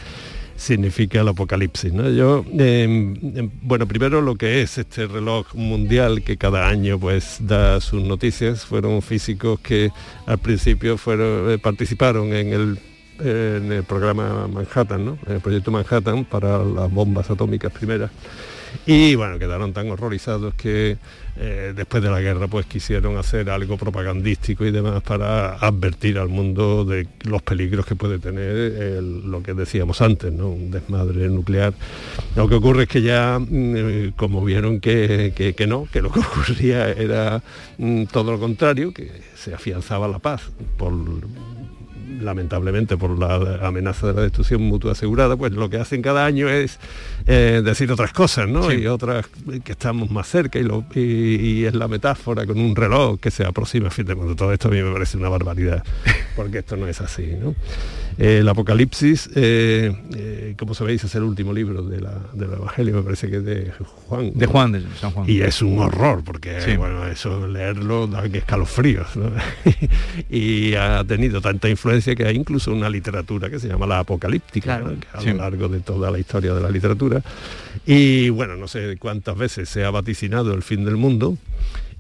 significa 0.57 1.21
el 1.21 1.29
apocalipsis. 1.29 1.93
¿no? 1.93 2.11
Yo, 2.11 2.45
eh, 2.59 3.15
eh, 3.23 3.49
bueno, 3.63 3.87
primero 3.87 4.21
lo 4.21 4.37
que 4.37 4.63
es 4.63 4.79
este 4.79 5.07
reloj 5.07 5.55
mundial 5.55 6.23
que 6.23 6.37
cada 6.37 6.69
año 6.69 6.99
pues 6.99 7.39
da 7.41 7.81
sus 7.81 8.03
noticias, 8.03 8.65
fueron 8.65 9.03
físicos 9.03 9.61
que 9.61 9.91
al 10.27 10.39
principio 10.39 10.97
fueron, 10.99 11.51
eh, 11.51 11.59
participaron 11.59 12.33
en 12.33 12.53
el, 12.53 12.79
en 13.21 13.73
el 13.73 13.85
programa 13.85 14.49
Manhattan, 14.49 15.05
¿no? 15.05 15.19
en 15.27 15.35
el 15.35 15.41
proyecto 15.41 15.71
Manhattan 15.71 16.25
para 16.25 16.65
las 16.65 16.91
bombas 16.93 17.31
atómicas 17.31 17.73
primeras. 17.73 18.11
Y 18.85 19.15
bueno, 19.15 19.39
quedaron 19.39 19.73
tan 19.73 19.91
horrorizados 19.91 20.55
que 20.55 20.97
eh, 21.39 21.73
después 21.77 22.03
de 22.03 22.11
la 22.11 22.21
guerra 22.21 22.49
pues 22.49 22.67
quisieron 22.67 23.17
hacer 23.19 23.51
algo 23.51 23.77
propagandístico 23.77 24.65
y 24.65 24.71
demás 24.71 25.03
para 25.03 25.55
advertir 25.55 26.19
al 26.19 26.29
mundo 26.29 26.85
de 26.85 27.07
los 27.25 27.43
peligros 27.43 27.85
que 27.87 27.95
puede 27.95 28.19
tener 28.19 29.03
lo 29.03 29.43
que 29.43 29.55
decíamos 29.55 30.01
antes, 30.01 30.33
¿no? 30.33 30.49
Un 30.49 30.71
desmadre 30.71 31.29
nuclear. 31.29 31.75
Lo 32.35 32.49
que 32.49 32.55
ocurre 32.57 32.85
es 32.85 32.89
que 32.89 33.03
ya, 33.03 33.39
mm, 33.39 33.47
eh, 33.77 34.13
como 34.17 34.45
vieron 34.45 34.81
que, 34.81 35.33
que- 35.37 35.55
que 35.55 35.67
no, 35.67 35.87
que 35.93 36.03
lo 36.03 36.11
que 36.11 36.21
ocurría 36.21 36.91
era 36.93 37.43
mm, 37.79 38.05
todo 38.05 38.33
lo 38.33 38.39
contrario, 38.41 38.93
que 38.93 39.11
se 39.37 39.55
afianzaba 39.55 40.09
la 40.09 40.19
paz 40.19 40.43
por 40.77 40.93
lamentablemente 42.21 42.97
por 42.97 43.19
la 43.19 43.67
amenaza 43.67 44.09
de 44.09 44.13
la 44.15 44.23
destrucción 44.23 44.63
mutua 44.63 44.93
asegurada, 44.93 45.37
pues 45.37 45.53
lo 45.53 45.69
que 45.71 45.79
hacen 45.79 46.03
cada 46.03 46.25
año 46.25 46.49
es 46.49 46.79
eh, 47.27 47.63
decir 47.65 47.91
otras 47.93 48.13
cosas, 48.13 48.49
¿no? 48.49 48.71
Sí. 48.71 48.77
Y 48.83 48.87
otras 48.87 49.27
que 49.65 49.73
estamos 49.73 50.11
más 50.11 50.29
cerca 50.29 50.59
y, 50.59 50.63
lo- 50.63 50.85
y- 50.95 51.01
y 51.61 51.65
es 51.65 51.75
la 51.75 51.89
metáfora 51.89 52.47
con 52.47 52.59
un 52.59 52.75
reloj 52.77 53.19
que 53.21 53.31
se 53.31 53.45
aproxima, 53.45 53.87
en 53.87 53.93
fin, 53.93 54.05
de 54.07 54.15
cuando 54.15 54.35
todo 54.37 54.53
esto 54.53 54.69
a 54.69 54.71
mí 54.71 54.83
me 54.83 54.93
parece 54.93 55.17
una 55.17 55.29
barbaridad, 55.29 55.83
porque 56.35 56.59
esto 56.59 56.77
no 56.77 56.87
es 56.89 57.01
así, 57.01 57.27
¿no? 57.41 57.55
Eh, 58.19 58.39
el 58.39 58.49
Apocalipsis, 58.49 59.29
eh, 59.35 59.95
eh, 60.15 60.55
como 60.59 60.75
sabéis, 60.75 61.05
es 61.05 61.15
el 61.15 61.23
último 61.23 61.53
libro 61.53 61.83
de 61.83 62.01
la- 62.01 62.19
del 62.33 62.53
Evangelio, 62.53 62.95
me 62.97 63.03
parece 63.03 63.29
que 63.29 63.37
es 63.37 63.45
de 63.45 63.73
Juan. 64.07 64.33
De 64.35 64.47
¿no? 64.47 64.53
Juan, 64.53 64.73
de 64.73 64.83
San 64.99 65.11
Juan. 65.11 65.29
Y 65.29 65.41
es 65.43 65.61
un 65.61 65.79
horror, 65.79 66.23
porque 66.25 66.61
Sí. 66.63 66.77
bueno, 66.77 67.07
eso 67.07 67.47
leerlo 67.47 68.07
da 68.07 68.27
que 68.29 68.39
escalofríos. 68.39 69.15
¿no? 69.17 69.31
y 70.31 70.75
ha 70.75 71.05
tenido 71.05 71.41
tanta 71.41 71.69
influencia 71.69 72.15
que 72.17 72.25
hay 72.27 72.37
incluso 72.37 72.73
una 72.73 72.89
literatura 72.89 73.51
que 73.51 73.59
se 73.59 73.69
llama 73.69 73.87
la 73.87 73.99
apocalíptica, 73.99 74.79
¿no? 74.79 74.99
que 74.99 75.07
a 75.13 75.21
Sí. 75.21 75.29
lo 75.31 75.37
largo 75.37 75.69
de 75.69 75.81
toda 75.81 76.11
la 76.11 76.19
historia 76.19 76.55
de 76.55 76.61
la 76.63 76.71
literatura. 76.71 77.23
Y 77.85 78.31
bueno, 78.31 78.57
no 78.57 78.67
sé 78.67 78.97
cuántas 78.99 79.37
veces 79.37 79.69
se 79.69 79.85
ha 79.85 79.91
vaticinado 79.91 80.55
el 80.55 80.63
fin 80.63 80.85
del 80.85 80.97
mundo. 80.97 81.37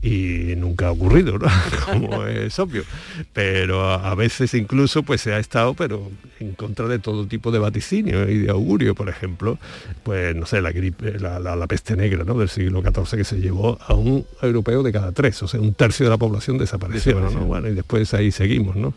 Y 0.07 0.55
nunca 0.57 0.87
ha 0.87 0.93
ocurrido, 0.93 1.39
¿no? 1.39 1.47
como 1.93 2.25
es 2.27 2.57
obvio. 2.59 2.85
Pero 3.33 3.91
a, 3.91 4.15
veces 4.15 4.55
incluso 4.55 5.03
pues 5.03 5.21
se 5.21 5.33
ha 5.33 5.39
estado, 5.39 5.75
pero 5.75 6.11
en 6.39 6.53
contra 6.53 6.87
de 6.87 6.99
todo 6.99 7.27
tipo 7.27 7.51
de 7.51 7.59
vaticinio 7.59 8.29
y 8.31 8.39
de 8.39 8.51
augurio, 8.51 8.95
por 8.95 9.09
ejemplo, 9.09 9.59
pues 10.05 10.35
no 10.37 10.47
sé, 10.47 10.61
la 10.61 10.71
gripe, 10.71 11.19
la, 11.19 11.41
la- 11.41 11.57
la 11.57 11.67
peste 11.67 11.97
negra 11.97 12.25
¿no? 12.25 12.35
del 12.39 12.49
siglo 12.49 12.83
XIV 12.83 13.19
que 13.19 13.25
se 13.25 13.41
llevó 13.41 13.79
a 13.87 13.95
un 13.95 14.25
europeo 14.43 14.83
de 14.83 14.93
cada 14.93 15.11
tres, 15.13 15.43
o 15.43 15.49
sea, 15.49 15.61
un 15.61 15.75
tercio 15.75 16.07
de 16.07 16.11
la 16.11 16.19
población 16.19 16.59
desapareció, 16.59 17.19
¿no? 17.19 17.31
Bueno, 17.31 17.69
y 17.69 17.75
después 17.75 18.13
ahí 18.15 18.31
seguimos, 18.31 18.77
¿no? 18.77 18.95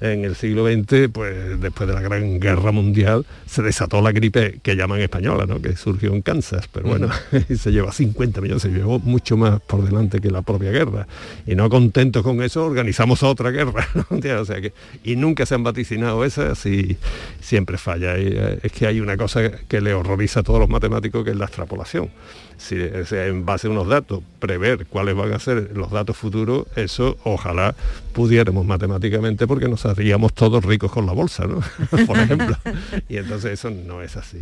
En 0.00 0.24
el 0.24 0.34
siglo 0.34 0.66
XX, 0.66 1.08
pues 1.12 1.60
después 1.60 1.88
de 1.88 1.94
la 1.94 2.00
Gran 2.00 2.40
Guerra 2.40 2.72
Mundial, 2.72 3.24
se 3.46 3.62
desató 3.62 4.02
la 4.02 4.12
gripe 4.12 4.60
que 4.62 4.76
llaman 4.76 5.00
española, 5.00 5.46
¿no? 5.46 5.60
Que 5.60 5.76
surgió 5.76 6.12
en 6.12 6.22
Kansas, 6.22 6.68
pero 6.72 6.88
bueno, 6.88 7.08
se 7.56 7.72
llevó 7.72 7.88
a 7.88 7.92
50 7.92 8.40
millones, 8.40 8.62
se 8.62 8.68
llevó 8.70 8.98
mucho 8.98 9.36
más 9.36 9.60
por 9.60 9.84
delante 9.84 10.20
que 10.20 10.30
la 10.30 10.42
propia 10.42 10.70
guerra. 10.70 11.06
Y 11.46 11.54
no 11.54 11.68
contentos 11.70 12.22
con 12.22 12.42
eso, 12.42 12.64
organizamos 12.64 13.22
otra 13.22 13.50
guerra, 13.50 13.88
¿no? 13.94 14.04
O 14.10 14.44
sea 14.44 14.60
que, 14.60 14.72
y 15.04 15.16
nunca 15.16 15.46
se 15.46 15.54
han 15.54 15.62
vaticinado 15.62 16.24
esas 16.24 16.64
y 16.66 16.96
siempre 17.40 17.78
falla. 17.78 18.18
Y, 18.18 18.26
eh, 18.28 18.58
es 18.62 18.72
que 18.72 18.86
hay 18.86 19.00
una 19.00 19.16
cosa 19.16 19.50
que 19.68 19.80
le 19.80 19.94
horroriza 19.94 20.40
a 20.40 20.42
todos 20.42 20.60
los 20.60 20.68
matemáticos, 20.68 21.24
que 21.24 21.30
es 21.30 21.36
la 21.36 21.46
extrapolación. 21.46 22.10
Si 22.56 22.76
en 22.76 23.44
base 23.44 23.66
a 23.66 23.70
unos 23.70 23.88
datos, 23.88 24.22
prever 24.38 24.86
cuáles 24.86 25.14
van 25.14 25.32
a 25.32 25.38
ser 25.38 25.76
los 25.76 25.90
datos 25.90 26.16
futuros, 26.16 26.66
eso 26.76 27.16
ojalá 27.24 27.74
pudiéramos 28.12 28.64
matemáticamente 28.64 29.46
porque 29.46 29.68
nos 29.68 29.86
haríamos 29.86 30.32
todos 30.32 30.64
ricos 30.64 30.90
con 30.90 31.06
la 31.06 31.12
bolsa, 31.12 31.46
¿no? 31.46 31.60
Por 32.06 32.18
ejemplo. 32.18 32.56
Y 33.08 33.16
entonces 33.16 33.52
eso 33.52 33.70
no 33.70 34.02
es 34.02 34.16
así. 34.16 34.38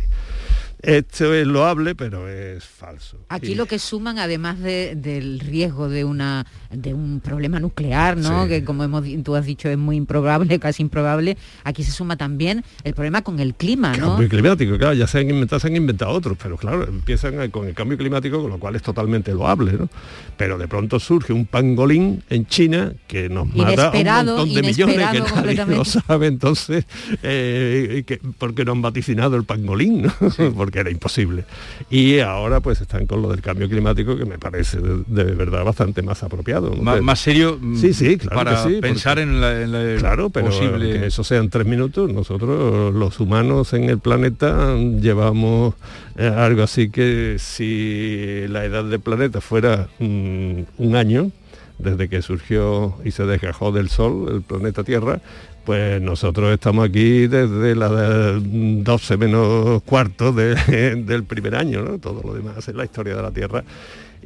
Esto 0.83 1.33
es 1.33 1.47
loable, 1.47 1.95
pero 1.95 2.27
es 2.27 2.65
falso. 2.65 3.17
Aquí 3.29 3.53
Y- 3.53 3.55
lo 3.55 3.65
que 3.67 3.79
suman, 3.79 4.19
además 4.19 4.59
de- 4.59 4.95
del 4.95 5.39
riesgo 5.39 5.87
de 5.87 6.03
una 6.03 6.45
de 6.71 6.93
un 6.93 7.21
problema 7.21 7.59
nuclear, 7.61 8.17
¿no? 8.17 8.43
Sí. 8.43 8.49
Que 8.49 8.63
como 8.65 8.83
hemos, 8.83 9.05
tú 9.23 9.35
has 9.35 9.45
dicho 9.45 9.69
es 9.69 9.77
muy 9.77 9.95
improbable, 9.95 10.59
casi 10.59 10.81
improbable, 10.83 11.37
aquí 11.63 11.83
se 11.83 11.91
suma 11.91 12.17
también 12.17 12.63
el 12.83 12.93
problema 12.93 13.21
con 13.21 13.39
el 13.39 13.53
clima, 13.55 13.95
¿no? 13.95 14.09
Cambio 14.09 14.27
climático, 14.27 14.77
claro, 14.77 14.93
ya 14.93 15.07
se 15.07 15.19
han 15.19 15.29
inventado, 15.29 15.59
se 15.61 15.67
han 15.67 15.75
inventado 15.77 16.11
otros, 16.11 16.37
pero 16.41 16.57
claro, 16.57 16.83
empiezan 16.87 17.49
con 17.51 17.67
el 17.67 17.73
cambio 17.73 17.97
climático, 17.97 18.41
con 18.41 18.49
lo 18.51 18.59
cual 18.59 18.75
es 18.75 18.81
totalmente 18.81 19.31
loable, 19.31 19.73
¿no? 19.73 19.87
Pero 20.35 20.57
de 20.57 20.67
pronto 20.67 20.99
surge 20.99 21.31
un 21.31 21.45
pangolín 21.45 22.23
en 22.29 22.45
China 22.47 22.91
que 23.07 23.29
nos 23.29 23.47
mata 23.55 23.87
a 23.89 23.91
un 24.19 24.25
montón 24.25 24.53
de 24.53 24.61
millones 24.63 24.95
que 24.95 25.19
nadie 25.45 25.75
lo 25.77 25.85
sabe, 25.85 26.27
entonces, 26.27 26.85
eh, 27.21 28.03
que, 28.05 28.19
porque 28.37 28.65
no 28.65 28.73
han 28.73 28.81
vaticinado 28.81 29.35
el 29.37 29.45
pangolín, 29.45 30.01
¿no? 30.03 30.13
porque 30.57 30.72
era 30.79 30.89
imposible. 30.91 31.45
Y 31.89 32.19
ahora 32.19 32.59
pues 32.59 32.81
están 32.81 33.05
con 33.05 33.21
lo 33.21 33.29
del 33.29 33.41
cambio 33.41 33.67
climático 33.69 34.17
que 34.17 34.25
me 34.25 34.37
parece 34.39 34.79
de, 34.79 35.03
de 35.07 35.23
verdad 35.35 35.63
bastante 35.63 36.01
más 36.01 36.23
apropiado. 36.23 36.71
más 36.75 37.19
serio 37.19 37.57
mm, 37.61 37.77
Sí, 37.77 37.93
sí, 37.93 38.17
claro 38.17 38.35
para 38.35 38.63
que 38.63 38.69
sí, 38.75 38.81
pensar 38.81 39.15
porque- 39.17 39.29
en 39.29 39.41
la, 39.41 39.61
en 39.61 39.71
la 39.95 39.99
Claro, 39.99 40.29
pero 40.29 40.47
posible 40.47 40.91
que 40.99 41.05
eso 41.07 41.23
sean 41.23 41.49
tres 41.49 41.65
minutos. 41.65 42.11
Nosotros, 42.11 42.93
los 42.93 43.19
humanos 43.19 43.73
en 43.73 43.85
el 43.85 43.99
planeta, 43.99 44.75
llevamos 44.75 45.75
eh, 46.17 46.27
algo 46.27 46.63
así 46.63 46.89
que 46.89 47.37
si 47.39 48.45
la 48.49 48.65
edad 48.65 48.83
del 48.83 48.99
planeta 48.99 49.41
fuera 49.41 49.87
mm, 49.99 50.59
un 50.77 50.95
año, 50.95 51.31
desde 51.79 52.07
que 52.07 52.21
surgió 52.21 52.95
y 53.03 53.11
se 53.11 53.25
desgajó 53.25 53.71
del 53.71 53.89
Sol, 53.89 54.27
el 54.31 54.41
planeta 54.41 54.83
Tierra, 54.83 55.21
pues 55.65 56.01
nosotros 56.01 56.51
estamos 56.53 56.87
aquí 56.87 57.27
desde 57.27 57.75
la 57.75 57.89
de 57.89 58.39
12 58.83 59.17
menos 59.17 59.81
cuarto 59.83 60.31
de- 60.33 60.55
del 61.05 61.23
primer 61.23 61.55
año, 61.55 61.81
¿no? 61.83 61.97
Todo 61.99 62.21
lo 62.23 62.33
demás 62.33 62.67
es 62.67 62.75
la 62.75 62.83
historia 62.85 63.15
de 63.15 63.21
la 63.21 63.31
Tierra. 63.31 63.63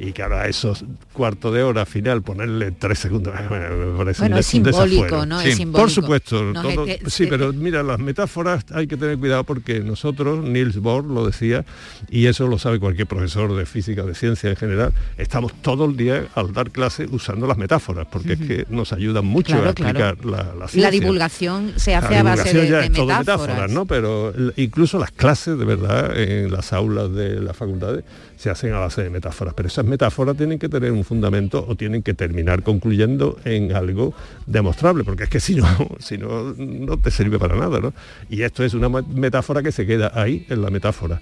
Y 0.00 0.12
que 0.12 0.22
ahora 0.22 0.42
a 0.42 0.46
esos 0.48 0.84
cuartos 1.12 1.52
de 1.52 1.64
hora 1.64 1.84
final 1.84 2.22
ponerle 2.22 2.70
tres 2.70 3.00
segundos, 3.00 3.34
me 3.50 3.96
parece 3.98 4.22
Bueno, 4.22 4.36
un 4.36 4.40
es 4.40 4.46
un 4.54 4.64
simbólico. 4.64 5.26
¿no? 5.26 5.40
Es 5.40 5.46
Por 5.48 5.56
simbólico. 5.56 5.88
supuesto, 5.90 6.44
No, 6.44 6.62
todo- 6.62 6.86
es 6.86 6.98
que- 7.02 7.10
sí, 7.10 7.26
pero 7.28 7.52
mira, 7.52 7.82
las 7.82 7.98
metáforas 7.98 8.64
hay 8.72 8.86
que 8.86 8.96
tener 8.96 9.18
cuidado 9.18 9.42
porque 9.42 9.80
nosotros, 9.80 10.44
Niels 10.44 10.76
Bohr 10.78 11.04
lo 11.04 11.26
decía, 11.26 11.64
y 12.10 12.26
eso 12.26 12.46
lo 12.46 12.58
sabe 12.58 12.78
cualquier 12.78 13.08
profesor 13.08 13.56
de 13.56 13.66
física, 13.66 14.04
de 14.04 14.14
ciencia 14.14 14.50
en 14.50 14.56
general, 14.56 14.92
estamos 15.16 15.52
todo 15.62 15.84
el 15.86 15.96
día 15.96 16.26
al 16.36 16.52
dar 16.52 16.70
clase 16.70 17.06
usando 17.10 17.48
las 17.48 17.56
metáforas, 17.58 18.06
porque 18.08 18.34
es 18.34 18.38
que 18.38 18.66
nos 18.70 18.92
ayudan 18.92 19.26
mucho 19.26 19.52
Claro, 19.54 19.66
a 19.66 19.70
explicar 19.70 20.16
claro. 20.16 20.30
la, 20.30 20.36
la 20.44 20.54
La 20.54 20.68
ciencia. 20.68 20.90
divulgación 20.92 21.72
se 21.76 21.90
La 21.90 21.98
hace 21.98 22.16
a 22.18 22.22
base 22.22 22.52
de, 22.56 22.68
ya 22.70 22.78
de 22.78 22.86
es 22.86 22.92
todo 22.92 23.06
metáforas. 23.18 23.70
¿no? 23.72 23.84
Pero 23.86 24.32
incluso 24.56 24.98
las 25.00 25.10
clases, 25.10 25.58
de 25.58 25.64
verdad, 25.64 26.16
en 26.16 26.52
las 26.52 26.72
aulas 26.72 27.12
de 27.12 27.40
las 27.40 27.56
facultades, 27.56 28.04
se 28.38 28.50
hacen 28.50 28.72
a 28.72 28.78
base 28.78 29.02
de 29.02 29.10
metáforas. 29.10 29.52
Pero 29.54 29.66
esas 29.66 29.84
metáforas 29.84 30.36
tienen 30.36 30.58
que 30.58 30.68
tener 30.68 30.92
un 30.92 31.04
fundamento 31.04 31.64
o 31.66 31.74
tienen 31.74 32.02
que 32.02 32.14
terminar 32.14 32.62
concluyendo 32.62 33.38
en 33.44 33.74
algo 33.74 34.14
demostrable, 34.46 35.04
porque 35.04 35.24
es 35.24 35.28
que 35.28 35.40
si 35.40 35.56
no, 35.56 35.66
si 35.98 36.16
no, 36.16 36.54
no 36.56 36.96
te 36.98 37.10
sirve 37.10 37.38
para 37.38 37.56
nada, 37.56 37.80
¿no? 37.80 37.92
Y 38.30 38.42
esto 38.42 38.64
es 38.64 38.74
una 38.74 38.88
metáfora 38.88 39.62
que 39.62 39.72
se 39.72 39.86
queda 39.86 40.12
ahí 40.14 40.46
en 40.48 40.62
la 40.62 40.70
metáfora. 40.70 41.20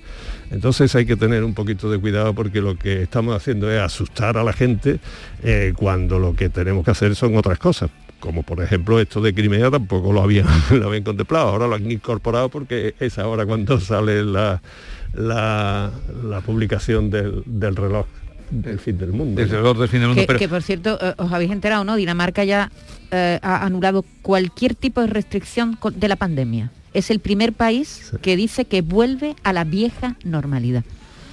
Entonces 0.51 0.95
hay 0.95 1.07
que 1.07 1.17
tener 1.17 1.43
un 1.43 1.55
poquito 1.55 1.91
de 1.91 1.99
cuidado 1.99 2.35
porque 2.35 2.61
lo 2.61 2.77
que 2.77 3.03
estamos 3.03 3.35
haciendo 3.35 3.71
es 3.71 3.81
asustar 3.81 4.37
a 4.37 4.45
la 4.45 4.53
gente 4.53 5.01
eh, 5.43 5.73
cuando 5.75 6.19
lo 6.19 6.37
que 6.37 6.51
tenemos 6.51 6.85
que 6.85 6.91
hacer 6.91 7.17
son 7.17 7.37
otras 7.37 7.59
cosas 7.59 7.91
como 8.21 8.43
por 8.43 8.63
ejemplo 8.63 9.01
esto 9.01 9.21
de 9.21 9.35
Crimea 9.35 9.71
tampoco 9.71 10.13
lo 10.13 10.23
habían, 10.23 10.47
lo 10.71 10.89
habían 10.89 11.05
contemplado, 11.05 11.49
ahora 11.49 11.67
lo 11.67 11.75
han 11.75 11.91
incorporado 11.91 12.49
porque 12.49 12.95
es 13.01 13.19
ahora 13.19 13.47
cuando 13.47 13.81
sale 13.81 14.25
la, 14.25 14.63
la, 15.15 15.91
la 16.25 16.41
publicación 16.41 17.11
del, 17.11 17.43
del 17.47 17.77
reloj 17.77 18.07
del 18.51 18.79
fin 18.79 18.97
del 18.97 19.13
mundo. 19.13 19.41
del 19.41 19.51
reloj 19.51 19.79
del 19.79 19.89
fin 19.89 20.01
del 20.01 20.09
mundo, 20.09 20.23
Que, 20.23 20.27
pero 20.27 20.39
que, 20.39 20.49
por 20.49 20.63
cierto, 20.63 20.99
eh, 21.01 21.15
os 21.19 21.33
habéis 21.33 21.51
enterado, 21.51 21.85
¿no? 21.85 21.97
Dinamarca 21.97 22.45
ya 22.45 22.71
eh, 23.11 23.41
ha 23.43 23.65
anulado 23.65 24.05
cualquier 24.23 24.75
tipo 24.75 25.01
de 25.01 25.09
restricción 25.09 25.77
de 25.95 26.09
la 26.09 26.17
pandemia. 26.17 26.71
Es 26.95 27.11
el 27.11 27.19
primer 27.19 27.53
país 27.53 28.13
que 28.23 28.37
dice 28.37 28.65
que 28.65 28.83
vuelve 28.83 29.35
a 29.43 29.53
la 29.53 29.65
vieja 29.65 30.17
normalidad. 30.25 30.85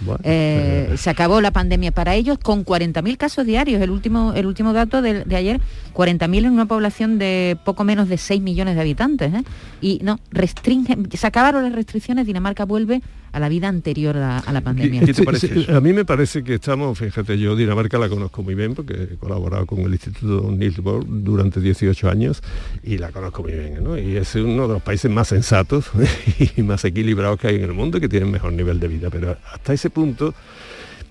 Bueno, 0.05 0.19
Eh, 0.23 0.93
se 0.97 1.09
acabó 1.09 1.41
la 1.41 1.51
pandemia 1.51 1.91
para 1.91 2.15
ellos 2.15 2.37
con 2.37 2.65
40.000 2.65 3.17
casos 3.17 3.45
diarios. 3.45 3.81
El 3.81 3.89
último, 3.91 4.33
el 4.33 4.45
último 4.45 4.73
dato 4.73 5.01
de, 5.01 5.23
de 5.23 5.35
ayer, 5.35 5.61
40.000 5.93 6.45
en 6.45 6.51
una 6.51 6.65
población 6.65 7.17
de 7.17 7.57
poco 7.63 7.83
menos 7.83 8.09
de 8.09 8.17
6 8.17 8.41
millones 8.41 8.75
de 8.75 8.81
habitantes. 8.81 9.33
¿eh? 9.33 9.43
Y 9.81 9.99
no, 10.03 10.19
restringen, 10.31 11.09
se 11.11 11.27
acabaron 11.27 11.63
las 11.63 11.73
restricciones, 11.73 12.25
Dinamarca 12.25 12.65
vuelve 12.65 13.01
a 13.33 13.39
la 13.39 13.49
vida 13.49 13.67
anterior 13.67 14.15
a, 14.17 14.39
a 14.39 14.53
la 14.53 14.61
pandemia. 14.61 15.05
Sí, 15.05 15.13
sí, 15.13 15.65
a 15.69 15.81
mí 15.81 15.91
me 15.91 16.05
parece 16.05 16.43
que 16.43 16.53
estamos, 16.53 16.97
fíjate, 16.97 17.37
yo 17.37 17.55
Dinamarca 17.55 17.97
la 17.97 18.07
conozco 18.07 18.43
muy 18.43 18.53
bien 18.53 18.75
porque 18.75 18.93
he 18.93 19.17
colaborado 19.17 19.65
con 19.65 19.79
el 19.79 19.91
Instituto 19.91 20.51
Niels 20.51 20.77
Bohr 20.77 21.03
durante 21.05 21.59
18 21.59 22.09
años 22.09 22.41
y 22.83 22.99
la 22.99 23.11
conozco 23.11 23.41
muy 23.41 23.53
bien, 23.53 23.83
¿no? 23.83 23.97
Y 23.97 24.15
es 24.17 24.35
uno 24.35 24.67
de 24.67 24.75
los 24.75 24.83
países 24.83 25.09
más 25.09 25.27
sensatos 25.27 25.89
y 26.55 26.61
más 26.61 26.85
equilibrados 26.85 27.39
que 27.39 27.47
hay 27.47 27.55
en 27.55 27.63
el 27.63 27.73
mundo 27.73 27.97
y 27.97 28.01
que 28.01 28.09
tienen 28.09 28.31
mejor 28.31 28.53
nivel 28.53 28.79
de 28.79 28.87
vida. 28.87 29.09
Pero 29.09 29.35
hasta 29.51 29.73
ese 29.73 29.89
punto 29.89 30.33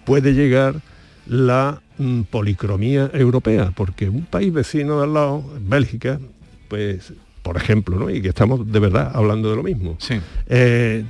puede 0.04 0.32
llegar 0.32 0.76
la 1.26 1.80
mm, 1.98 2.22
policromía 2.22 3.10
europea, 3.12 3.72
porque 3.74 4.08
un 4.08 4.26
país 4.26 4.52
vecino 4.52 4.98
de 4.98 5.04
al 5.04 5.14
lado, 5.14 5.44
Bélgica, 5.60 6.20
pues, 6.68 7.12
por 7.42 7.56
ejemplo, 7.56 7.98
¿no? 7.98 8.10
y 8.10 8.22
que 8.22 8.28
estamos 8.28 8.70
de 8.70 8.78
verdad 8.78 9.10
hablando 9.14 9.50
de 9.50 9.56
lo 9.56 9.62
mismo, 9.62 9.98
eh, 10.48 11.04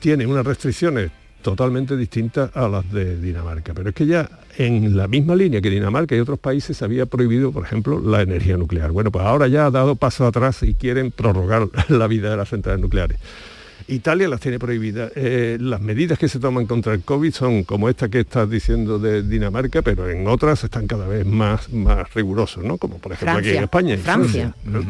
tiene 0.00 0.26
unas 0.26 0.44
restricciones 0.44 1.10
totalmente 1.42 1.96
distintas 1.96 2.54
a 2.56 2.68
las 2.68 2.90
de 2.92 3.16
Dinamarca. 3.18 3.72
Pero 3.74 3.90
es 3.90 3.94
que 3.94 4.06
ya 4.06 4.28
en 4.56 4.96
la 4.96 5.08
misma 5.08 5.36
línea 5.36 5.60
que 5.60 5.70
Dinamarca 5.70 6.16
y 6.16 6.20
otros 6.20 6.38
países 6.38 6.76
se 6.76 6.84
había 6.84 7.06
prohibido, 7.06 7.52
por 7.52 7.64
ejemplo, 7.64 8.00
la 8.00 8.22
energía 8.22 8.56
nuclear. 8.56 8.90
Bueno, 8.90 9.10
pues 9.10 9.24
ahora 9.24 9.46
ya 9.46 9.66
ha 9.66 9.70
dado 9.70 9.96
paso 9.96 10.26
atrás 10.26 10.62
y 10.62 10.74
quieren 10.74 11.10
prorrogar 11.10 11.68
la 11.88 12.06
vida 12.06 12.30
de 12.30 12.36
las 12.36 12.48
centrales 12.48 12.80
nucleares. 12.80 13.18
Italia 13.86 14.28
las 14.28 14.40
tiene 14.40 14.58
prohibidas. 14.58 15.12
Eh, 15.14 15.56
las 15.60 15.80
medidas 15.80 16.18
que 16.18 16.28
se 16.28 16.38
toman 16.38 16.66
contra 16.66 16.92
el 16.92 17.02
COVID 17.02 17.32
son 17.32 17.64
como 17.64 17.88
esta 17.88 18.08
que 18.08 18.20
estás 18.20 18.50
diciendo 18.50 18.98
de 18.98 19.22
Dinamarca, 19.22 19.80
pero 19.80 20.10
en 20.10 20.26
otras 20.26 20.62
están 20.64 20.86
cada 20.86 21.06
vez 21.06 21.24
más, 21.24 21.72
más 21.72 22.12
rigurosos, 22.12 22.64
¿no? 22.64 22.76
Como 22.76 22.98
por 22.98 23.12
ejemplo 23.12 23.38
aquí 23.38 23.50
en. 23.50 23.64
España. 23.64 23.94
en 23.94 24.00
Francia. 24.00 24.54
¿no? 24.64 24.80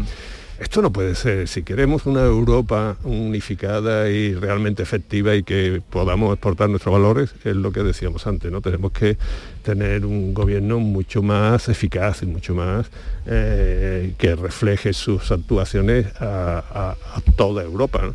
Esto 0.58 0.82
no 0.82 0.92
puede 0.92 1.14
ser. 1.14 1.46
Si 1.46 1.62
queremos 1.62 2.04
una 2.04 2.24
Europa 2.24 2.96
unificada 3.04 4.10
y 4.10 4.34
realmente 4.34 4.82
efectiva 4.82 5.36
y 5.36 5.44
que 5.44 5.80
podamos 5.88 6.32
exportar 6.32 6.68
nuestros 6.68 6.92
valores, 6.92 7.32
es 7.44 7.54
lo 7.54 7.70
que 7.70 7.84
decíamos 7.84 8.26
antes, 8.26 8.50
¿no? 8.50 8.60
Tenemos 8.60 8.90
que 8.90 9.16
tener 9.62 10.04
un 10.04 10.34
gobierno 10.34 10.80
mucho 10.80 11.22
más 11.22 11.68
eficaz 11.68 12.24
y 12.24 12.26
mucho 12.26 12.56
más 12.56 12.90
eh, 13.26 14.14
que 14.18 14.34
refleje 14.34 14.92
sus 14.94 15.30
actuaciones 15.30 16.06
a, 16.18 16.96
toda 17.36 17.62
Europa. 17.62 18.12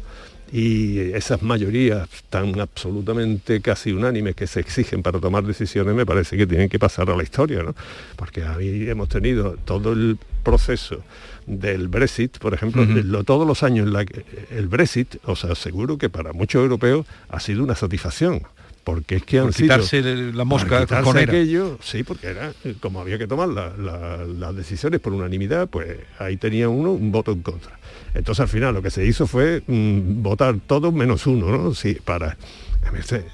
Y 0.54 1.00
esas 1.14 1.42
mayorías 1.42 2.08
tan 2.30 2.60
absolutamente 2.60 3.60
casi 3.60 3.92
unánimes 3.92 4.36
que 4.36 4.46
se 4.46 4.60
exigen 4.60 5.02
para 5.02 5.20
tomar 5.20 5.44
decisiones 5.44 5.96
me 5.96 6.06
parece 6.06 6.38
que 6.38 6.46
tienen 6.46 6.70
que 6.70 6.78
pasar 6.78 7.10
a 7.10 7.16
la 7.18 7.24
historia, 7.24 7.64
¿no? 7.64 7.74
Porque 8.16 8.44
ahí 8.44 8.88
hemos 8.88 9.10
tenido 9.10 9.58
todo 9.66 9.94
el 9.94 10.20
proceso 10.44 11.02
del 11.48 11.88
Brexit, 11.88 12.38
por 12.38 12.54
ejemplo, 12.54 12.86
lo- 12.86 13.24
todos 13.24 13.48
los 13.48 13.64
años 13.64 13.88
la 13.90 14.06
que- 14.06 14.24
el 14.52 14.68
Brexit, 14.68 15.16
os 15.26 15.44
aseguro 15.44 15.98
que 15.98 16.10
para 16.10 16.34
muchos 16.34 16.62
europeos 16.62 17.08
ha 17.30 17.40
sido 17.40 17.64
una 17.64 17.76
satisfacción. 17.76 18.44
porque 18.86 19.16
es 19.16 19.24
que 19.24 19.40
han 19.40 19.46
Por 19.46 19.56
quitarse 19.56 20.02
la 20.34 20.44
mosca 20.44 20.82
quitarse 20.82 21.04
cojonera. 21.06 21.32
aquello, 21.32 21.78
sí, 21.82 22.04
porque 22.04 22.28
era 22.28 22.52
como 22.82 23.00
había 23.00 23.18
que 23.18 23.28
tomar 23.28 23.48
la- 23.48 23.72
la- 23.78 24.26
las 24.26 24.54
decisiones 24.54 25.00
por 25.00 25.14
unanimidad, 25.14 25.70
pues 25.70 26.00
ahí 26.20 26.36
tenía 26.36 26.68
uno 26.68 26.92
un 26.92 27.10
voto 27.10 27.32
en 27.32 27.42
contra. 27.44 27.80
Entonces 28.14 28.42
al 28.42 28.48
final 28.48 28.74
lo 28.74 28.82
que 28.82 28.92
se 28.92 29.06
hizo 29.06 29.28
fue 29.28 29.64
mm, 29.66 30.22
votar 30.22 30.56
todos 30.66 30.94
menos 30.94 31.26
uno, 31.28 31.52
¿no? 31.52 31.74
Sí, 31.74 31.98
para 32.04 32.38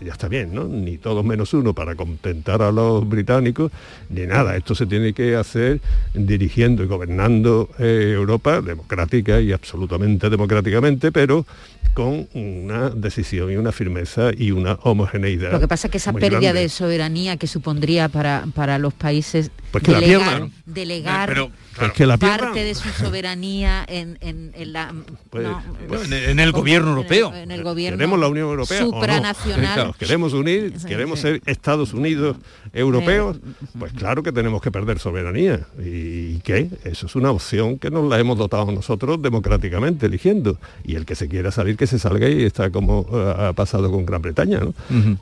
ya 0.01 0.11
está 0.13 0.27
bien, 0.27 0.53
¿no? 0.53 0.65
Ni 0.65 0.97
todos 0.97 1.23
menos 1.25 1.53
uno 1.53 1.73
para 1.73 1.95
contentar 1.95 2.61
a 2.61 2.71
los 2.71 3.07
británicos, 3.07 3.71
ni 4.09 4.25
nada. 4.25 4.55
Esto 4.55 4.75
se 4.75 4.85
tiene 4.85 5.13
que 5.13 5.35
hacer 5.35 5.81
dirigiendo 6.13 6.83
y 6.83 6.87
gobernando 6.87 7.69
eh, 7.79 8.13
Europa 8.15 8.61
democrática 8.61 9.41
y 9.41 9.51
absolutamente 9.51 10.29
democráticamente, 10.29 11.11
pero 11.11 11.45
con 11.93 12.27
una 12.33 12.89
decisión 12.89 13.51
y 13.51 13.55
una 13.55 13.71
firmeza 13.71 14.31
y 14.35 14.51
una 14.51 14.73
homogeneidad. 14.83 15.51
Lo 15.51 15.59
que 15.59 15.67
pasa 15.67 15.87
es 15.87 15.91
que 15.91 15.97
esa 15.97 16.13
pérdida 16.13 16.39
grande. 16.39 16.61
de 16.61 16.69
soberanía 16.69 17.37
que 17.37 17.47
supondría 17.47 18.09
para, 18.09 18.45
para 18.53 18.77
los 18.77 18.93
países 18.93 19.51
Pues 19.71 19.83
que 19.83 19.91
la 19.91 19.99
delegar, 19.99 20.29
pierdan. 20.29 20.51
delegar 20.65 21.29
Pero, 21.29 21.51
Que 21.95 22.05
la 22.05 22.17
parte 22.17 22.63
de 22.63 22.75
su 22.75 22.89
soberanía 22.89 23.85
en, 23.87 24.17
en- 24.21 24.51
en 24.55 24.73
la 24.73 24.93
Pues- 25.29 25.43
no, 25.47 25.63
pues- 25.87 26.05
en, 26.11 26.13
en 26.13 26.39
el 26.39 26.51
gobierno 26.51 26.89
europeo. 26.91 27.33
en 27.33 27.51
el 27.51 27.63
gobierno 27.63 27.97
¿Queremos 27.97 28.19
la 28.19 28.27
Unión 28.27 28.49
Europea 28.49 28.79
no? 28.81 28.85
supranacional. 28.91 29.73
Claro, 29.73 29.95
queremos 29.97 30.33
unir, 30.33 30.73
queremos 30.87 31.19
ser 31.19 31.41
Estados 31.45 31.93
Unidos 31.93 32.37
europeos, 32.73 33.37
pues 33.77 33.93
claro 33.93 34.23
que 34.23 34.31
tenemos 34.31 34.61
que 34.61 34.71
perder 34.71 34.99
soberanía. 34.99 35.61
¿Y 35.83 36.39
qué? 36.39 36.69
Eso 36.83 37.05
es 37.07 37.15
una 37.15 37.31
opción 37.31 37.79
que 37.79 37.89
nos 37.89 38.07
la 38.09 38.19
hemos 38.19 38.37
dotado 38.37 38.71
nosotros 38.71 39.21
democráticamente, 39.21 40.05
eligiendo. 40.05 40.57
Y 40.83 40.95
el 40.95 41.05
que 41.05 41.15
se 41.15 41.27
quiera 41.27 41.51
salir, 41.51 41.77
que 41.77 41.87
se 41.87 41.99
salga 41.99 42.29
y 42.29 42.43
está 42.43 42.69
como 42.71 43.05
eh, 43.11 43.33
ha 43.49 43.53
pasado 43.53 43.91
con 43.91 44.05
Gran 44.05 44.21
Bretaña, 44.21 44.59
¿no? 44.59 44.73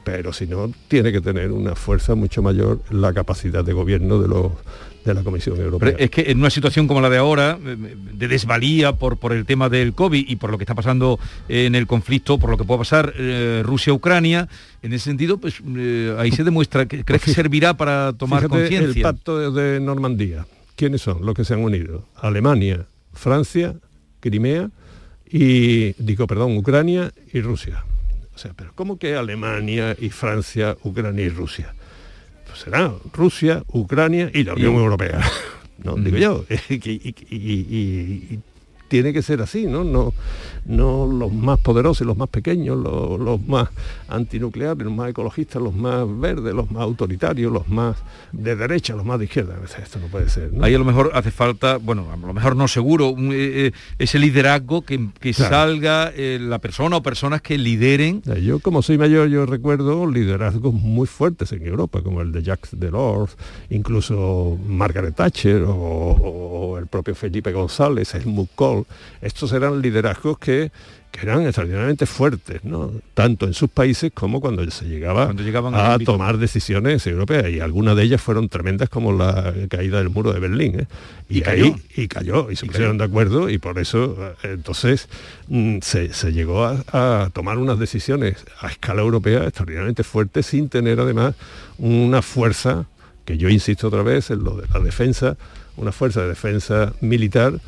Pero 0.03 0.33
si 0.33 0.47
no, 0.47 0.71
tiene 0.87 1.11
que 1.11 1.21
tener 1.21 1.51
una 1.51 1.75
fuerza 1.75 2.15
mucho 2.15 2.41
mayor 2.41 2.79
la 2.89 3.13
capacidad 3.13 3.63
de 3.63 3.73
gobierno 3.73 4.19
de 4.21 4.27
los 4.27 4.51
de 5.11 5.15
la 5.15 5.23
Comisión 5.23 5.59
Europea. 5.59 5.93
Pero 5.93 6.03
es 6.03 6.09
que 6.09 6.31
en 6.31 6.39
una 6.39 6.49
situación 6.49 6.87
como 6.87 7.01
la 7.01 7.09
de 7.09 7.17
ahora, 7.17 7.57
eh, 7.63 7.95
de 8.13 8.27
desvalía 8.27 8.93
por, 8.93 9.17
por 9.17 9.33
el 9.33 9.45
tema 9.45 9.69
del 9.69 9.93
COVID 9.93 10.25
y 10.27 10.35
por 10.35 10.51
lo 10.51 10.57
que 10.57 10.63
está 10.63 10.75
pasando 10.75 11.19
en 11.49 11.75
el 11.75 11.87
conflicto, 11.87 12.37
por 12.37 12.49
lo 12.49 12.57
que 12.57 12.63
pueda 12.63 12.79
pasar 12.79 13.13
eh, 13.17 13.61
Rusia-Ucrania, 13.65 14.47
en 14.81 14.93
ese 14.93 15.05
sentido, 15.05 15.37
pues 15.37 15.61
eh, 15.77 16.15
ahí 16.17 16.31
se 16.31 16.43
demuestra 16.43 16.85
que 16.85 17.03
crees 17.03 17.23
que 17.23 17.33
servirá 17.33 17.75
para 17.75 18.13
tomar 18.13 18.43
Fíjate 18.43 18.55
el 18.55 18.69
conciencia. 18.69 19.03
pacto 19.03 19.51
de, 19.51 19.61
de 19.61 19.79
Normandía. 19.79 20.45
¿Quiénes 20.75 21.01
son 21.01 21.25
los 21.25 21.33
que 21.33 21.43
se 21.43 21.55
han 21.55 21.61
unido? 21.61 22.05
Alemania, 22.15 22.85
Francia, 23.13 23.75
Crimea 24.19 24.69
y, 25.29 25.93
digo, 26.01 26.27
perdón, 26.27 26.55
Ucrania 26.57 27.11
y 27.33 27.41
Rusia. 27.41 27.83
O 28.35 28.37
sea, 28.37 28.53
pero 28.55 28.71
¿cómo 28.75 28.99
que 28.99 29.15
Alemania 29.15 29.95
y 29.99 30.09
Francia, 30.09 30.77
Ucrania 30.83 31.25
y 31.25 31.29
Rusia? 31.29 31.73
Será 32.57 32.91
Rusia, 33.13 33.63
Ucrania 33.67 34.29
y 34.33 34.43
la 34.43 34.53
Unión 34.53 34.75
Europea. 34.75 35.21
No, 35.83 35.95
digo 35.95 36.17
yo. 36.17 36.43
Y- 36.69 37.13
y 37.29 38.39
tiene 38.87 39.13
que 39.13 39.21
ser 39.21 39.41
así, 39.41 39.65
¿no? 39.65 39.83
No, 39.83 40.13
no 40.65 41.05
los 41.05 41.31
más 41.33 41.59
poderosos 41.59 42.05
los 42.07 42.17
más 42.17 42.29
pequeños, 42.29 42.77
los, 42.77 43.19
los 43.19 43.45
más 43.47 43.69
antinucleares, 44.07 44.83
los 44.85 44.93
más 44.93 45.09
ecologistas, 45.09 45.61
los 45.61 45.73
más 45.75 46.05
verdes, 46.19 46.53
los 46.53 46.69
más 46.71 46.83
autoritarios, 46.83 47.51
los 47.51 47.67
más 47.69 47.97
de 48.31 48.55
derecha, 48.55 48.95
los 48.95 49.05
más 49.05 49.19
de 49.19 49.25
izquierda. 49.25 49.55
Esto 49.81 49.99
no 49.99 50.07
puede 50.07 50.29
ser. 50.29 50.53
¿no? 50.53 50.63
Ahí 50.63 50.73
a 50.73 50.79
lo 50.79 50.85
mejor 50.85 51.11
hace 51.13 51.31
falta, 51.31 51.77
bueno, 51.77 52.07
a 52.11 52.17
lo 52.17 52.33
mejor 52.33 52.55
no 52.55 52.67
seguro, 52.67 53.09
un, 53.09 53.31
eh, 53.31 53.67
eh, 53.67 53.71
ese 53.99 54.19
liderazgo 54.19 54.81
que, 54.83 55.09
que 55.19 55.33
Claro. 55.33 55.55
salga 55.55 56.11
eh, 56.15 56.39
la 56.41 56.59
persona 56.59 56.97
o 56.97 57.03
personas 57.03 57.41
que 57.41 57.57
lideren. 57.57 58.21
Yo 58.43 58.59
como 58.59 58.81
soy 58.81 58.97
mayor, 58.97 59.27
yo 59.29 59.45
recuerdo 59.45 60.09
liderazgos 60.09 60.73
muy 60.73 61.05
fuertes 61.07 61.51
en 61.51 61.65
Europa, 61.65 62.01
como 62.01 62.21
el 62.21 62.31
de 62.31 62.43
Jacques 62.43 62.79
Delors, 62.79 63.37
incluso 63.69 64.57
Margaret 64.67 65.15
Thatcher 65.15 65.63
o, 65.63 65.73
o 65.73 66.77
el 66.77 66.87
propio 66.87 67.13
Felipe 67.15 67.51
González, 67.51 68.13
Helmut 68.15 68.49
Estos 69.21 69.51
eran 69.53 69.81
liderazgos 69.81 70.37
que, 70.37 70.71
que 71.11 71.21
eran 71.21 71.43
extraordinariamente 71.43 72.05
fuertes, 72.05 72.63
¿no? 72.63 72.91
tanto 73.13 73.45
en 73.47 73.53
sus 73.53 73.69
países 73.69 74.11
como 74.13 74.39
cuando 74.41 74.69
se 74.69 74.85
llegaba 74.85 75.25
Cuando 75.25 75.41
llegaban 75.43 75.73
al 75.73 76.01
a 76.01 76.05
tomar 76.05 76.37
decisiones 76.37 77.07
europeas. 77.07 77.49
Y 77.49 77.59
algunas 77.61 77.95
de 77.95 78.03
ellas 78.03 78.21
fueron 78.21 78.49
tremendas 78.49 78.89
como 78.89 79.13
la 79.13 79.53
caída 79.69 79.97
del 79.99 80.09
muro 80.09 80.33
de 80.33 80.39
Berlín. 80.39 80.81
¿eh? 80.81 80.87
Y, 81.29 81.39
Y 81.39 81.41
cayó. 81.41 81.65
ahí- 81.65 81.75
y 81.95 82.07
cayó, 82.07 82.51
y 82.51 82.55
se 82.55 82.65
Y 82.65 82.69
pusieron 82.69 82.97
cayó. 82.97 83.07
de 83.07 83.11
acuerdo 83.11 83.49
y 83.49 83.57
por 83.57 83.79
eso 83.79 84.15
eh, 84.43 84.49
entonces 84.53 85.07
mm, 85.47 85.77
se, 85.81 86.13
se 86.13 86.31
llegó 86.33 86.65
a, 86.65 86.83
a 86.91 87.29
tomar 87.31 87.57
unas 87.57 87.79
decisiones 87.79 88.45
a 88.61 88.67
escala 88.67 89.01
europea 89.01 89.43
extraordinariamente 89.45 90.03
fuertes 90.03 90.45
sin 90.45 90.69
tener 90.69 90.99
además 90.99 91.35
una 91.79 92.21
fuerza, 92.21 92.85
que 93.25 93.37
yo 93.37 93.49
insisto 93.49 93.87
otra 93.87 94.03
vez 94.03 94.29
en 94.29 94.43
lo 94.43 94.55
de 94.55 94.67
la 94.73 94.79
defensa, 94.79 95.35
una 95.75 95.91
fuerza 95.91 96.21
de 96.21 96.29
defensa 96.29 96.93
militar 97.01 97.59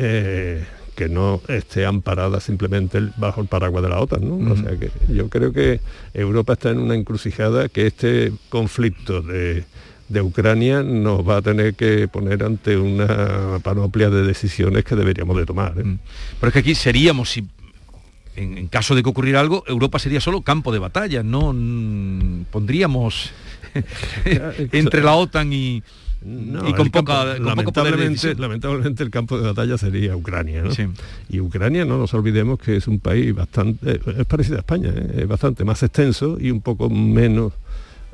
eh, 0.00 0.64
que 0.94 1.08
no 1.08 1.40
esté 1.48 1.86
amparada 1.86 2.40
simplemente 2.40 3.00
bajo 3.16 3.40
el 3.40 3.48
paraguas 3.48 3.82
de 3.82 3.88
la 3.88 4.00
OTAN. 4.00 4.20
¿no? 4.22 4.52
O 4.52 4.56
sea 4.56 4.76
que 4.76 4.90
yo 5.12 5.28
creo 5.28 5.52
que 5.52 5.80
Europa 6.14 6.54
está 6.54 6.70
en 6.70 6.78
una 6.78 6.94
encrucijada 6.94 7.68
que 7.68 7.86
este 7.86 8.32
conflicto 8.48 9.22
de, 9.22 9.64
de 10.08 10.22
Ucrania 10.22 10.82
nos 10.82 11.28
va 11.28 11.36
a 11.36 11.42
tener 11.42 11.74
que 11.74 12.08
poner 12.08 12.42
ante 12.42 12.76
una 12.76 13.58
panoplia 13.62 14.10
de 14.10 14.22
decisiones 14.22 14.84
que 14.84 14.96
deberíamos 14.96 15.36
de 15.36 15.46
tomar. 15.46 15.74
¿eh? 15.78 15.96
Pero 16.40 16.48
es 16.48 16.52
que 16.52 16.58
aquí 16.60 16.74
seríamos, 16.74 17.30
si, 17.30 17.46
en, 18.36 18.56
en 18.56 18.68
caso 18.68 18.94
de 18.94 19.02
que 19.02 19.08
ocurriera 19.08 19.40
algo, 19.40 19.64
Europa 19.66 19.98
sería 19.98 20.20
solo 20.20 20.42
campo 20.42 20.72
de 20.72 20.78
batalla, 20.78 21.22
no 21.22 21.52
Mm, 21.52 22.44
pondríamos 22.50 23.30
entre 24.72 25.02
la 25.02 25.14
OTAN 25.14 25.52
y, 25.52 25.82
No, 26.20 26.68
y 26.68 26.72
con, 26.72 26.88
campo- 26.88 27.00
poca, 27.04 27.36
con 27.36 27.54
poco 27.54 27.72
poder 27.72 27.96
de 27.96 28.04
lamentablemente, 28.04 28.34
lamentablemente 28.42 29.02
el 29.04 29.10
campo 29.10 29.38
de 29.38 29.46
batalla 29.46 29.78
sería 29.78 30.16
Ucrania, 30.16 30.62
¿no? 30.62 30.70
Y 31.28 31.40
Ucrania, 31.40 31.84
no 31.84 31.96
nos 31.96 32.12
olvidemos 32.14 32.58
que 32.58 32.76
es 32.76 32.88
un 32.88 32.98
país 32.98 33.34
bastante, 33.34 34.00
es 34.18 34.26
parecido 34.26 34.56
a 34.56 34.60
España, 34.60 34.90
¿eh? 34.94 35.20
es 35.22 35.28
bastante 35.28 35.64
más 35.64 35.80
extenso 35.82 36.36
y 36.40 36.50
un 36.50 36.60
poco 36.60 36.90
menos, 36.90 37.52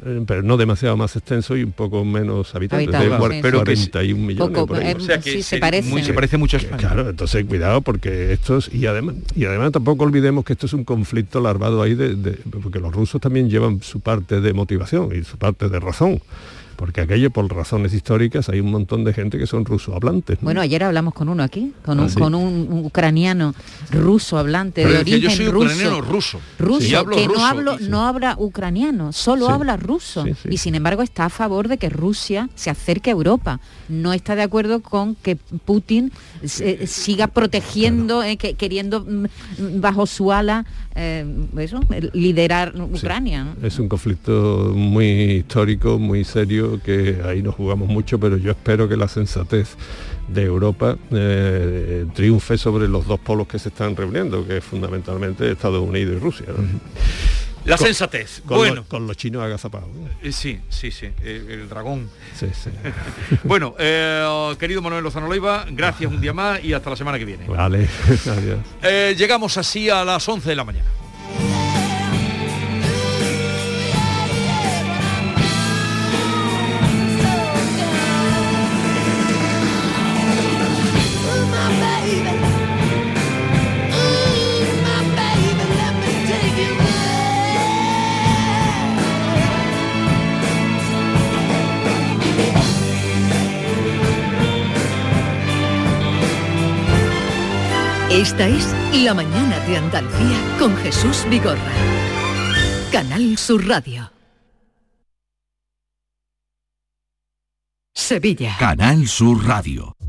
eh, 0.05 0.22
pero 0.26 0.42
no 0.42 0.59
demasiado 0.59 0.98
más 0.98 1.16
extenso 1.16 1.57
y 1.57 1.62
un 1.64 1.72
poco 1.72 2.05
menos 2.05 2.55
habitantes, 2.55 2.94
Habitado, 2.94 3.28
de 3.28 3.34
sí. 3.36 3.40
pero 3.42 3.59
Pero 3.62 3.64
que 3.64 3.74
41 3.74 4.26
millones. 4.26 4.55
Poco, 4.55 4.66
por 4.66 4.76
ahí. 4.76 4.90
eh, 4.90 4.96
O 4.98 5.00
sea 5.00 5.18
que 5.18 5.30
sí, 5.32 5.36
se 5.42 5.42
se- 5.57 5.59
parece. 5.59 5.88
muy- 5.88 6.02
se 6.05 6.12
parece 6.12 6.36
mucho 6.36 6.59
a 6.59 6.61
España. 6.61 6.76
Claro, 6.76 7.09
entonces 7.09 7.42
cuidado 7.46 7.80
porque 7.80 8.34
estos 8.34 8.68
y 8.72 8.84
además 8.86 9.14
y 9.34 9.46
además 9.46 9.72
tampoco 9.72 10.05
olvidemos 10.05 10.44
que 10.44 10.52
esto 10.52 10.66
es 10.66 10.74
un 10.74 10.84
conflicto 10.84 11.40
larvado 11.40 11.80
ahí 11.80 11.94
de, 11.94 12.16
de- 12.16 12.32
porque 12.62 12.80
los 12.80 12.92
rusos 12.94 13.18
también 13.20 13.48
llevan 13.48 13.80
su 13.82 14.00
parte 14.00 14.42
de 14.42 14.52
motivación 14.52 15.09
y 15.18 15.24
su 15.24 15.38
parte 15.38 15.70
de 15.70 15.80
razón. 15.80 16.20
Porque 16.76 17.00
aquello 17.00 17.30
por 17.30 17.48
razones 17.54 17.92
históricas 17.94 18.48
hay 18.48 18.60
un 18.60 18.70
montón 18.70 19.04
de 19.04 19.12
gente 19.12 19.38
que 19.38 19.46
son 19.46 19.64
ruso 19.64 19.94
hablantes. 19.94 20.38
¿no? 20.40 20.44
Bueno, 20.46 20.60
ayer 20.60 20.82
hablamos 20.84 21.14
con 21.14 21.28
uno 21.28 21.42
aquí, 21.42 21.72
con, 21.84 21.98
Ah, 22.00 22.02
un, 22.04 22.10
sí. 22.10 22.18
con 22.18 22.34
un, 22.34 22.66
un 22.70 22.84
ucraniano 22.84 23.54
ruso 23.90 24.38
hablante 24.38 24.82
Pero 24.82 24.94
de 24.94 24.98
es 25.00 25.04
que 25.04 25.12
origen 25.14 25.30
yo 25.30 25.36
soy 25.36 25.48
ruso. 25.48 25.64
ucraniano 25.66 26.00
ruso. 26.00 26.40
Ruso, 26.58 26.98
hablo 26.98 27.16
que 27.16 27.26
ruso, 27.26 27.38
no 27.40 27.46
hablo, 27.46 27.78
sí. 27.78 27.86
no 27.88 28.06
habla 28.06 28.36
ucraniano, 28.38 29.12
solo 29.12 29.46
Sí. 29.46 29.52
habla 29.52 29.76
ruso. 29.76 30.24
Sí, 30.24 30.32
sí. 30.42 30.48
Y 30.50 30.56
sin 30.58 30.74
embargo 30.74 31.02
está 31.02 31.26
a 31.26 31.30
favor 31.30 31.68
de 31.68 31.78
que 31.78 31.88
Rusia 31.88 32.48
se 32.54 32.70
acerque 32.70 33.10
a 33.10 33.12
Europa. 33.12 33.60
No 33.89 34.12
está 34.12 34.35
de 34.37 34.43
acuerdo 34.43 34.80
con 34.80 35.14
que 35.14 35.37
Putin 35.37 36.11
se- 36.45 36.87
siga 36.87 37.26
protegiendo, 37.26 38.22
eh, 38.22 38.37
que- 38.37 38.55
queriendo 38.55 39.01
mm, 39.05 39.26
bajo 39.80 40.07
su 40.07 40.32
ala 40.32 40.64
eh, 40.97 41.24
eso, 41.59 41.80
liderar 42.12 42.72
Ucrania. 42.80 43.45
¿no? 43.61 43.66
Es 43.66 43.78
un 43.78 43.89
conflicto 43.89 44.72
muy 44.74 45.07
histórico, 45.39 45.99
muy 45.99 46.24
serio, 46.24 46.80
que 46.85 47.20
ahí 47.24 47.43
nos 47.43 47.55
jugamos 47.57 47.89
mucho, 47.89 48.18
pero 48.20 48.37
yo 48.37 48.53
espero 48.53 48.89
que 48.89 48.97
la 48.97 49.09
sensatez 49.09 49.76
de 50.28 50.43
Europa 50.43 50.97
eh, 51.11 52.07
triunfe 52.14 52.57
sobre 52.59 52.89
los 52.89 53.07
dos 53.07 53.18
polos 53.20 53.47
que 53.49 53.59
se 53.59 53.68
están 53.70 53.97
reuniendo, 53.97 54.47
que 54.47 54.59
es 54.59 54.64
fundamentalmente 54.64 55.51
Estados 55.51 55.87
Unidos 55.87 56.16
y 56.16 56.18
Rusia. 56.20 56.47
¿no? 56.49 56.64
La 57.64 57.76
Con- 57.78 57.86
sensatez. 57.86 58.42
con 58.46 58.58
bueno. 58.58 58.74
los- 58.76 58.86
con 58.86 59.06
los 59.06 59.16
chinos 59.16 59.42
agazapados. 59.42 59.88
¿no? 59.88 60.08
Eh, 60.22 60.32
Sí, 60.32 60.60
sí, 60.68 60.90
sí, 60.90 61.08
el, 61.22 61.50
el 61.50 61.68
dragón. 61.68 62.10
Sí, 62.38 62.46
sí. 62.52 62.70
bueno, 63.44 63.74
eh, 63.78 64.54
querido 64.58 64.82
Manuel 64.82 65.02
Lozano 65.02 65.28
Leiva, 65.30 65.64
gracias 65.70 66.10
un 66.10 66.20
día 66.20 66.32
más 66.32 66.62
y 66.62 66.72
hasta 66.74 66.90
la 66.90 66.96
semana 66.96 67.18
que 67.18 67.24
viene. 67.24 67.46
Vale, 67.48 67.88
adiós. 68.30 68.58
Eh, 68.82 69.14
llegamos 69.16 69.56
así 69.56 69.88
a 69.88 70.04
las 70.04 70.28
11 70.28 70.48
de 70.50 70.56
la 70.56 70.64
mañana. 70.64 70.88
Esta 98.24 98.48
es 98.48 98.74
La 99.04 99.12
Mañana 99.12 99.58
de 99.66 99.76
Andalucía 99.76 100.56
con 100.58 100.74
Jesús 100.78 101.26
Vigorra. 101.28 101.60
Canal 102.90 103.36
Sur 103.36 103.68
Radio. 103.68 104.10
Sevilla. 107.92 108.56
Canal 108.58 109.06
Sur 109.08 109.46
Radio. 109.46 109.93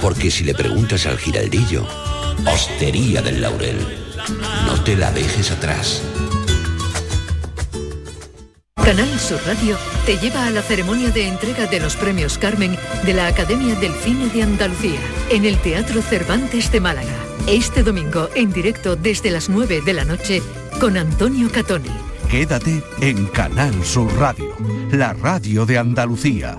Porque 0.00 0.30
si 0.30 0.44
le 0.44 0.54
preguntas 0.54 1.06
al 1.06 1.18
giraldillo, 1.18 1.86
Hostería 2.46 3.22
del 3.22 3.40
Laurel, 3.40 3.78
no 4.66 4.82
te 4.82 4.96
la 4.96 5.10
dejes 5.12 5.50
atrás. 5.50 6.02
Canal 8.84 9.18
Sur 9.18 9.40
Radio 9.46 9.78
te 10.04 10.18
lleva 10.18 10.46
a 10.46 10.50
la 10.50 10.60
ceremonia 10.60 11.10
de 11.10 11.26
entrega 11.26 11.66
de 11.66 11.80
los 11.80 11.96
premios 11.96 12.36
Carmen 12.36 12.76
de 13.06 13.14
la 13.14 13.28
Academia 13.28 13.74
del 13.76 13.94
Cine 13.94 14.28
de 14.28 14.42
Andalucía 14.42 15.00
en 15.30 15.46
el 15.46 15.56
Teatro 15.56 16.02
Cervantes 16.02 16.70
de 16.70 16.80
Málaga. 16.80 17.16
Este 17.46 17.82
domingo 17.82 18.28
en 18.34 18.52
directo 18.52 18.94
desde 18.94 19.30
las 19.30 19.48
9 19.48 19.80
de 19.86 19.92
la 19.94 20.04
noche 20.04 20.42
con 20.80 20.98
Antonio 20.98 21.50
Catoni. 21.50 21.88
Quédate 22.30 22.82
en 23.00 23.26
Canal 23.28 23.72
Sur 23.84 24.12
Radio, 24.18 24.54
la 24.90 25.14
radio 25.14 25.64
de 25.64 25.78
Andalucía. 25.78 26.58